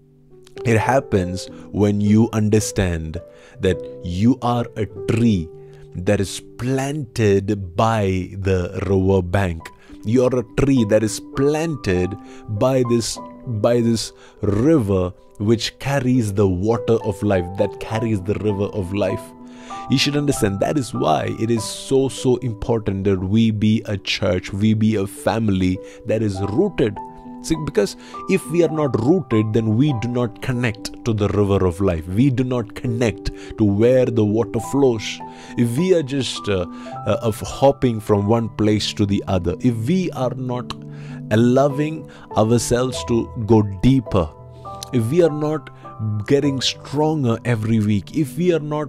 It 0.65 0.79
happens 0.79 1.49
when 1.73 2.01
you 2.01 2.31
understand 2.33 3.21
that 3.61 3.77
you 4.03 4.39
are 4.41 4.67
a 4.77 4.87
tree 5.11 5.49
that 5.97 6.21
is 6.21 6.41
planted 6.59 7.77
by 7.77 8.31
the 8.39 8.81
river 8.87 9.23
bank. 9.23 9.69
You 10.05 10.25
are 10.25 10.39
a 10.39 10.45
tree 10.57 10.85
that 10.89 11.03
is 11.03 11.21
planted 11.37 12.17
by 12.49 12.83
this 12.89 13.19
by 13.47 13.81
this 13.81 14.13
river 14.41 15.13
which 15.39 15.79
carries 15.79 16.33
the 16.33 16.49
water 16.49 16.95
of 17.05 17.23
life, 17.23 17.45
that 17.59 17.81
carries 17.81 18.23
the 18.23 18.35
river 18.35 18.67
of 18.67 18.95
life. 18.95 19.21
You 19.91 19.99
should 19.99 20.17
understand 20.17 20.61
that 20.61 20.79
is 20.79 20.95
why 20.95 21.35
it 21.39 21.51
is 21.51 21.65
so 21.65 22.09
so 22.09 22.37
important 22.37 23.05
that 23.05 23.19
we 23.19 23.51
be 23.51 23.83
a 23.87 23.99
church, 23.99 24.53
we 24.53 24.73
be 24.73 24.95
a 24.97 25.07
family 25.07 25.79
that 26.07 26.23
is 26.23 26.41
rooted 26.53 26.97
See, 27.45 27.57
because 27.66 27.97
if 28.30 28.45
we 28.51 28.62
are 28.64 28.70
not 28.70 28.99
rooted, 29.05 29.53
then 29.53 29.76
we 29.76 29.92
do 30.01 30.09
not 30.09 30.40
connect 30.40 31.05
to 31.05 31.12
the 31.12 31.28
river 31.28 31.66
of 31.66 31.78
life. 31.80 32.07
We 32.09 32.30
do 32.30 32.42
not 32.42 32.74
connect 32.74 33.30
to 33.59 33.64
where 33.64 34.07
the 34.07 34.24
water 34.24 34.61
flows. 34.72 35.20
If 35.59 35.76
we 35.76 35.95
are 35.95 36.03
just 36.03 36.49
uh, 36.49 36.64
uh, 37.07 37.30
hopping 37.32 38.01
from 38.01 38.26
one 38.26 38.49
place 38.49 38.95
to 38.95 39.05
the 39.05 39.22
other, 39.28 39.57
if 39.61 39.74
we 39.86 40.11
are 40.12 40.34
not 40.34 40.72
allowing 41.30 42.11
ourselves 42.38 43.05
to 43.09 43.30
go 43.47 43.61
deeper, 43.82 44.26
if 44.95 45.11
we 45.11 45.22
are 45.22 45.36
not 45.47 45.68
getting 46.26 46.62
stronger 46.62 47.38
every 47.45 47.78
week, 47.78 48.16
if 48.16 48.38
we 48.38 48.55
are 48.55 48.66
not 48.74 48.88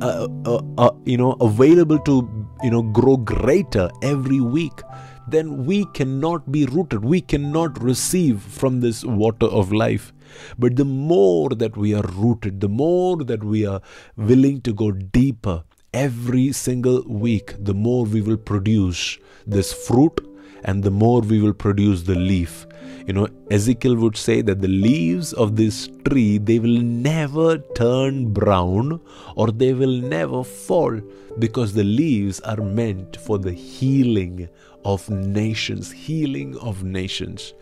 uh, 0.00 0.26
uh, 0.46 0.62
uh, 0.78 0.90
you 1.04 1.16
know 1.16 1.32
available 1.40 1.98
to 1.98 2.28
you 2.62 2.70
know 2.70 2.82
grow 2.82 3.16
greater 3.16 3.90
every 4.02 4.40
week 4.40 4.80
then 5.28 5.64
we 5.64 5.84
cannot 5.86 6.50
be 6.50 6.66
rooted. 6.66 7.04
We 7.04 7.20
cannot 7.20 7.82
receive 7.82 8.40
from 8.40 8.80
this 8.80 9.04
water 9.04 9.46
of 9.46 9.72
life. 9.72 10.12
But 10.58 10.76
the 10.76 10.84
more 10.84 11.50
that 11.50 11.76
we 11.76 11.94
are 11.94 12.02
rooted, 12.02 12.60
the 12.60 12.68
more 12.68 13.16
that 13.24 13.44
we 13.44 13.66
are 13.66 13.80
willing 14.16 14.60
to 14.62 14.72
go 14.72 14.90
deeper 14.90 15.64
every 15.92 16.52
single 16.52 17.02
week, 17.06 17.54
the 17.58 17.74
more 17.74 18.04
we 18.04 18.22
will 18.22 18.36
produce 18.36 19.18
this 19.46 19.72
fruit 19.72 20.20
and 20.64 20.82
the 20.82 20.90
more 20.90 21.20
we 21.20 21.40
will 21.40 21.52
produce 21.52 22.02
the 22.02 22.14
leaf. 22.14 22.66
You 23.06 23.14
know, 23.14 23.28
Ezekiel 23.50 23.96
would 23.96 24.16
say 24.16 24.42
that 24.42 24.60
the 24.60 24.68
leaves 24.68 25.32
of 25.32 25.56
this 25.56 25.88
tree 26.08 26.38
they 26.38 26.60
will 26.60 26.80
never 26.80 27.58
turn 27.74 28.32
brown 28.32 29.00
or 29.34 29.48
they 29.48 29.72
will 29.72 30.00
never 30.00 30.44
fall 30.44 31.00
because 31.38 31.72
the 31.72 31.84
leaves 31.84 32.38
are 32.40 32.58
meant 32.58 33.16
for 33.16 33.38
the 33.38 33.52
healing 33.52 34.48
of 34.84 35.08
nations, 35.10 35.90
healing 35.90 36.56
of 36.58 36.84
nations. 36.84 37.54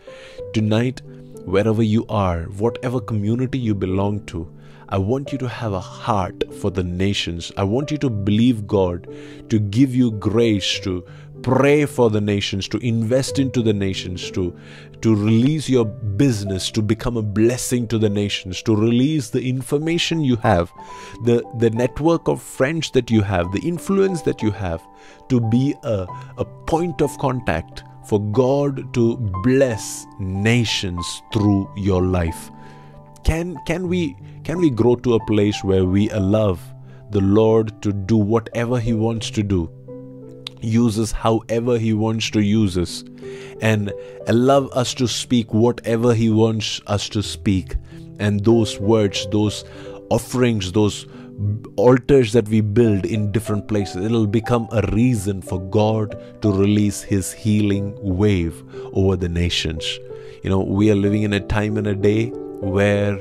Tonight, 0.53 1.01
wherever 1.45 1.83
you 1.83 2.05
are, 2.07 2.43
whatever 2.43 2.99
community 2.99 3.59
you 3.59 3.75
belong 3.75 4.25
to, 4.27 4.47
I 4.89 4.97
want 4.97 5.31
you 5.31 5.37
to 5.37 5.47
have 5.47 5.71
a 5.71 5.79
heart 5.79 6.43
for 6.55 6.69
the 6.69 6.83
nations. 6.83 7.51
I 7.55 7.63
want 7.63 7.91
you 7.91 7.97
to 7.99 8.09
believe 8.09 8.67
God 8.67 9.07
to 9.49 9.57
give 9.57 9.95
you 9.95 10.11
grace 10.11 10.79
to 10.81 11.05
pray 11.43 11.85
for 11.85 12.09
the 12.09 12.21
nations, 12.21 12.67
to 12.69 12.77
invest 12.77 13.39
into 13.39 13.61
the 13.61 13.73
nations, 13.73 14.31
to, 14.31 14.57
to 15.01 15.15
release 15.15 15.67
your 15.69 15.85
business, 15.85 16.71
to 16.71 16.81
become 16.81 17.17
a 17.17 17.21
blessing 17.21 17.87
to 17.87 17.97
the 17.97 18.09
nations, 18.09 18.61
to 18.63 18.75
release 18.75 19.29
the 19.29 19.41
information 19.47 20.21
you 20.21 20.35
have, 20.37 20.71
the, 21.23 21.43
the 21.59 21.69
network 21.69 22.27
of 22.27 22.41
friends 22.41 22.91
that 22.91 23.09
you 23.09 23.21
have, 23.21 23.51
the 23.51 23.67
influence 23.67 24.21
that 24.21 24.41
you 24.41 24.51
have, 24.51 24.81
to 25.29 25.39
be 25.49 25.75
a, 25.83 26.07
a 26.37 26.45
point 26.65 27.01
of 27.01 27.17
contact 27.17 27.83
for 28.07 28.19
God 28.31 28.93
to 28.93 29.17
bless 29.43 30.05
nations 30.19 31.21
through 31.31 31.71
your 31.77 32.03
life. 32.03 32.49
Can, 33.23 33.57
can, 33.65 33.87
we, 33.87 34.15
can 34.43 34.59
we 34.59 34.69
grow 34.69 34.95
to 34.95 35.13
a 35.13 35.25
place 35.25 35.63
where 35.63 35.85
we 35.85 36.09
allow 36.09 36.57
the 37.11 37.21
Lord 37.21 37.81
to 37.83 37.93
do 37.93 38.17
whatever 38.17 38.79
He 38.79 38.93
wants 38.93 39.29
to 39.31 39.43
do? 39.43 39.69
Use 40.61 40.99
us 40.99 41.11
however 41.11 41.77
He 41.77 41.93
wants 41.93 42.29
to 42.31 42.41
use 42.41 42.77
us, 42.77 43.03
and 43.61 43.91
allow 44.27 44.67
us 44.67 44.93
to 44.95 45.07
speak 45.07 45.53
whatever 45.53 46.13
He 46.13 46.29
wants 46.29 46.81
us 46.87 47.09
to 47.09 47.23
speak. 47.23 47.75
And 48.19 48.43
those 48.45 48.79
words, 48.79 49.27
those 49.31 49.65
offerings, 50.09 50.71
those 50.71 51.07
altars 51.75 52.33
that 52.33 52.47
we 52.47 52.61
build 52.61 53.05
in 53.05 53.31
different 53.31 53.67
places, 53.67 54.05
it'll 54.05 54.27
become 54.27 54.67
a 54.71 54.81
reason 54.93 55.41
for 55.41 55.59
God 55.59 56.15
to 56.41 56.51
release 56.51 57.01
His 57.01 57.31
healing 57.31 57.97
wave 58.01 58.63
over 58.93 59.15
the 59.15 59.29
nations. 59.29 59.99
You 60.43 60.49
know, 60.49 60.61
we 60.61 60.91
are 60.91 60.95
living 60.95 61.23
in 61.23 61.33
a 61.33 61.39
time 61.39 61.77
and 61.77 61.87
a 61.87 61.95
day 61.95 62.27
where 62.29 63.17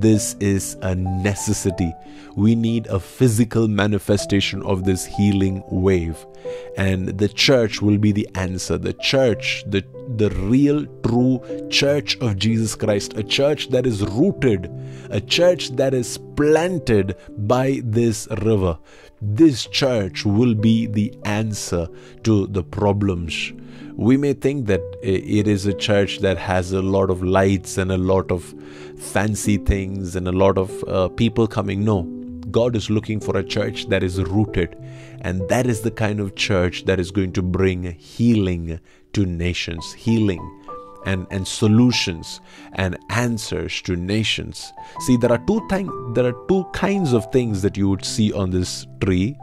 this 0.00 0.34
is 0.40 0.76
a 0.82 0.94
necessity. 0.94 1.92
We 2.36 2.54
need 2.54 2.86
a 2.88 2.98
physical 2.98 3.68
manifestation 3.68 4.62
of 4.62 4.84
this 4.84 5.04
healing 5.04 5.62
wave. 5.70 6.26
And 6.76 7.08
the 7.18 7.28
church 7.28 7.80
will 7.80 7.98
be 7.98 8.12
the 8.12 8.28
answer. 8.34 8.76
The 8.76 8.92
church, 8.94 9.64
the, 9.66 9.84
the 10.16 10.30
real, 10.30 10.86
true 11.04 11.40
church 11.70 12.18
of 12.18 12.36
Jesus 12.36 12.74
Christ, 12.74 13.14
a 13.16 13.22
church 13.22 13.70
that 13.70 13.86
is 13.86 14.02
rooted, 14.02 14.70
a 15.10 15.20
church 15.20 15.70
that 15.76 15.94
is 15.94 16.18
planted 16.36 17.16
by 17.38 17.80
this 17.84 18.26
river. 18.42 18.78
This 19.22 19.66
church 19.66 20.24
will 20.24 20.54
be 20.54 20.86
the 20.86 21.14
answer 21.24 21.88
to 22.24 22.46
the 22.48 22.62
problems. 22.62 23.52
We 23.96 24.16
may 24.16 24.32
think 24.32 24.66
that 24.66 24.80
it 25.02 25.46
is 25.46 25.66
a 25.66 25.72
church 25.72 26.18
that 26.18 26.36
has 26.36 26.72
a 26.72 26.82
lot 26.82 27.10
of 27.10 27.22
lights 27.22 27.78
and 27.78 27.92
a 27.92 27.96
lot 27.96 28.32
of 28.32 28.52
fancy 28.98 29.56
things 29.56 30.16
and 30.16 30.26
a 30.26 30.32
lot 30.32 30.58
of 30.58 30.82
uh, 30.88 31.08
people 31.10 31.46
coming. 31.46 31.84
No, 31.84 32.02
God 32.50 32.74
is 32.74 32.90
looking 32.90 33.20
for 33.20 33.36
a 33.36 33.44
church 33.44 33.88
that 33.90 34.02
is 34.02 34.20
rooted, 34.20 34.76
and 35.20 35.48
that 35.48 35.66
is 35.66 35.82
the 35.82 35.92
kind 35.92 36.18
of 36.18 36.34
church 36.34 36.86
that 36.86 36.98
is 36.98 37.12
going 37.12 37.32
to 37.34 37.42
bring 37.42 37.92
healing 37.92 38.80
to 39.12 39.26
nations, 39.26 39.92
healing 39.92 40.42
and, 41.06 41.28
and 41.30 41.46
solutions 41.46 42.40
and 42.72 42.98
answers 43.10 43.80
to 43.82 43.94
nations. 43.94 44.72
See, 45.00 45.16
there 45.16 45.30
are 45.30 45.44
two 45.46 45.64
th- 45.70 45.86
there 46.14 46.26
are 46.26 46.46
two 46.48 46.64
kinds 46.72 47.12
of 47.12 47.30
things 47.30 47.62
that 47.62 47.76
you 47.76 47.88
would 47.90 48.04
see 48.04 48.32
on 48.32 48.50
this 48.50 48.88
tree. 49.00 49.36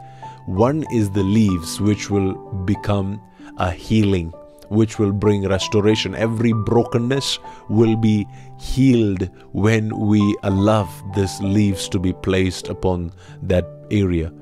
One 0.44 0.84
is 0.92 1.10
the 1.10 1.22
leaves, 1.22 1.80
which 1.80 2.10
will 2.10 2.34
become 2.66 3.18
a 3.56 3.70
healing 3.70 4.34
which 4.72 4.98
will 4.98 5.12
bring 5.12 5.46
restoration. 5.46 6.14
Every 6.14 6.52
brokenness 6.52 7.38
will 7.68 7.96
be 7.96 8.26
healed 8.58 9.28
when 9.52 9.96
we 9.98 10.36
allow 10.42 10.88
these 11.14 11.40
leaves 11.40 11.88
to 11.90 11.98
be 11.98 12.12
placed 12.12 12.68
upon 12.68 13.12
that 13.42 13.66
area. 13.90 14.32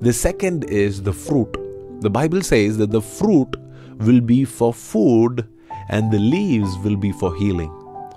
The 0.00 0.12
second 0.12 0.64
is 0.64 1.02
the 1.02 1.12
fruit. 1.12 1.56
The 2.00 2.10
Bible 2.10 2.42
says 2.42 2.78
that 2.78 2.90
the 2.90 3.02
fruit 3.02 3.56
will 3.98 4.20
be 4.20 4.44
for 4.44 4.72
food 4.72 5.46
and 5.90 6.10
the 6.10 6.18
leaves 6.18 6.78
will 6.78 6.96
be 6.96 7.12
for 7.12 7.34
healing, 7.36 7.70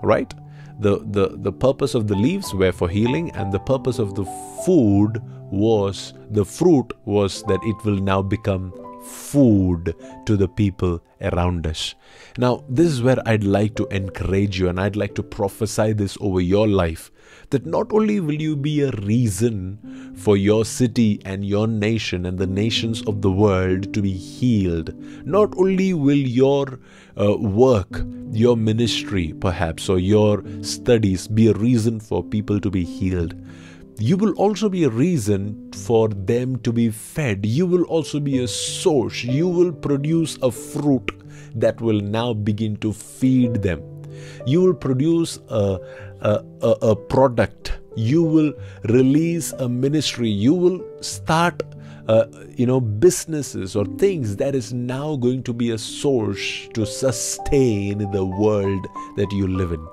right? 0.04 0.34
The, 0.80 1.00
the, 1.00 1.38
the 1.38 1.52
purpose 1.52 1.96
of 1.96 2.08
the 2.08 2.16
leaves 2.16 2.54
were 2.54 2.72
for 2.72 2.90
healing, 2.90 3.32
and 3.36 3.52
the 3.52 3.60
purpose 3.60 4.00
of 4.00 4.16
the 4.16 4.26
food 4.66 5.22
was 5.52 6.14
the 6.32 6.44
fruit 6.44 6.92
was 7.06 7.44
that 7.44 7.60
it 7.64 7.86
will 7.86 7.98
now 7.98 8.22
become 8.22 8.74
food 9.04 9.96
to 10.26 10.38
the 10.38 10.48
people 10.48 11.02
around 11.22 11.68
us. 11.68 11.96
Now, 12.38 12.64
this 12.70 12.88
is 12.88 13.02
where 13.02 13.18
I'd 13.26 13.44
like 13.44 13.76
to 13.76 13.88
encourage 13.88 14.60
you 14.60 14.70
and 14.70 14.80
I'd 14.80 14.96
like 14.96 15.16
to 15.16 15.24
prophesy 15.24 15.94
this 15.94 16.18
over 16.20 16.42
your 16.42 16.68
life 16.68 17.12
that 17.50 17.66
not 17.66 17.92
only 17.92 18.20
will 18.20 18.42
you 18.42 18.56
be 18.56 18.82
a 18.82 18.92
reason 18.92 20.14
for 20.16 20.38
your 20.38 20.66
city 20.66 21.22
and 21.26 21.46
your 21.46 21.68
nation 21.68 22.26
and 22.26 22.38
the 22.38 22.48
nations 22.48 23.02
of 23.04 23.22
the 23.22 23.32
world 23.32 23.94
to 23.94 24.02
be 24.02 24.14
healed, 24.14 24.94
not 25.26 25.54
only 25.58 25.94
will 25.94 26.16
your 26.16 26.80
uh, 27.20 27.38
work, 27.38 28.04
your 28.32 28.58
ministry 28.58 29.34
perhaps, 29.40 29.90
or 29.90 30.00
your 30.00 30.44
studies 30.62 31.28
be 31.28 31.48
a 31.48 31.54
reason 31.54 32.00
for 32.00 32.24
people 32.24 32.60
to 32.60 32.70
be 32.70 32.84
healed 32.84 33.36
you 34.00 34.18
will 34.18 34.34
also 34.34 34.70
be 34.70 34.84
a 34.84 34.90
reason 34.90 35.72
for 35.74 36.10
them 36.10 36.58
to 36.60 36.74
be 36.74 36.90
fed. 36.90 37.46
You 37.46 37.66
will 37.66 37.84
also 37.84 38.20
be 38.20 38.40
a 38.40 38.48
source. 38.48 39.24
You 39.24 39.48
will 39.48 39.72
produce 39.72 40.38
a 40.42 40.52
fruit 40.52 41.12
that 41.56 41.80
will 41.80 42.00
now 42.02 42.34
begin 42.34 42.78
to 42.78 42.94
feed 42.94 43.62
them. 43.62 43.82
You 44.46 44.62
will 44.62 44.74
produce 44.74 45.40
a, 45.50 45.80
a, 46.22 46.44
a, 46.62 46.70
a 46.82 46.96
product. 46.96 47.80
You 47.96 48.24
will 48.24 48.54
release 48.86 49.52
a 49.54 49.70
ministry. 49.70 50.30
You 50.30 50.54
will 50.54 50.82
start 51.02 51.62
uh, 52.08 52.26
you 52.58 52.66
know 52.66 52.82
businesses 52.82 53.76
or 53.78 53.86
things 53.86 54.36
that 54.36 54.56
is 54.56 54.74
now 54.74 55.16
going 55.16 55.42
to 55.44 55.54
be 55.54 55.70
a 55.70 55.78
source 55.78 56.68
to 56.74 56.86
sustain 56.86 58.00
the 58.12 58.26
world 58.26 58.86
that 59.16 59.32
you 59.32 59.48
live 59.48 59.72
in 59.72 59.88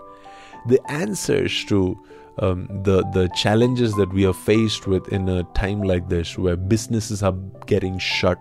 the 0.67 0.81
answers 0.91 1.65
to 1.67 1.97
um, 2.39 2.69
the 2.85 3.03
the 3.13 3.29
challenges 3.35 3.95
that 3.95 4.13
we 4.13 4.27
are 4.27 4.33
faced 4.33 4.87
with 4.87 5.13
in 5.13 5.29
a 5.29 5.45
time 5.55 5.83
like 5.83 6.09
this, 6.09 6.39
where 6.39 6.57
businesses 6.57 7.23
are 7.23 7.35
getting 7.67 7.99
shut, 7.99 8.39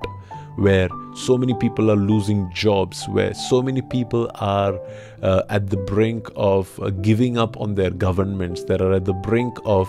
where 0.55 0.89
so 1.15 1.37
many 1.37 1.53
people 1.55 1.91
are 1.91 1.95
losing 1.95 2.51
jobs, 2.53 3.05
where 3.09 3.33
so 3.33 3.61
many 3.61 3.81
people 3.81 4.29
are 4.35 4.79
uh, 5.21 5.43
at 5.49 5.69
the 5.69 5.77
brink 5.77 6.29
of 6.35 6.79
uh, 6.79 6.89
giving 6.89 7.37
up 7.37 7.59
on 7.59 7.75
their 7.75 7.89
governments, 7.89 8.63
that 8.65 8.81
are 8.81 8.93
at 8.93 9.05
the 9.05 9.13
brink 9.13 9.57
of 9.65 9.87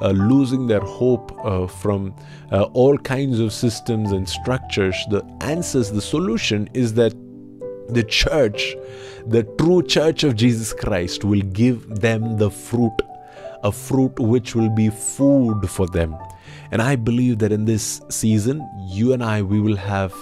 uh, 0.00 0.10
losing 0.10 0.66
their 0.66 0.80
hope 0.80 1.32
uh, 1.44 1.66
from 1.66 2.14
uh, 2.50 2.62
all 2.72 2.98
kinds 2.98 3.38
of 3.38 3.52
systems 3.52 4.12
and 4.12 4.28
structures. 4.28 4.96
The 5.10 5.24
answers, 5.40 5.92
the 5.92 6.02
solution 6.02 6.68
is 6.74 6.94
that 6.94 7.14
the 7.88 8.02
church, 8.02 8.74
the 9.26 9.42
true 9.58 9.82
church 9.82 10.24
of 10.24 10.34
Jesus 10.34 10.72
Christ, 10.72 11.24
will 11.24 11.42
give 11.42 12.00
them 12.00 12.38
the 12.38 12.50
fruit 12.50 12.92
a 13.62 13.72
fruit 13.72 14.18
which 14.18 14.54
will 14.54 14.70
be 14.70 14.90
food 14.90 15.68
for 15.68 15.86
them. 15.86 16.16
And 16.70 16.80
I 16.80 16.96
believe 16.96 17.38
that 17.40 17.52
in 17.52 17.64
this 17.64 18.00
season, 18.08 18.66
you 18.88 19.12
and 19.12 19.22
I, 19.22 19.42
we 19.42 19.60
will 19.60 19.76
have 19.76 20.14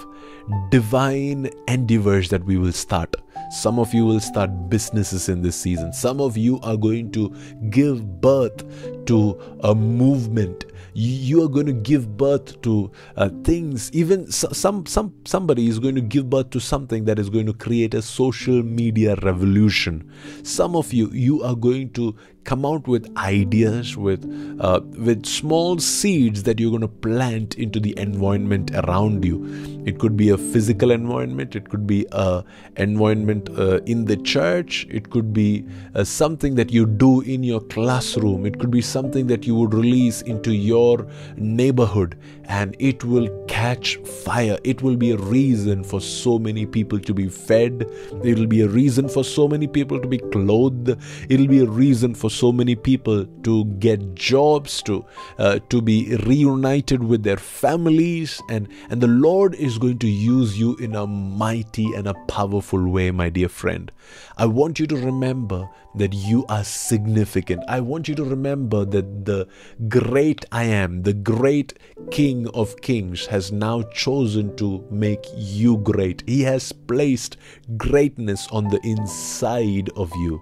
divine 0.69 1.49
endeavors 1.67 2.29
that 2.29 2.43
we 2.43 2.57
will 2.57 2.73
start. 2.73 3.15
Some 3.51 3.79
of 3.79 3.93
you 3.93 4.05
will 4.05 4.19
start 4.19 4.69
businesses 4.69 5.29
in 5.29 5.41
this 5.41 5.55
season. 5.55 5.93
Some 5.93 6.21
of 6.21 6.37
you 6.37 6.59
are 6.61 6.77
going 6.77 7.11
to 7.11 7.33
give 7.69 8.21
birth 8.21 8.63
to 9.05 9.39
a 9.63 9.75
movement 9.75 10.65
you 10.93 11.43
are 11.43 11.47
going 11.47 11.65
to 11.65 11.73
give 11.73 12.17
birth 12.17 12.61
to 12.61 12.91
uh, 13.15 13.29
things 13.43 13.89
even 13.93 14.29
some 14.31 14.85
some 14.85 15.13
somebody 15.25 15.67
is 15.67 15.79
going 15.79 15.95
to 15.95 16.01
give 16.01 16.29
birth 16.29 16.49
to 16.49 16.59
something 16.59 17.05
that 17.05 17.17
is 17.17 17.29
going 17.29 17.45
to 17.45 17.53
create 17.53 17.93
a 17.93 18.01
social 18.01 18.61
media 18.63 19.15
revolution 19.21 20.11
some 20.43 20.75
of 20.75 20.91
you 20.91 21.09
you 21.11 21.41
are 21.43 21.55
going 21.55 21.89
to 21.91 22.15
come 22.43 22.65
out 22.65 22.87
with 22.87 23.11
ideas 23.17 23.95
with 23.95 24.23
uh, 24.59 24.79
with 24.97 25.25
small 25.25 25.77
seeds 25.79 26.43
that 26.43 26.59
you're 26.59 26.71
going 26.71 26.81
to 26.81 26.87
plant 26.87 27.55
into 27.55 27.79
the 27.79 27.97
environment 27.97 28.71
around 28.73 29.23
you. 29.23 29.37
It 29.85 29.99
could 29.99 30.15
be 30.15 30.29
a 30.29 30.37
physical 30.37 30.91
environment 30.91 31.55
it 31.55 31.69
could 31.69 31.87
be 31.87 32.05
a 32.11 32.43
environment 32.77 33.49
uh, 33.57 33.79
in 33.85 34.05
the 34.05 34.17
church 34.17 34.87
it 34.89 35.09
could 35.09 35.33
be 35.33 35.65
uh, 35.95 36.03
something 36.03 36.55
that 36.55 36.71
you 36.71 36.85
do 36.85 37.21
in 37.21 37.43
your 37.43 37.61
classroom 37.61 38.45
it 38.45 38.59
could 38.59 38.69
be 38.69 38.81
something 38.81 39.27
that 39.27 39.47
you 39.47 39.55
would 39.55 39.73
release 39.73 40.21
into 40.21 40.53
your 40.53 41.07
neighborhood 41.35 42.17
and 42.45 42.75
it 42.79 43.03
will 43.03 43.29
catch 43.47 43.97
fire. 43.97 44.57
It 44.63 44.81
will 44.81 44.97
be 44.97 45.11
a 45.11 45.17
reason 45.17 45.83
for 45.83 46.01
so 46.01 46.37
many 46.37 46.65
people 46.65 46.99
to 46.99 47.13
be 47.13 47.27
fed 47.29 47.85
it 48.23 48.37
will 48.37 48.47
be 48.47 48.61
a 48.61 48.67
reason 48.67 49.07
for 49.07 49.23
so 49.23 49.47
many 49.47 49.67
people 49.67 49.99
to 49.99 50.07
be 50.07 50.17
clothed 50.17 50.89
it 51.29 51.39
will 51.39 51.47
be 51.47 51.59
a 51.59 51.65
reason 51.65 52.13
for 52.13 52.29
so 52.31 52.51
many 52.51 52.75
people 52.75 53.25
to 53.43 53.65
get 53.79 54.15
jobs 54.15 54.81
to 54.83 55.05
uh, 55.37 55.59
to 55.69 55.81
be 55.81 56.15
reunited 56.25 57.03
with 57.03 57.23
their 57.23 57.37
families 57.37 58.41
and 58.49 58.67
and 58.89 59.01
the 59.01 59.07
lord 59.07 59.55
is 59.55 59.77
going 59.77 59.99
to 59.99 60.07
use 60.07 60.59
you 60.59 60.75
in 60.77 60.95
a 60.95 61.05
mighty 61.05 61.93
and 61.93 62.07
a 62.07 62.13
powerful 62.27 62.87
way 62.87 63.11
my 63.11 63.29
dear 63.29 63.49
friend. 63.49 63.91
I 64.37 64.45
want 64.45 64.79
you 64.79 64.87
to 64.87 64.95
remember 64.95 65.69
that 65.95 66.13
you 66.13 66.45
are 66.47 66.63
significant. 66.63 67.63
I 67.67 67.81
want 67.81 68.07
you 68.07 68.15
to 68.15 68.23
remember 68.23 68.85
that 68.85 69.25
the 69.25 69.47
great 69.87 70.45
i 70.51 70.63
am 70.63 71.03
the 71.03 71.13
great 71.13 71.77
king 72.11 72.47
of 72.49 72.79
kings 72.81 73.25
has 73.27 73.51
now 73.51 73.81
chosen 73.93 74.55
to 74.57 74.85
make 74.89 75.25
you 75.35 75.77
great. 75.77 76.23
He 76.27 76.41
has 76.43 76.71
placed 76.71 77.37
greatness 77.77 78.47
on 78.51 78.67
the 78.69 78.79
inside 78.83 79.89
of 79.95 80.11
you 80.15 80.41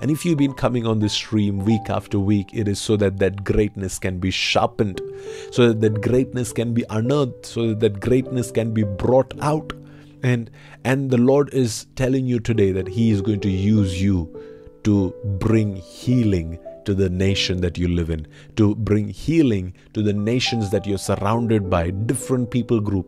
and 0.00 0.10
if 0.10 0.24
you've 0.24 0.38
been 0.38 0.54
coming 0.54 0.86
on 0.86 1.00
this 1.00 1.12
stream 1.12 1.64
week 1.64 1.88
after 1.88 2.18
week, 2.18 2.50
it 2.52 2.68
is 2.68 2.80
so 2.80 2.96
that 2.96 3.18
that 3.18 3.44
greatness 3.44 3.98
can 3.98 4.18
be 4.18 4.30
sharpened, 4.30 5.00
so 5.50 5.68
that 5.68 5.80
that 5.80 6.00
greatness 6.00 6.52
can 6.52 6.74
be 6.74 6.84
unearthed, 6.90 7.46
so 7.46 7.68
that 7.68 7.80
that 7.80 8.00
greatness 8.00 8.50
can 8.50 8.72
be 8.72 8.84
brought 8.84 9.32
out. 9.40 9.72
And 10.22 10.50
and 10.84 11.10
the 11.10 11.18
Lord 11.18 11.52
is 11.52 11.86
telling 11.96 12.26
you 12.26 12.40
today 12.40 12.72
that 12.72 12.88
He 12.88 13.10
is 13.10 13.20
going 13.22 13.40
to 13.40 13.50
use 13.50 14.00
you 14.00 14.28
to 14.84 15.14
bring 15.40 15.76
healing 15.76 16.58
to 16.84 16.94
the 16.94 17.10
nation 17.10 17.60
that 17.60 17.76
you 17.76 17.88
live 17.88 18.08
in, 18.08 18.26
to 18.56 18.74
bring 18.74 19.08
healing 19.08 19.74
to 19.92 20.02
the 20.02 20.12
nations 20.12 20.70
that 20.70 20.86
you're 20.86 20.96
surrounded 20.96 21.68
by, 21.68 21.90
different 21.90 22.50
people 22.50 22.80
group. 22.80 23.06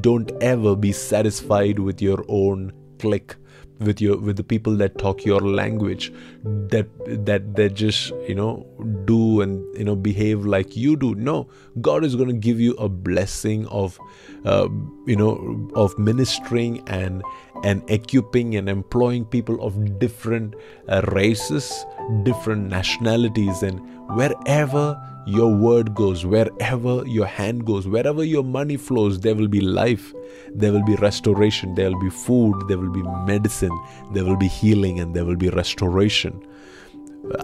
Don't 0.00 0.30
ever 0.40 0.74
be 0.74 0.92
satisfied 0.92 1.78
with 1.78 2.00
your 2.00 2.24
own 2.28 2.72
clique 2.98 3.36
with 3.80 4.00
your 4.00 4.16
with 4.16 4.36
the 4.36 4.44
people 4.44 4.74
that 4.76 4.98
talk 4.98 5.24
your 5.24 5.40
language 5.40 6.12
that 6.44 6.86
that 7.06 7.54
that 7.56 7.74
just 7.74 8.10
you 8.26 8.34
know 8.34 8.66
do 9.04 9.40
and 9.40 9.64
you 9.76 9.84
know 9.84 9.96
behave 9.96 10.44
like 10.44 10.76
you 10.76 10.96
do. 10.96 11.14
No 11.14 11.48
god 11.80 12.04
is 12.04 12.16
going 12.16 12.28
to 12.28 12.34
give 12.34 12.60
you 12.60 12.74
a 12.74 12.88
blessing 12.88 13.66
of 13.68 13.98
uh, 14.44 14.68
you 15.06 15.16
know 15.16 15.70
of 15.74 15.98
ministering 15.98 16.82
and 16.88 17.22
and 17.64 17.82
equipping 17.90 18.54
and 18.56 18.68
employing 18.68 19.24
people 19.24 19.60
of 19.62 19.98
different 19.98 20.54
uh, 20.88 21.02
races, 21.12 21.84
different 22.22 22.68
nationalities, 22.68 23.62
and 23.62 23.80
wherever 24.16 25.00
your 25.28 25.54
word 25.54 25.94
goes, 25.94 26.24
wherever 26.24 27.06
your 27.06 27.26
hand 27.26 27.66
goes, 27.66 27.86
wherever 27.86 28.24
your 28.24 28.42
money 28.42 28.78
flows, 28.78 29.20
there 29.20 29.34
will 29.34 29.48
be 29.48 29.60
life, 29.60 30.14
there 30.54 30.72
will 30.72 30.84
be 30.84 30.94
restoration, 30.96 31.74
there 31.74 31.90
will 31.90 32.00
be 32.00 32.08
food, 32.10 32.56
there 32.68 32.78
will 32.78 32.90
be 32.90 33.02
medicine, 33.26 33.78
there 34.12 34.24
will 34.24 34.38
be 34.38 34.48
healing, 34.48 35.00
and 35.00 35.14
there 35.14 35.26
will 35.26 35.36
be 35.36 35.50
restoration. 35.50 36.42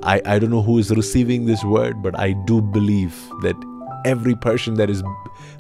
I, 0.03 0.23
I 0.25 0.39
don't 0.39 0.51
know 0.51 0.63
who 0.63 0.79
is 0.79 0.91
receiving 0.91 1.45
this 1.45 1.63
word, 1.63 2.03
but 2.03 2.19
I 2.19 2.33
do 2.33 2.63
believe 2.63 3.15
that 3.43 3.57
every 4.07 4.35
person 4.35 4.75
that 4.75 4.89
is 4.89 5.03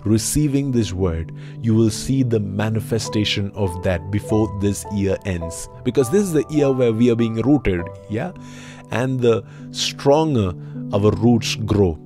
receiving 0.04 0.72
this 0.72 0.94
word, 0.94 1.30
you 1.60 1.74
will 1.74 1.90
see 1.90 2.22
the 2.22 2.40
manifestation 2.40 3.50
of 3.54 3.82
that 3.82 4.10
before 4.10 4.48
this 4.60 4.86
year 4.94 5.18
ends. 5.26 5.68
Because 5.82 6.10
this 6.10 6.22
is 6.22 6.32
the 6.32 6.44
year 6.48 6.72
where 6.72 6.92
we 6.92 7.10
are 7.10 7.16
being 7.16 7.42
rooted, 7.42 7.82
yeah? 8.08 8.32
And 8.90 9.20
the 9.20 9.44
stronger 9.72 10.54
our 10.92 11.10
roots 11.10 11.56
grow, 11.56 11.98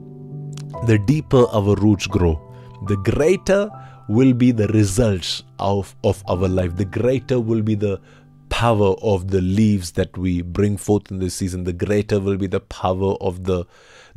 the 0.87 0.99
deeper 0.99 1.47
our 1.53 1.75
roots 1.77 2.07
grow, 2.07 2.41
the 2.87 2.97
greater 2.97 3.71
will 4.09 4.33
be 4.33 4.53
the 4.53 4.69
results 4.69 5.43
of, 5.59 5.95
of 6.05 6.23
our 6.29 6.49
life, 6.49 6.77
the 6.77 6.85
greater 6.85 7.41
will 7.41 7.63
be 7.63 7.75
the 7.75 8.01
power 8.49 8.95
of 9.03 9.31
the 9.31 9.41
leaves 9.41 9.93
that 9.93 10.17
we 10.17 10.41
bring 10.43 10.77
forth 10.77 11.11
in 11.11 11.19
this 11.19 11.35
season, 11.35 11.65
the 11.65 11.73
greater 11.73 12.19
will 12.19 12.37
be 12.37 12.47
the 12.47 12.61
power 12.61 13.15
of 13.21 13.45
the 13.45 13.65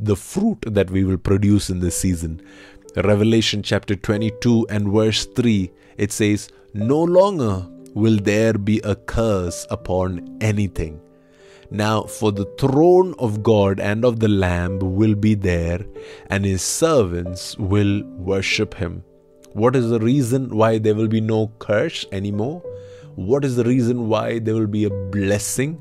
the 0.00 0.16
fruit 0.16 0.58
that 0.66 0.90
we 0.90 1.04
will 1.04 1.18
produce 1.18 1.70
in 1.70 1.78
this 1.78 1.96
season. 1.96 2.42
Revelation 2.96 3.62
chapter 3.62 3.94
22 3.94 4.66
and 4.68 4.88
verse 4.88 5.26
3 5.26 5.70
it 5.96 6.12
says, 6.12 6.48
No 6.74 7.02
longer 7.02 7.66
will 7.94 8.18
there 8.18 8.54
be 8.54 8.80
a 8.80 8.96
curse 8.96 9.66
upon 9.70 10.38
anything. 10.40 11.01
Now, 11.72 12.02
for 12.02 12.32
the 12.32 12.44
throne 12.58 13.14
of 13.18 13.42
God 13.42 13.80
and 13.80 14.04
of 14.04 14.20
the 14.20 14.28
Lamb 14.28 14.78
will 14.78 15.14
be 15.14 15.34
there, 15.34 15.80
and 16.26 16.44
his 16.44 16.60
servants 16.60 17.56
will 17.56 18.02
worship 18.18 18.74
him. 18.74 19.04
What 19.54 19.74
is 19.74 19.88
the 19.88 19.98
reason 19.98 20.50
why 20.54 20.76
there 20.76 20.94
will 20.94 21.08
be 21.08 21.22
no 21.22 21.50
curse 21.60 22.04
anymore? 22.12 22.60
What 23.14 23.42
is 23.46 23.56
the 23.56 23.64
reason 23.64 24.08
why 24.08 24.38
there 24.38 24.54
will 24.54 24.66
be 24.66 24.84
a 24.84 24.90
blessing? 24.90 25.76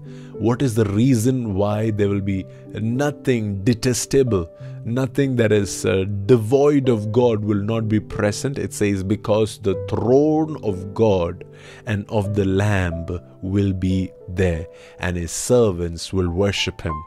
What 0.48 0.62
is 0.62 0.76
the 0.76 0.86
reason 0.86 1.56
why 1.56 1.92
there 1.92 2.08
will 2.08 2.22
be 2.22 2.46
nothing 2.74 3.62
detestable, 3.66 4.50
nothing 4.86 5.36
that 5.36 5.52
is 5.52 5.86
uh, 5.86 6.06
devoid 6.26 6.90
of 6.90 7.12
God 7.12 7.44
will 7.44 7.62
not 7.62 7.88
be 7.88 8.00
present? 8.00 8.58
It 8.58 8.74
says, 8.74 9.04
because 9.04 9.60
the 9.60 9.76
throne 9.90 10.64
of 10.64 10.94
God 10.94 11.44
and 11.86 12.06
of 12.10 12.36
the 12.36 12.46
Lamb 12.46 13.06
will 13.42 13.74
be 13.74 14.12
there, 14.28 14.68
and 15.00 15.18
his 15.18 15.32
servants 15.32 16.12
will 16.14 16.30
worship 16.30 16.82
him. 16.82 17.04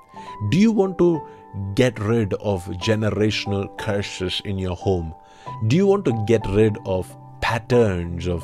Do 0.50 0.58
you 0.58 0.72
want 0.72 0.98
to 0.98 1.20
get 1.74 1.98
rid 1.98 2.34
of 2.34 2.64
generational 2.82 3.76
curses 3.78 4.40
in 4.44 4.58
your 4.58 4.76
home? 4.76 5.14
Do 5.68 5.76
you 5.76 5.86
want 5.86 6.04
to 6.06 6.24
get 6.26 6.46
rid 6.48 6.76
of 6.86 7.14
patterns 7.44 8.26
of 8.26 8.42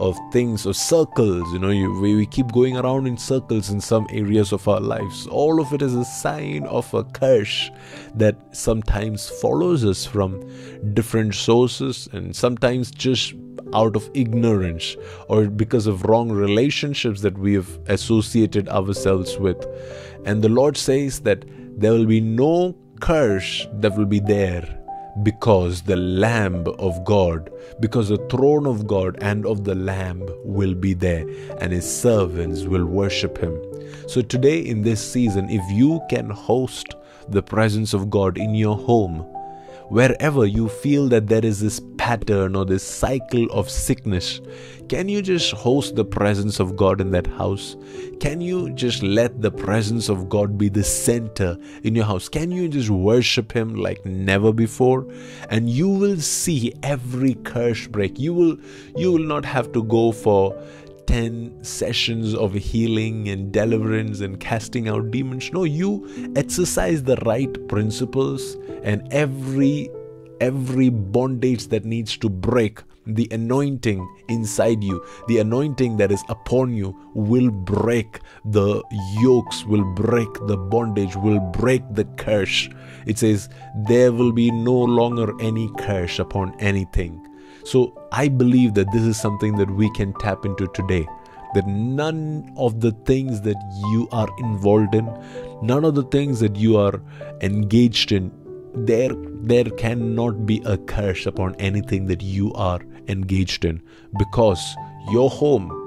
of 0.00 0.18
things 0.32 0.66
or 0.66 0.74
circles 0.74 1.52
you 1.52 1.58
know 1.60 1.70
you, 1.70 1.88
we, 2.00 2.16
we 2.16 2.26
keep 2.26 2.50
going 2.50 2.76
around 2.76 3.06
in 3.06 3.16
circles 3.16 3.70
in 3.70 3.80
some 3.80 4.08
areas 4.10 4.52
of 4.52 4.66
our 4.66 4.80
lives. 4.80 5.28
All 5.28 5.60
of 5.60 5.72
it 5.72 5.82
is 5.82 5.94
a 5.94 6.04
sign 6.04 6.64
of 6.64 6.92
a 6.92 7.04
curse 7.04 7.70
that 8.14 8.36
sometimes 8.50 9.28
follows 9.42 9.84
us 9.84 10.04
from 10.04 10.32
different 10.94 11.36
sources 11.36 12.08
and 12.12 12.34
sometimes 12.34 12.90
just 12.90 13.34
out 13.72 13.94
of 13.94 14.10
ignorance 14.14 14.96
or 15.28 15.46
because 15.46 15.86
of 15.86 16.02
wrong 16.06 16.32
relationships 16.32 17.20
that 17.20 17.38
we 17.38 17.54
have 17.54 17.78
associated 17.86 18.68
ourselves 18.68 19.38
with. 19.38 19.64
And 20.24 20.42
the 20.42 20.48
lord 20.48 20.76
says 20.76 21.20
that 21.20 21.44
there 21.78 21.92
will 21.92 22.06
be 22.06 22.20
no 22.20 22.76
curse 23.00 23.66
that 23.74 23.96
will 23.96 24.06
be 24.06 24.20
there 24.20 24.79
because 25.22 25.82
the 25.82 25.96
Lamb 25.96 26.66
of 26.78 27.04
God, 27.04 27.50
because 27.80 28.08
the 28.08 28.18
throne 28.28 28.66
of 28.66 28.86
God 28.86 29.18
and 29.20 29.46
of 29.46 29.64
the 29.64 29.74
Lamb 29.74 30.28
will 30.44 30.74
be 30.74 30.94
there, 30.94 31.26
and 31.58 31.72
his 31.72 31.88
servants 32.00 32.62
will 32.64 32.84
worship 32.84 33.38
him. 33.38 33.58
So, 34.08 34.22
today 34.22 34.58
in 34.60 34.82
this 34.82 35.00
season, 35.00 35.48
if 35.50 35.62
you 35.70 36.00
can 36.08 36.30
host 36.30 36.94
the 37.28 37.42
presence 37.42 37.94
of 37.94 38.10
God 38.10 38.38
in 38.38 38.54
your 38.54 38.76
home, 38.76 39.26
wherever 39.90 40.46
you 40.46 40.68
feel 40.68 41.08
that 41.08 41.26
there 41.26 41.44
is 41.44 41.60
this 41.60 41.80
pattern 41.98 42.54
or 42.54 42.64
this 42.64 42.82
cycle 42.82 43.46
of 43.50 43.68
sickness, 43.68 44.40
can 44.88 45.08
you 45.08 45.20
just 45.22 45.52
host 45.52 45.94
the 45.94 46.04
presence 46.04 46.58
of 46.58 46.76
God 46.76 47.00
in 47.00 47.10
that 47.10 47.26
house? 47.26 47.76
Can 48.18 48.40
you 48.40 48.70
just 48.70 49.02
let 49.02 49.40
the 49.40 49.50
presence 49.50 50.08
of 50.08 50.28
God 50.28 50.58
be 50.58 50.68
the 50.68 50.82
center 50.82 51.56
in 51.84 51.94
your 51.94 52.04
house? 52.04 52.28
Can 52.28 52.50
you 52.50 52.68
just 52.68 52.90
worship 52.90 53.52
Him 53.52 53.74
like 53.74 54.04
never 54.04 54.52
before? 54.52 55.06
And 55.48 55.70
you 55.70 55.88
will 55.88 56.18
see 56.18 56.72
every 56.82 57.34
curse 57.34 57.86
break. 57.86 58.18
You 58.18 58.34
will 58.34 58.56
you 58.96 59.12
will 59.12 59.26
not 59.26 59.44
have 59.44 59.72
to 59.72 59.84
go 59.84 60.12
for 60.12 60.60
10 61.10 61.64
sessions 61.64 62.36
of 62.36 62.54
healing 62.54 63.28
and 63.30 63.52
deliverance 63.52 64.20
and 64.20 64.38
casting 64.38 64.86
out 64.86 65.10
demons. 65.10 65.52
No, 65.52 65.64
you 65.64 66.32
exercise 66.36 67.02
the 67.02 67.16
right 67.26 67.52
principles 67.66 68.56
and 68.84 69.12
every 69.12 69.90
every 70.40 70.88
bondage 70.88 71.66
that 71.66 71.84
needs 71.84 72.16
to 72.16 72.28
break 72.28 72.84
the 73.06 73.26
anointing 73.32 74.08
inside 74.28 74.84
you 74.84 75.04
the 75.26 75.38
anointing 75.38 75.96
that 75.96 76.12
is 76.12 76.22
upon 76.28 76.72
you 76.72 76.96
will 77.14 77.50
break. 77.50 78.20
The 78.44 78.80
yokes 79.20 79.64
will 79.64 79.84
break 79.94 80.32
the 80.46 80.56
bondage 80.56 81.16
will 81.16 81.40
break 81.40 81.82
the 81.90 82.04
curse. 82.18 82.68
It 83.06 83.18
says 83.18 83.48
there 83.88 84.12
will 84.12 84.30
be 84.30 84.52
no 84.52 84.78
longer 84.78 85.32
any 85.40 85.72
curse 85.76 86.20
upon 86.20 86.54
anything 86.60 87.26
so 87.64 87.96
I 88.12 88.28
believe 88.28 88.74
that 88.74 88.90
this 88.92 89.02
is 89.02 89.20
something 89.20 89.56
that 89.56 89.70
we 89.70 89.90
can 89.92 90.12
tap 90.14 90.44
into 90.44 90.66
today. 90.68 91.06
That 91.54 91.66
none 91.66 92.52
of 92.56 92.80
the 92.80 92.92
things 93.06 93.40
that 93.42 93.56
you 93.90 94.08
are 94.12 94.28
involved 94.38 94.94
in, 94.94 95.06
none 95.62 95.84
of 95.84 95.94
the 95.96 96.04
things 96.04 96.38
that 96.40 96.56
you 96.56 96.76
are 96.76 97.02
engaged 97.40 98.12
in, 98.12 98.30
there 98.74 99.10
there 99.42 99.64
cannot 99.64 100.46
be 100.46 100.62
a 100.64 100.76
curse 100.78 101.26
upon 101.26 101.56
anything 101.56 102.06
that 102.06 102.22
you 102.22 102.52
are 102.54 102.80
engaged 103.08 103.64
in 103.64 103.82
because 104.18 104.62
your 105.10 105.28
home 105.28 105.79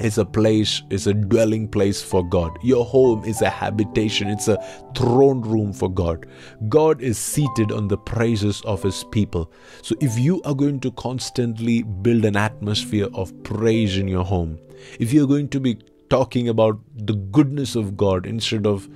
is 0.00 0.18
a 0.18 0.24
place, 0.24 0.82
is 0.90 1.06
a 1.06 1.14
dwelling 1.14 1.68
place 1.68 2.02
for 2.02 2.26
God. 2.28 2.56
Your 2.62 2.84
home 2.84 3.24
is 3.24 3.42
a 3.42 3.50
habitation, 3.50 4.28
it's 4.28 4.48
a 4.48 4.62
throne 4.94 5.40
room 5.40 5.72
for 5.72 5.90
God. 5.90 6.26
God 6.68 7.00
is 7.00 7.18
seated 7.18 7.72
on 7.72 7.88
the 7.88 7.98
praises 7.98 8.60
of 8.62 8.82
His 8.82 9.04
people. 9.04 9.50
So 9.82 9.94
if 10.00 10.18
you 10.18 10.42
are 10.42 10.54
going 10.54 10.80
to 10.80 10.90
constantly 10.92 11.82
build 11.82 12.24
an 12.24 12.36
atmosphere 12.36 13.08
of 13.14 13.32
praise 13.42 13.96
in 13.96 14.08
your 14.08 14.24
home, 14.24 14.58
if 15.00 15.12
you're 15.12 15.26
going 15.26 15.48
to 15.48 15.60
be 15.60 15.78
talking 16.08 16.48
about 16.48 16.78
the 16.94 17.14
goodness 17.14 17.74
of 17.76 17.96
God 17.96 18.26
instead 18.26 18.66
of 18.66 18.88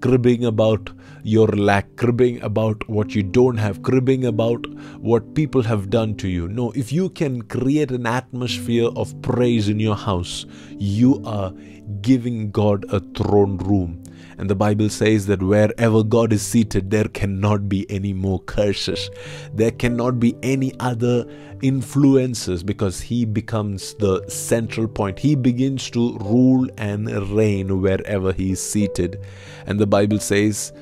cribbing 0.00 0.44
about 0.44 0.90
your 1.22 1.48
lack, 1.48 1.96
cribbing 1.96 2.40
about 2.42 2.88
what 2.88 3.14
you 3.14 3.22
don't 3.22 3.56
have, 3.56 3.82
cribbing 3.82 4.24
about 4.24 4.66
what 5.00 5.34
people 5.34 5.62
have 5.62 5.90
done 5.90 6.14
to 6.16 6.28
you. 6.28 6.48
No, 6.48 6.70
if 6.72 6.92
you 6.92 7.10
can 7.10 7.42
create 7.42 7.90
an 7.90 8.06
atmosphere 8.06 8.88
of 8.94 9.20
praise 9.22 9.68
in 9.68 9.80
your 9.80 9.96
house, 9.96 10.46
you 10.78 11.22
are 11.24 11.52
giving 12.00 12.50
God 12.50 12.84
a 12.90 13.00
throne 13.00 13.56
room. 13.58 14.02
And 14.38 14.50
the 14.50 14.54
Bible 14.54 14.90
says 14.90 15.26
that 15.26 15.42
wherever 15.42 16.02
God 16.02 16.32
is 16.32 16.42
seated, 16.42 16.90
there 16.90 17.08
cannot 17.08 17.68
be 17.68 17.90
any 17.90 18.12
more 18.12 18.40
curses. 18.40 19.10
There 19.54 19.70
cannot 19.70 20.20
be 20.20 20.36
any 20.42 20.72
other 20.78 21.26
influences 21.62 22.62
because 22.62 23.00
He 23.00 23.24
becomes 23.24 23.94
the 23.94 24.28
central 24.28 24.88
point. 24.88 25.18
He 25.18 25.34
begins 25.34 25.88
to 25.90 26.18
rule 26.18 26.68
and 26.76 27.08
reign 27.34 27.80
wherever 27.80 28.32
He 28.32 28.52
is 28.52 28.62
seated. 28.62 29.24
And 29.66 29.80
the 29.80 29.86
Bible 29.86 30.18
says 30.18 30.72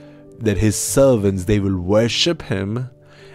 that 0.41 0.59
His 0.59 0.77
servants, 0.77 1.45
they 1.45 1.61
will 1.61 1.79
worship 1.79 2.43
Him 2.43 2.91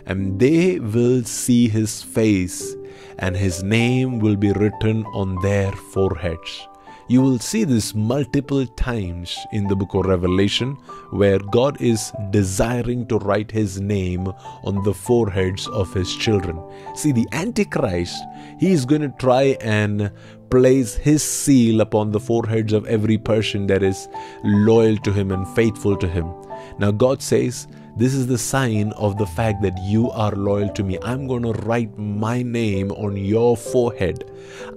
and 0.05 0.39
they 0.39 0.79
will 0.79 1.23
see 1.23 1.69
His 1.69 2.03
face 2.03 2.75
and 3.19 3.37
His 3.37 3.63
name 3.63 4.19
will 4.19 4.35
be 4.35 4.51
written 4.51 5.05
on 5.07 5.41
their 5.41 5.71
foreheads. 5.71 6.68
You 7.09 7.23
will 7.23 7.39
see 7.39 7.63
this 7.63 7.95
multiple 7.95 8.67
times 8.67 9.35
in 9.51 9.67
the 9.67 9.75
book 9.75 9.95
of 9.95 10.05
Revelation 10.05 10.75
where 11.09 11.39
God 11.39 11.81
is 11.81 12.13
desiring 12.29 13.07
to 13.07 13.17
write 13.17 13.49
his 13.49 13.81
name 13.81 14.27
on 14.63 14.83
the 14.83 14.93
foreheads 14.93 15.67
of 15.69 15.91
his 15.91 16.15
children. 16.15 16.61
See, 16.93 17.11
the 17.11 17.27
Antichrist, 17.31 18.23
he 18.59 18.71
is 18.71 18.85
going 18.85 19.01
to 19.01 19.17
try 19.17 19.57
and 19.59 20.11
place 20.51 20.93
his 20.93 21.23
seal 21.23 21.81
upon 21.81 22.11
the 22.11 22.19
foreheads 22.19 22.73
of 22.73 22.85
every 22.85 23.17
person 23.17 23.65
that 23.65 23.81
is 23.81 24.07
loyal 24.43 24.97
to 24.97 25.11
him 25.11 25.31
and 25.31 25.47
faithful 25.55 25.97
to 25.97 26.07
him. 26.07 26.31
Now, 26.77 26.91
God 26.91 27.23
says 27.23 27.67
This 27.99 28.13
is 28.13 28.27
the 28.27 28.37
sign 28.37 28.93
of 28.93 29.17
the 29.17 29.25
fact 29.25 29.61
that 29.61 29.77
you 29.83 30.09
are 30.11 30.31
loyal 30.31 30.69
to 30.69 30.83
me. 30.85 30.97
I'm 31.03 31.27
going 31.27 31.43
to 31.43 31.51
write 31.51 31.97
my 31.97 32.41
name 32.41 32.93
on 32.93 33.17
your 33.17 33.57
forehead. 33.57 34.23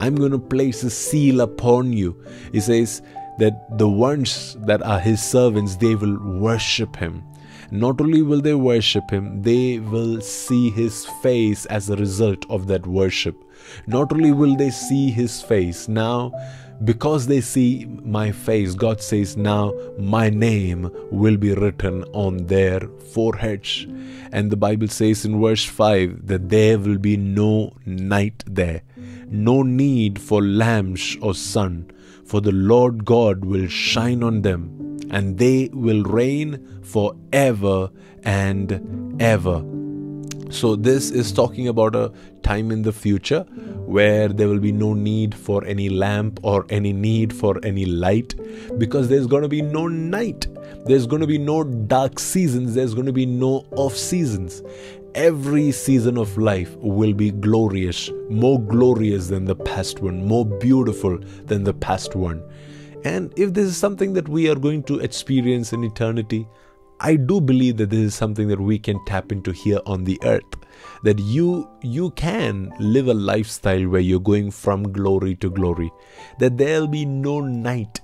I'm 0.01 0.17
going 0.17 0.33
to 0.33 0.41
place 0.41 0.83
a 0.83 0.91
seal 0.91 1.41
upon 1.41 1.93
you. 1.93 2.21
He 2.51 2.59
says 2.59 3.01
that 3.39 3.79
the 3.79 3.89
ones 3.89 4.57
that 4.63 4.83
are 4.83 4.99
his 4.99 5.23
servants, 5.23 5.77
they 5.77 5.95
will 5.95 6.19
worship 6.41 6.97
him. 6.97 7.23
Not 7.71 8.01
only 8.01 8.23
will 8.23 8.41
they 8.41 8.55
worship 8.55 9.09
him, 9.09 9.41
they 9.41 9.79
will 9.79 10.21
see 10.21 10.71
his 10.71 11.07
face 11.23 11.65
as 11.67 11.91
a 11.91 11.97
result 11.97 12.45
of 12.51 12.67
that 12.67 12.89
worship. 12.89 13.37
Not 13.87 14.13
only 14.13 14.33
will 14.33 14.57
they 14.57 14.71
see 14.71 15.13
his 15.13 15.41
face, 15.41 15.87
now 15.87 16.33
because 16.85 17.27
they 17.27 17.41
see 17.41 17.87
my 18.03 18.33
face, 18.33 18.75
God 18.75 19.01
says, 19.01 19.37
Now 19.37 19.75
my 19.99 20.31
name 20.31 20.91
will 21.11 21.37
be 21.37 21.55
written 21.55 22.05
on 22.13 22.47
their 22.47 22.81
foreheads. 23.13 23.87
And 24.33 24.51
the 24.51 24.57
Bible 24.57 24.89
says 24.89 25.25
in 25.25 25.41
verse 25.41 25.65
5 25.65 26.27
that 26.27 26.49
there 26.49 26.79
will 26.79 26.99
be 26.99 27.17
no 27.17 27.77
night 27.85 28.43
there, 28.47 28.83
no 29.29 29.63
need 29.63 30.21
for 30.21 30.43
lamps 30.43 31.17
or 31.21 31.35
sun, 31.35 31.91
for 32.25 32.41
the 32.41 32.53
Lord 32.53 33.05
God 33.05 33.45
will 33.45 33.69
shine 33.69 34.23
on 34.23 34.43
them, 34.43 34.99
and 35.11 35.39
they 35.39 35.69
will 35.73 36.03
reign 36.03 36.83
forever 36.83 37.91
and 38.25 39.21
ever. 39.21 39.82
So, 40.53 40.77
this 40.77 41.11
is 41.11 41.33
talking 41.33 41.67
about 41.67 41.97
a 41.97 42.13
time 42.43 42.71
in 42.71 42.83
the 42.83 42.93
future 42.93 43.41
where 43.87 44.29
there 44.29 44.49
will 44.49 44.59
be 44.59 44.71
no 44.71 44.93
need 44.93 45.35
for 45.35 45.65
any 45.65 45.89
lamp 45.89 46.41
or 46.43 46.67
any 46.69 46.93
need 46.93 47.33
for 47.33 47.59
any 47.65 47.87
light 47.87 48.35
because 48.77 49.09
there's 49.09 49.27
going 49.27 49.45
to 49.45 49.49
be 49.49 49.63
no 49.63 49.89
night. 49.89 50.47
There's 50.85 51.07
going 51.07 51.23
to 51.23 51.27
be 51.27 51.39
no 51.39 51.65
dark 51.65 52.19
seasons. 52.19 52.75
There's 52.75 52.93
going 52.93 53.07
to 53.07 53.15
be 53.15 53.25
no 53.25 53.65
off 53.77 53.97
seasons. 53.97 54.63
Every 55.15 55.73
season 55.73 56.19
of 56.19 56.37
life 56.37 56.77
will 56.77 57.15
be 57.15 57.31
glorious, 57.31 58.11
more 58.29 58.61
glorious 58.61 59.29
than 59.29 59.47
the 59.47 59.57
past 59.57 60.01
one, 60.01 60.27
more 60.27 60.45
beautiful 60.45 61.19
than 61.47 61.65
the 61.65 61.75
past 61.75 62.15
one. 62.15 62.43
And 63.05 63.33
if 63.37 63.55
this 63.55 63.65
is 63.65 63.79
something 63.79 64.13
that 64.13 64.29
we 64.29 64.51
are 64.51 64.55
going 64.55 64.83
to 64.85 64.99
experience 64.99 65.73
in 65.73 65.83
eternity, 65.83 66.47
I 67.05 67.17
do 67.17 67.41
believe 67.41 67.79
that 67.79 67.91
this 67.91 67.99
is 67.99 68.15
something 68.15 68.47
that 68.47 68.61
we 68.61 68.79
can 68.79 69.05
tap 69.07 69.33
into 69.33 69.51
here 69.51 69.81
on 69.87 70.05
the 70.05 70.21
earth. 70.23 70.45
That 71.03 71.19
you 71.19 71.69
you 71.83 72.13
can 72.13 72.73
live 72.79 73.09
a 73.09 73.15
lifestyle 73.15 73.89
where 73.89 74.01
you're 74.01 74.21
going 74.21 74.53
from 74.53 74.93
glory 74.93 75.35
to 75.37 75.51
glory. 75.51 75.91
That 76.39 76.59
there'll 76.59 76.87
be 76.87 77.05
no 77.05 77.41
night. 77.41 78.01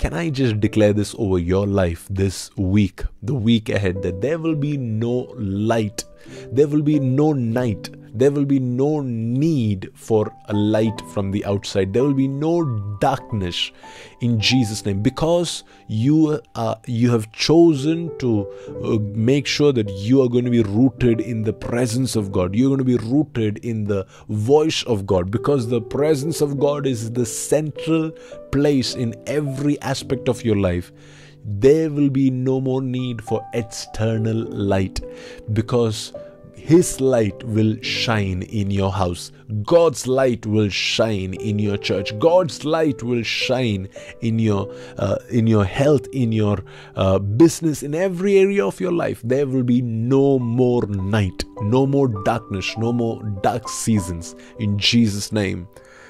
Can 0.00 0.14
I 0.14 0.30
just 0.30 0.58
declare 0.58 0.92
this 0.92 1.14
over 1.16 1.38
your 1.38 1.64
life 1.64 2.08
this 2.10 2.50
week, 2.56 3.04
the 3.22 3.34
week 3.34 3.68
ahead, 3.68 4.02
that 4.02 4.20
there 4.20 4.38
will 4.40 4.56
be 4.56 4.76
no 4.76 5.32
light, 5.36 6.04
there 6.52 6.66
will 6.68 6.82
be 6.82 6.98
no 6.98 7.32
night, 7.32 7.90
there 8.14 8.30
will 8.30 8.44
be 8.44 8.60
no 8.60 9.00
need 9.00 9.90
for 9.94 10.32
a 10.48 10.54
light 10.54 11.00
from 11.12 11.32
the 11.32 11.44
outside. 11.44 11.92
There 11.92 12.04
will 12.04 12.14
be 12.14 12.28
no 12.28 12.64
darkness 13.00 13.72
in 14.20 14.38
Jesus' 14.38 14.84
name 14.86 15.02
because 15.02 15.64
you 15.88 16.40
are 16.54 16.78
you 16.86 17.10
have 17.10 17.30
chosen 17.32 18.16
to 18.18 18.46
uh, 18.84 18.98
make 19.14 19.46
sure 19.46 19.72
that 19.72 19.90
you 19.90 20.22
are 20.22 20.28
going 20.28 20.44
to 20.44 20.50
be 20.50 20.62
rooted 20.62 21.20
in 21.20 21.42
the 21.42 21.52
presence 21.52 22.14
of 22.14 22.30
God. 22.30 22.54
You're 22.54 22.68
going 22.68 22.78
to 22.78 22.84
be 22.84 22.96
rooted 22.96 23.58
in 23.64 23.84
the 23.84 24.06
voice 24.28 24.84
of 24.84 25.06
God 25.06 25.30
because 25.30 25.68
the 25.68 25.80
presence 25.80 26.40
of 26.40 26.58
God 26.58 26.86
is 26.86 27.10
the 27.12 27.26
central 27.26 28.12
place 28.52 28.94
in 28.94 29.14
every 29.26 29.80
aspect 29.80 30.28
of 30.28 30.44
your 30.44 30.56
life 30.56 30.92
there 31.44 31.90
will 31.90 32.10
be 32.10 32.30
no 32.30 32.60
more 32.60 32.82
need 32.82 33.22
for 33.22 33.46
external 33.52 34.36
light 34.36 35.00
because 35.52 36.12
his 36.54 36.98
light 36.98 37.44
will 37.44 37.76
shine 37.82 38.40
in 38.44 38.70
your 38.70 38.90
house. 38.90 39.30
God's 39.64 40.06
light 40.06 40.46
will 40.46 40.70
shine 40.70 41.34
in 41.34 41.58
your 41.58 41.76
church. 41.76 42.18
God's 42.18 42.64
light 42.64 43.02
will 43.02 43.22
shine 43.22 43.90
in 44.22 44.38
your 44.38 44.74
uh, 44.96 45.16
in 45.30 45.46
your 45.46 45.66
health, 45.66 46.06
in 46.12 46.32
your 46.32 46.64
uh, 46.96 47.18
business, 47.18 47.82
in 47.82 47.94
every 47.94 48.38
area 48.38 48.64
of 48.64 48.80
your 48.80 48.92
life. 48.92 49.20
There 49.22 49.46
will 49.46 49.62
be 49.62 49.82
no 49.82 50.38
more 50.38 50.86
night, 50.86 51.44
no 51.60 51.86
more 51.86 52.08
darkness, 52.24 52.74
no 52.78 52.94
more 52.94 53.22
dark 53.42 53.68
seasons. 53.68 54.34
In 54.58 54.78
Jesus' 54.78 55.32
name, 55.32 55.68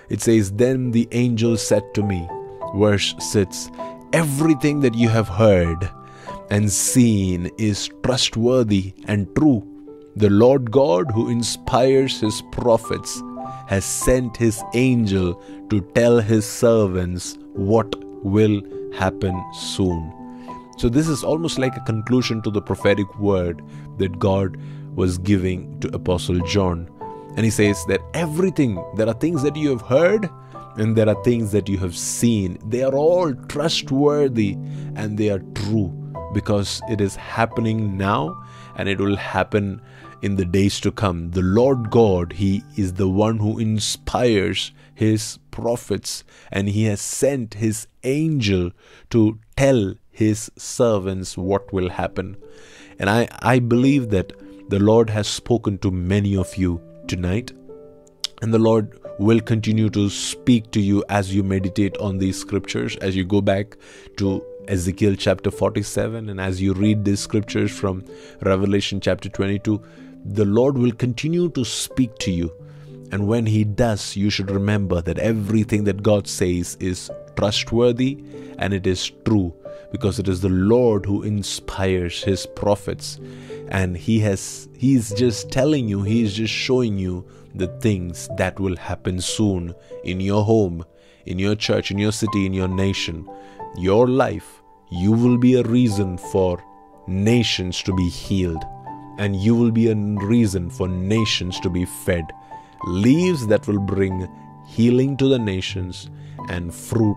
it 0.09 0.21
says, 0.21 0.53
"Then 0.53 0.93
the 0.93 1.09
angel 1.11 1.57
said 1.57 1.83
to 1.95 2.05
me." 2.05 2.29
Verse 2.77 3.13
six: 3.19 3.71
Everything 4.15 4.79
that 4.79 4.95
you 4.95 5.09
have 5.09 5.27
heard 5.27 5.91
and 6.49 6.71
seen 6.71 7.51
is 7.59 7.91
trustworthy 8.05 8.95
and 9.09 9.27
true. 9.35 9.67
The 10.15 10.31
Lord 10.31 10.71
God, 10.71 11.11
who 11.11 11.29
inspires 11.29 12.21
his 12.21 12.41
prophets, 12.53 13.21
has 13.67 13.85
sent 13.85 14.37
his 14.37 14.63
angel 14.75 15.43
to 15.69 15.81
tell 15.97 16.21
his 16.21 16.47
servants 16.47 17.37
what 17.55 17.93
will 18.25 18.63
happen 18.97 19.35
soon. 19.53 20.13
So, 20.79 20.89
this 20.89 21.09
is 21.09 21.25
almost 21.25 21.59
like 21.59 21.77
a 21.77 21.81
conclusion 21.81 22.41
to 22.43 22.53
the 22.53 22.63
prophetic 22.63 23.19
word 23.19 23.63
that 23.99 24.21
God 24.21 24.57
was 24.95 25.19
giving 25.19 25.81
to 25.81 25.89
Apostle 25.89 26.39
John. 26.47 26.89
And 27.37 27.45
he 27.45 27.51
says 27.51 27.85
that 27.87 28.01
everything, 28.15 28.81
there 28.95 29.09
are 29.09 29.15
things 29.15 29.43
that 29.43 29.57
you 29.57 29.71
have 29.71 29.83
heard 29.83 30.31
and 30.77 30.97
there 30.97 31.09
are 31.09 31.23
things 31.23 31.53
that 31.53 31.69
you 31.69 31.79
have 31.79 31.97
seen. 31.97 32.59
They 32.67 32.83
are 32.83 32.95
all 32.95 33.35
trustworthy 33.35 34.53
and 34.97 35.19
they 35.19 35.31
are 35.31 35.43
true 35.55 35.93
because 36.33 36.83
it 36.91 37.01
is 37.01 37.17
happening 37.17 37.97
now 37.97 38.45
and 38.77 38.89
it 38.89 38.99
will 38.99 39.17
happen 39.17 39.81
in 40.23 40.37
the 40.37 40.45
days 40.45 40.81
to 40.81 40.91
come. 40.91 41.31
The 41.31 41.43
Lord 41.43 41.91
God, 41.91 42.33
He 42.33 42.65
is 42.77 42.95
the 42.95 43.09
one 43.09 43.39
who 43.39 43.59
inspires 43.59 44.73
His 44.95 45.39
prophets, 45.51 46.25
and 46.51 46.69
He 46.69 46.85
has 46.85 47.01
sent 47.01 47.55
His 47.55 47.87
angel 48.05 48.71
to 49.11 49.39
tell 49.57 49.95
His 50.11 50.51
servants 50.57 51.37
what 51.37 51.73
will 51.73 51.91
happen. 51.91 52.37
And 52.99 53.11
I, 53.11 53.29
I 53.41 53.59
believe 53.59 54.09
that 54.11 54.33
the 54.71 54.79
Lord 54.79 55.11
has 55.11 55.29
spoken 55.29 55.77
to 55.79 55.91
many 55.91 56.37
of 56.37 56.57
you 56.57 56.81
tonight, 57.07 57.53
and 58.41 58.53
the 58.53 58.59
Lord 58.59 58.99
will 59.19 59.41
continue 59.41 59.91
to 59.91 60.09
speak 60.11 60.71
to 60.73 60.81
you 60.81 61.05
as 61.09 61.35
you 61.35 61.43
meditate 61.43 61.97
on 61.99 62.19
these 62.19 62.39
scriptures, 62.39 62.97
as 62.97 63.15
you 63.15 63.25
go 63.25 63.41
back 63.41 63.77
to 64.17 64.45
Ezekiel 64.69 65.15
chapter 65.17 65.51
47, 65.51 66.29
and 66.29 66.41
as 66.41 66.61
you 66.61 66.73
read 66.73 67.05
these 67.05 67.21
scriptures 67.21 67.71
from 67.71 68.05
Revelation 68.41 69.01
chapter 69.01 69.29
22 69.29 69.83
the 70.25 70.45
Lord 70.45 70.79
will 70.79 70.93
continue 70.93 71.51
to 71.51 71.65
speak 71.65 72.17
to 72.19 72.31
you. 72.31 72.51
And 73.13 73.29
when 73.29 73.47
He 73.47 73.65
does, 73.65 74.17
you 74.17 74.31
should 74.31 74.51
remember 74.51 75.03
that 75.03 75.19
everything 75.19 75.85
that 75.85 76.03
God 76.03 76.27
says 76.27 76.77
is 76.81 77.11
trustworthy 77.37 78.25
and 78.59 78.73
it 78.73 78.87
is 78.87 79.13
true 79.25 79.55
because 79.93 80.19
it 80.19 80.27
is 80.27 80.41
the 80.41 80.49
Lord 80.49 81.05
who 81.05 81.23
inspires 81.23 82.23
His 82.23 82.47
prophets. 82.47 83.21
And 83.69 83.97
He 83.97 84.19
has 84.21 84.69
He's 84.77 85.13
just 85.13 85.51
telling 85.51 85.89
you, 85.89 86.03
He 86.03 86.23
is 86.23 86.35
just 86.35 86.53
showing 86.53 86.99
you 86.99 87.27
the 87.55 87.69
things 87.79 88.29
that 88.37 88.59
will 88.59 88.77
happen 88.77 89.21
soon 89.21 89.75
in 90.03 90.21
your 90.21 90.45
home, 90.45 90.85
in 91.27 91.39
your 91.39 91.55
church, 91.55 91.91
in 91.91 91.99
your 91.99 92.13
city, 92.13 92.47
in 92.47 92.53
your 92.53 92.69
nation, 92.69 93.29
your 93.77 94.09
life. 94.09 94.63
You 94.91 95.13
will 95.13 95.39
be 95.39 95.55
a 95.55 95.63
reason 95.63 96.19
for 96.19 96.63
nations 97.07 97.83
to 97.83 97.95
be 97.95 98.09
healed 98.09 98.63
and 99.19 99.37
you 99.37 99.55
will 99.55 99.71
be 99.71 99.89
a 99.89 99.95
reason 99.95 100.71
for 100.71 100.89
nations 100.89 101.61
to 101.61 101.71
be 101.71 101.85
fed. 101.85 102.25
Leaves 102.87 103.47
that 103.47 103.67
will 103.67 103.79
bring 103.79 104.29
healing 104.67 105.17
to 105.17 105.29
the 105.29 105.39
nations 105.39 106.11
and 106.49 106.75
fruit 106.75 107.17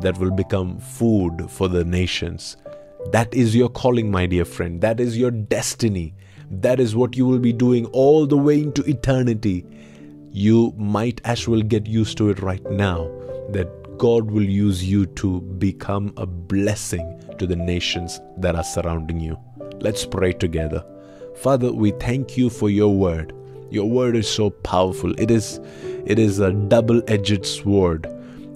that 0.00 0.18
will 0.18 0.30
become 0.30 0.78
food 0.78 1.46
for 1.48 1.68
the 1.68 1.84
nations. 1.84 2.56
That 3.12 3.32
is 3.34 3.54
your 3.54 3.68
calling, 3.68 4.10
my 4.10 4.26
dear 4.26 4.44
friend. 4.44 4.80
That 4.80 4.98
is 4.98 5.18
your 5.18 5.30
destiny. 5.30 6.14
That 6.50 6.80
is 6.80 6.96
what 6.96 7.16
you 7.16 7.26
will 7.26 7.38
be 7.38 7.52
doing 7.52 7.86
all 7.86 8.26
the 8.26 8.36
way 8.36 8.60
into 8.60 8.82
eternity. 8.82 9.66
You 10.36 10.74
might 10.76 11.20
as 11.24 11.46
well 11.46 11.62
get 11.62 11.86
used 11.86 12.18
to 12.18 12.28
it 12.28 12.42
right 12.42 12.68
now 12.68 13.08
that 13.50 13.68
God 13.98 14.32
will 14.32 14.42
use 14.42 14.82
you 14.82 15.06
to 15.06 15.40
become 15.40 16.12
a 16.16 16.26
blessing 16.26 17.22
to 17.38 17.46
the 17.46 17.54
nations 17.54 18.18
that 18.38 18.56
are 18.56 18.64
surrounding 18.64 19.20
you. 19.20 19.38
Let's 19.74 20.04
pray 20.04 20.32
together. 20.32 20.84
Father, 21.36 21.72
we 21.72 21.92
thank 22.00 22.36
you 22.36 22.50
for 22.50 22.68
your 22.68 22.92
word. 22.92 23.32
Your 23.70 23.88
word 23.88 24.16
is 24.16 24.28
so 24.28 24.50
powerful. 24.50 25.14
It 25.20 25.30
is 25.30 25.60
it 26.04 26.18
is 26.18 26.40
a 26.40 26.50
double-edged 26.52 27.46
sword. 27.46 28.08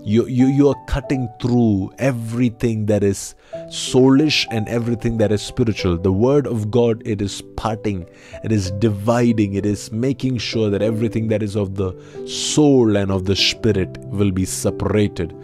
You, 0.09 0.26
you, 0.26 0.46
you 0.46 0.68
are 0.68 0.84
cutting 0.86 1.28
through 1.38 1.92
everything 1.98 2.86
that 2.86 3.04
is 3.04 3.34
soulish 3.66 4.46
and 4.50 4.66
everything 4.66 5.18
that 5.18 5.30
is 5.30 5.42
spiritual. 5.42 5.98
The 5.98 6.11
word 6.11 6.46
of 6.46 6.70
God, 6.70 7.02
it 7.04 7.20
is 7.20 7.42
parting, 7.56 8.09
it 8.42 8.50
is 8.50 8.70
dividing, 8.70 9.52
it 9.52 9.66
is 9.66 9.92
making 9.92 10.38
sure 10.38 10.70
that 10.70 10.80
everything 10.80 11.28
that 11.28 11.42
is 11.42 11.56
of 11.56 11.74
the 11.74 11.92
soul 12.26 12.96
and 12.96 13.12
of 13.12 13.26
the 13.26 13.36
spirit 13.36 13.98
will 13.98 14.30
be 14.30 14.46
separated 14.46 15.34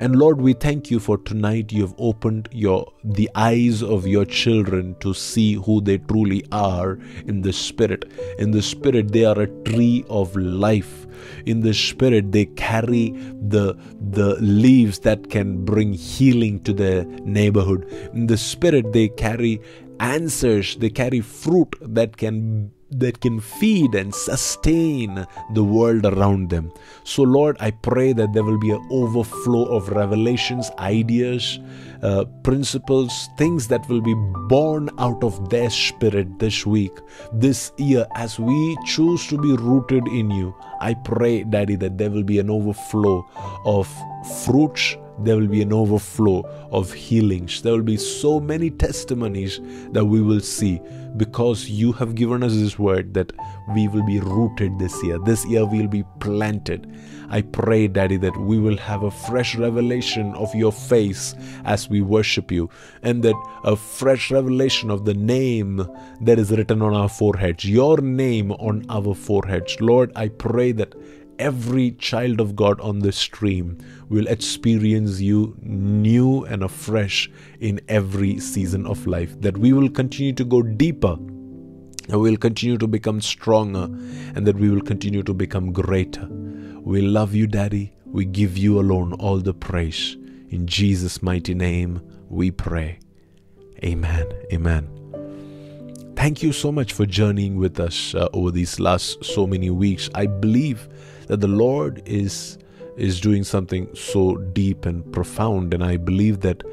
And 0.00 0.14
Lord, 0.14 0.40
we 0.40 0.52
thank 0.52 0.92
you 0.92 1.00
for 1.00 1.18
tonight 1.18 1.72
you 1.72 1.82
have 1.82 1.94
opened 1.98 2.48
your 2.52 2.92
the 3.02 3.28
eyes 3.34 3.82
of 3.82 4.06
your 4.06 4.24
children 4.24 4.94
to 5.00 5.12
see 5.12 5.54
who 5.54 5.80
they 5.80 5.98
truly 5.98 6.44
are 6.52 7.00
in 7.26 7.42
the 7.42 7.52
spirit. 7.52 8.04
In 8.38 8.52
the 8.52 8.62
spirit 8.62 9.10
they 9.10 9.24
are 9.24 9.40
a 9.40 9.48
tree 9.64 10.04
of 10.08 10.36
life. 10.36 11.07
In 11.46 11.60
the 11.60 11.74
spirit 11.74 12.32
they 12.32 12.46
carry 12.46 13.10
the 13.40 13.76
the 14.00 14.36
leaves 14.40 15.00
that 15.00 15.30
can 15.30 15.64
bring 15.64 15.92
healing 15.92 16.60
to 16.60 16.72
their 16.72 17.04
neighborhood. 17.24 17.86
In 18.14 18.26
the 18.26 18.36
spirit 18.36 18.92
they 18.92 19.08
carry 19.08 19.60
answers, 20.00 20.76
they 20.76 20.90
carry 20.90 21.20
fruit 21.20 21.74
that 21.80 22.16
can 22.16 22.70
that 22.90 23.20
can 23.20 23.40
feed 23.40 23.94
and 23.94 24.14
sustain 24.14 25.26
the 25.52 25.64
world 25.64 26.06
around 26.06 26.50
them. 26.50 26.72
So, 27.04 27.22
Lord, 27.22 27.56
I 27.60 27.70
pray 27.70 28.12
that 28.14 28.32
there 28.32 28.44
will 28.44 28.58
be 28.58 28.70
an 28.70 28.86
overflow 28.90 29.64
of 29.64 29.88
revelations, 29.90 30.70
ideas, 30.78 31.58
uh, 32.02 32.24
principles, 32.42 33.28
things 33.36 33.68
that 33.68 33.88
will 33.88 34.00
be 34.00 34.14
born 34.48 34.90
out 34.98 35.22
of 35.22 35.50
their 35.50 35.70
spirit 35.70 36.38
this 36.38 36.64
week, 36.64 36.92
this 37.32 37.72
year, 37.76 38.06
as 38.14 38.38
we 38.38 38.76
choose 38.86 39.26
to 39.28 39.38
be 39.38 39.54
rooted 39.56 40.06
in 40.08 40.30
you. 40.30 40.54
I 40.80 40.94
pray, 40.94 41.44
Daddy, 41.44 41.76
that 41.76 41.98
there 41.98 42.10
will 42.10 42.22
be 42.22 42.38
an 42.38 42.50
overflow 42.50 43.26
of 43.64 43.88
fruits 44.44 44.96
there 45.20 45.36
will 45.36 45.48
be 45.48 45.62
an 45.62 45.72
overflow 45.72 46.42
of 46.70 46.92
healings. 46.92 47.62
There 47.62 47.72
will 47.72 47.82
be 47.82 47.96
so 47.96 48.38
many 48.38 48.70
testimonies 48.70 49.58
that 49.90 50.04
we 50.04 50.22
will 50.22 50.40
see 50.40 50.80
because 51.16 51.68
you 51.68 51.92
have 51.92 52.14
given 52.14 52.42
us 52.42 52.54
this 52.54 52.78
word 52.78 53.14
that 53.14 53.32
we 53.74 53.88
will 53.88 54.04
be 54.04 54.20
rooted 54.20 54.78
this 54.78 55.02
year. 55.02 55.18
This 55.18 55.44
year 55.46 55.64
we 55.64 55.80
will 55.80 55.88
be 55.88 56.04
planted. 56.20 56.86
I 57.30 57.42
pray, 57.42 57.88
Daddy, 57.88 58.16
that 58.18 58.36
we 58.36 58.58
will 58.58 58.76
have 58.78 59.02
a 59.02 59.10
fresh 59.10 59.54
revelation 59.56 60.34
of 60.34 60.54
your 60.54 60.72
face 60.72 61.34
as 61.64 61.88
we 61.88 62.00
worship 62.00 62.50
you, 62.50 62.70
and 63.02 63.22
that 63.22 63.34
a 63.64 63.76
fresh 63.76 64.30
revelation 64.30 64.90
of 64.90 65.04
the 65.04 65.14
name 65.14 65.86
that 66.22 66.38
is 66.38 66.50
written 66.50 66.80
on 66.80 66.94
our 66.94 67.08
foreheads, 67.08 67.64
your 67.64 67.98
name 67.98 68.52
on 68.52 68.86
our 68.88 69.14
foreheads. 69.14 69.78
Lord, 69.80 70.12
I 70.16 70.28
pray 70.28 70.72
that 70.72 70.94
every 71.38 71.92
child 71.92 72.40
of 72.40 72.56
God 72.56 72.80
on 72.80 73.00
this 73.00 73.16
stream 73.16 73.78
will 74.08 74.26
experience 74.26 75.20
you 75.20 75.56
new 75.60 76.44
and 76.44 76.62
afresh 76.62 77.30
in 77.60 77.80
every 77.88 78.38
season 78.40 78.86
of 78.86 79.06
life. 79.06 79.40
That 79.40 79.58
we 79.58 79.72
will 79.72 79.88
continue 79.88 80.32
to 80.34 80.44
go 80.44 80.62
deeper 80.62 81.16
and 82.08 82.20
we 82.20 82.30
will 82.30 82.36
continue 82.36 82.78
to 82.78 82.86
become 82.86 83.20
stronger 83.20 83.84
and 84.34 84.46
that 84.46 84.56
we 84.56 84.70
will 84.70 84.80
continue 84.80 85.22
to 85.22 85.34
become 85.34 85.72
greater. 85.72 86.26
We 86.80 87.02
love 87.02 87.34
you, 87.34 87.46
Daddy. 87.46 87.92
We 88.06 88.24
give 88.24 88.56
you 88.56 88.80
alone 88.80 89.12
all 89.14 89.38
the 89.38 89.54
praise. 89.54 90.16
In 90.48 90.66
Jesus' 90.66 91.22
mighty 91.22 91.54
name, 91.54 92.00
we 92.30 92.50
pray. 92.50 92.98
Amen. 93.84 94.26
Amen. 94.52 94.88
Thank 96.16 96.42
you 96.42 96.52
so 96.52 96.72
much 96.72 96.94
for 96.94 97.06
journeying 97.06 97.58
with 97.58 97.78
us 97.78 98.14
uh, 98.14 98.28
over 98.32 98.50
these 98.50 98.80
last 98.80 99.24
so 99.24 99.46
many 99.46 99.70
weeks. 99.70 100.10
I 100.14 100.26
believe 100.26 100.88
that 101.28 101.40
the 101.40 101.48
Lord 101.48 102.02
is 102.04 102.58
is 102.96 103.20
doing 103.20 103.44
something 103.44 103.88
so 103.94 104.36
deep 104.36 104.84
and 104.84 105.10
profound 105.12 105.72
and 105.72 105.84
I 105.84 105.96
believe 105.96 106.40
that 106.40 106.64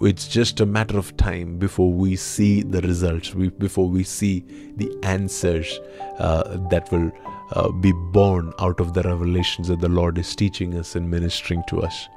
it's 0.00 0.28
just 0.28 0.60
a 0.60 0.66
matter 0.66 0.98
of 0.98 1.16
time 1.16 1.56
before 1.58 1.92
we 1.92 2.16
see 2.16 2.62
the 2.62 2.80
results 2.82 3.30
before 3.30 3.88
we 3.88 4.04
see 4.04 4.44
the 4.76 4.90
answers 5.02 5.80
uh, 6.18 6.56
that 6.70 6.90
will 6.92 7.10
uh, 7.52 7.70
be 7.70 7.92
born 8.12 8.52
out 8.58 8.80
of 8.80 8.94
the 8.94 9.02
revelations 9.02 9.68
that 9.68 9.80
the 9.80 9.88
Lord 9.88 10.18
is 10.18 10.34
teaching 10.34 10.76
us 10.76 10.94
and 10.96 11.10
ministering 11.10 11.62
to 11.68 11.82
us. 11.82 12.08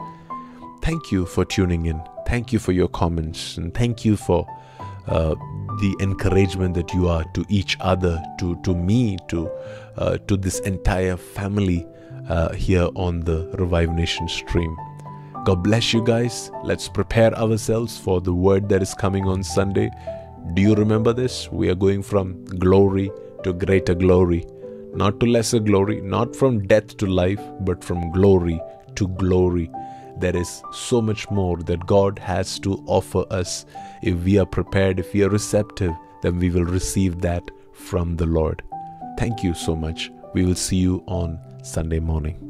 Thank 0.81 1.11
you 1.11 1.25
for 1.25 1.45
tuning 1.45 1.85
in. 1.85 2.01
Thank 2.25 2.53
you 2.53 2.59
for 2.59 2.71
your 2.71 2.87
comments 2.87 3.57
and 3.57 3.73
thank 3.73 4.05
you 4.05 4.17
for 4.17 4.47
uh, 5.07 5.35
the 5.79 5.95
encouragement 5.99 6.73
that 6.75 6.93
you 6.93 7.07
are 7.07 7.23
to 7.33 7.45
each 7.49 7.77
other, 7.79 8.21
to 8.39 8.55
to 8.63 8.75
me, 8.75 9.17
to 9.29 9.49
uh, 9.97 10.17
to 10.27 10.37
this 10.37 10.59
entire 10.59 11.17
family 11.17 11.85
uh, 12.29 12.53
here 12.53 12.89
on 12.95 13.21
the 13.21 13.47
Revive 13.57 13.89
Nation 13.89 14.27
stream. 14.27 14.75
God 15.45 15.63
bless 15.63 15.93
you 15.93 16.03
guys. 16.03 16.51
Let's 16.63 16.89
prepare 16.89 17.33
ourselves 17.37 17.97
for 17.97 18.19
the 18.21 18.33
word 18.33 18.69
that 18.69 18.81
is 18.81 18.93
coming 18.93 19.25
on 19.25 19.43
Sunday. 19.43 19.89
Do 20.53 20.61
you 20.61 20.75
remember 20.75 21.13
this? 21.13 21.49
We 21.51 21.69
are 21.69 21.75
going 21.75 22.03
from 22.03 22.45
glory 22.45 23.11
to 23.43 23.53
greater 23.53 23.95
glory, 23.95 24.45
not 24.93 25.19
to 25.19 25.25
lesser 25.25 25.59
glory, 25.59 26.01
not 26.01 26.35
from 26.35 26.67
death 26.67 26.97
to 26.97 27.05
life, 27.05 27.41
but 27.61 27.83
from 27.83 28.11
glory 28.11 28.61
to 28.95 29.07
glory 29.07 29.69
there 30.19 30.35
is 30.35 30.63
so 30.71 31.01
much 31.01 31.29
more 31.29 31.57
that 31.57 31.85
God 31.85 32.19
has 32.19 32.59
to 32.59 32.83
offer 32.87 33.23
us. 33.29 33.65
If 34.01 34.23
we 34.23 34.39
are 34.39 34.45
prepared, 34.45 34.99
if 34.99 35.13
we 35.13 35.23
are 35.23 35.29
receptive, 35.29 35.93
then 36.21 36.39
we 36.39 36.49
will 36.49 36.65
receive 36.65 37.21
that 37.21 37.43
from 37.73 38.15
the 38.17 38.25
Lord. 38.25 38.63
Thank 39.17 39.43
you 39.43 39.53
so 39.53 39.75
much. 39.75 40.11
We 40.33 40.45
will 40.45 40.55
see 40.55 40.77
you 40.77 41.03
on 41.07 41.39
Sunday 41.63 41.99
morning. 41.99 42.46